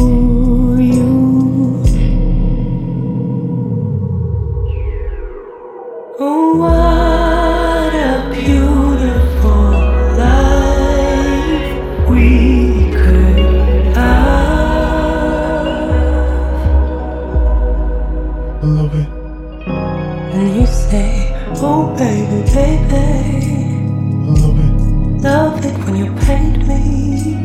And 19.67 20.55
you 20.55 20.65
say, 20.67 21.31
Oh, 21.57 21.95
baby, 21.97 22.43
baby. 22.53 23.81
Love 24.27 24.59
it, 24.59 25.21
Love 25.23 25.65
it 25.65 25.77
when 25.85 25.95
you 25.95 26.13
paint 26.25 26.67
me 26.67 27.35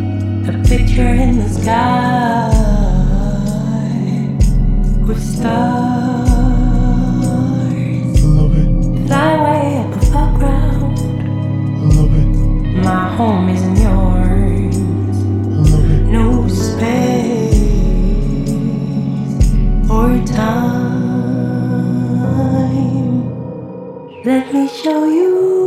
a 0.48 0.52
picture 0.64 1.08
in 1.08 1.38
the 1.38 1.48
sky 1.48 2.50
with 5.06 5.22
stars. 5.22 6.28
Love 8.22 8.56
it, 8.56 9.06
Fly 9.06 9.30
way 9.44 9.78
up 9.78 9.94
above 10.02 10.38
ground. 10.38 10.98
Love 11.94 12.14
it, 12.14 12.28
My 12.84 13.16
home 13.16 13.48
isn't 13.48 13.76
yours. 13.76 14.76
Love 15.70 15.90
it, 15.90 16.02
No 16.04 16.48
space 16.48 17.54
or 19.90 20.18
time. 20.26 20.89
Let 24.22 24.52
me 24.52 24.68
show 24.68 25.06
you. 25.06 25.59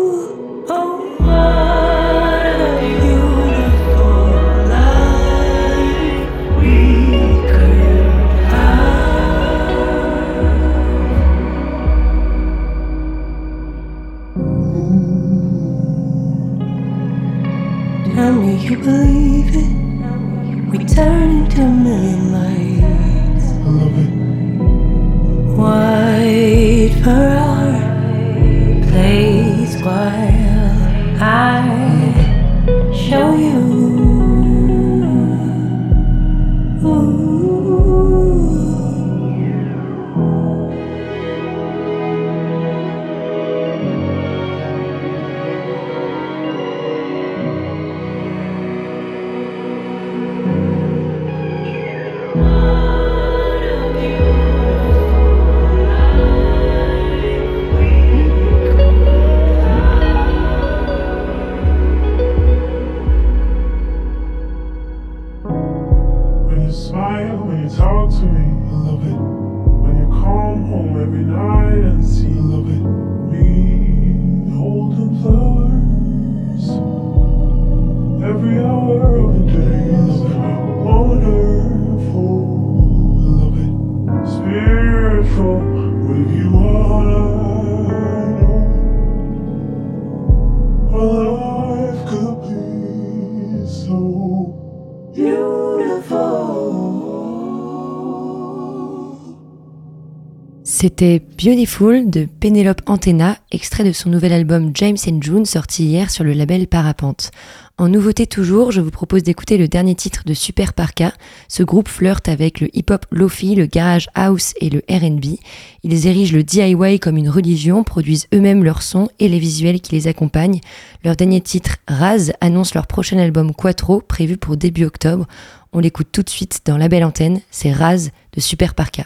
C'était 100.83 101.21
Beautiful 101.41 102.09
de 102.09 102.27
Penelope 102.41 102.81
Antena, 102.87 103.37
extrait 103.53 103.85
de 103.85 103.93
son 103.93 104.09
nouvel 104.09 104.33
album 104.33 104.71
James 104.73 104.97
and 105.07 105.21
June 105.21 105.45
sorti 105.45 105.85
hier 105.85 106.11
sur 106.11 106.25
le 106.25 106.33
label 106.33 106.67
Parapente. 106.67 107.31
En 107.77 107.87
nouveauté 107.87 108.27
toujours, 108.27 108.73
je 108.73 108.81
vous 108.81 108.91
propose 108.91 109.23
d'écouter 109.23 109.57
le 109.57 109.69
dernier 109.69 109.95
titre 109.95 110.23
de 110.25 110.33
Super 110.33 110.73
Parka. 110.73 111.13
Ce 111.47 111.63
groupe 111.63 111.87
flirte 111.87 112.27
avec 112.27 112.59
le 112.59 112.67
hip-hop 112.75 113.05
lofi, 113.11 113.55
le 113.55 113.65
garage 113.65 114.09
house 114.13 114.53
et 114.59 114.69
le 114.69 114.81
R&B. 114.89 115.37
Ils 115.83 116.05
érigent 116.05 116.33
le 116.33 116.43
DIY 116.43 116.99
comme 116.99 117.15
une 117.15 117.29
religion, 117.29 117.85
produisent 117.85 118.27
eux-mêmes 118.33 118.65
leurs 118.65 118.81
sons 118.81 119.07
et 119.19 119.29
les 119.29 119.39
visuels 119.39 119.79
qui 119.79 119.95
les 119.95 120.09
accompagnent. 120.09 120.59
Leur 121.05 121.15
dernier 121.15 121.39
titre, 121.39 121.77
Raz, 121.87 122.33
annonce 122.41 122.73
leur 122.73 122.87
prochain 122.87 123.19
album 123.19 123.53
Quattro, 123.53 124.01
prévu 124.01 124.35
pour 124.35 124.57
début 124.57 124.83
octobre. 124.83 125.27
On 125.71 125.79
l'écoute 125.79 126.09
tout 126.11 126.23
de 126.23 126.29
suite 126.29 126.59
dans 126.65 126.77
la 126.77 126.89
belle 126.89 127.05
antenne, 127.05 127.39
c'est 127.51 127.71
Raz 127.71 128.09
de 128.35 128.41
Super 128.41 128.75
Parka. 128.75 129.05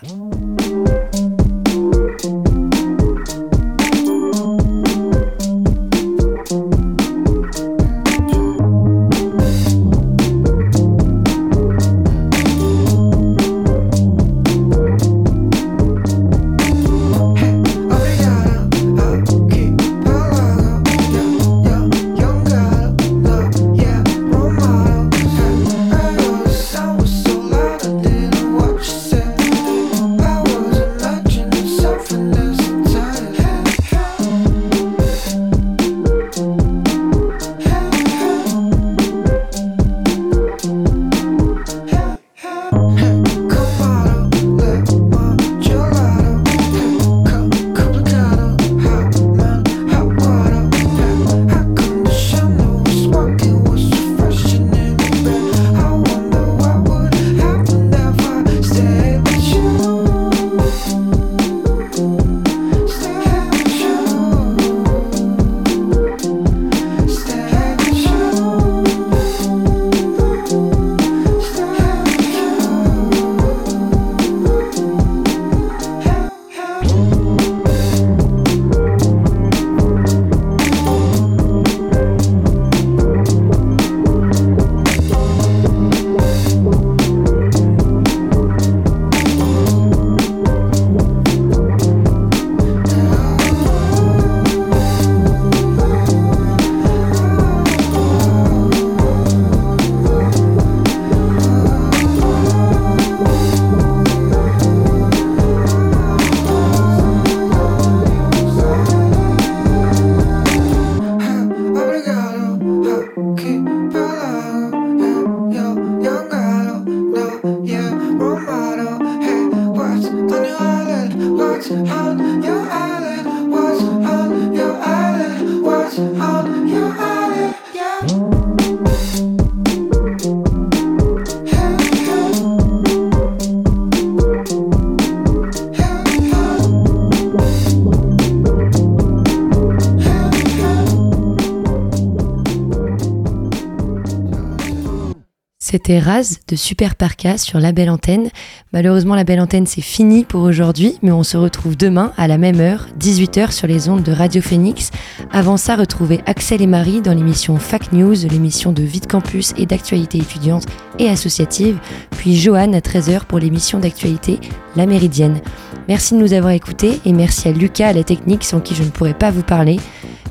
C'était 145.87 146.03
de 146.49 146.55
Super 146.57 146.95
Parka 146.95 147.37
sur 147.37 147.61
La 147.61 147.71
Belle 147.71 147.89
Antenne. 147.89 148.29
Malheureusement, 148.73 149.15
La 149.15 149.23
Belle 149.23 149.39
Antenne, 149.39 149.65
c'est 149.65 149.79
fini 149.79 150.25
pour 150.25 150.41
aujourd'hui, 150.41 150.99
mais 151.01 151.13
on 151.13 151.23
se 151.23 151.37
retrouve 151.37 151.77
demain 151.77 152.11
à 152.17 152.27
la 152.27 152.37
même 152.37 152.59
heure, 152.59 152.87
18h 152.99 153.53
sur 153.53 153.67
les 153.67 153.87
ondes 153.87 154.03
de 154.03 154.11
Radio 154.11 154.41
Phoenix. 154.41 154.91
Avant 155.31 155.55
ça, 155.55 155.77
retrouvez 155.77 156.19
Axel 156.25 156.61
et 156.61 156.67
Marie 156.67 157.01
dans 157.01 157.13
l'émission 157.13 157.55
Fac 157.55 157.93
News, 157.93 158.15
l'émission 158.29 158.73
de 158.73 158.83
Vite 158.83 159.07
Campus 159.09 159.53
et 159.57 159.65
d'actualité 159.65 160.17
étudiante 160.17 160.65
et 160.99 161.07
associative, 161.07 161.79
puis 162.17 162.35
Johan 162.35 162.73
à 162.73 162.79
13h 162.79 163.23
pour 163.23 163.39
l'émission 163.39 163.79
d'actualité 163.79 164.41
La 164.75 164.87
Méridienne. 164.87 165.39
Merci 165.87 166.15
de 166.15 166.19
nous 166.19 166.33
avoir 166.33 166.51
écoutés 166.51 166.99
et 167.05 167.13
merci 167.13 167.47
à 167.47 167.53
Lucas 167.53 167.87
à 167.87 167.93
la 167.93 168.03
technique 168.03 168.43
sans 168.43 168.59
qui 168.59 168.75
je 168.75 168.83
ne 168.83 168.89
pourrais 168.89 169.13
pas 169.13 169.31
vous 169.31 169.41
parler. 169.41 169.79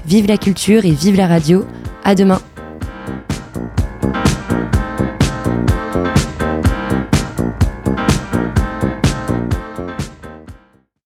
Vive 0.04 0.26
la 0.26 0.36
culture 0.36 0.84
et 0.84 0.92
vive 0.92 1.16
la 1.16 1.26
radio. 1.26 1.64
À 2.04 2.14
demain. 2.14 2.42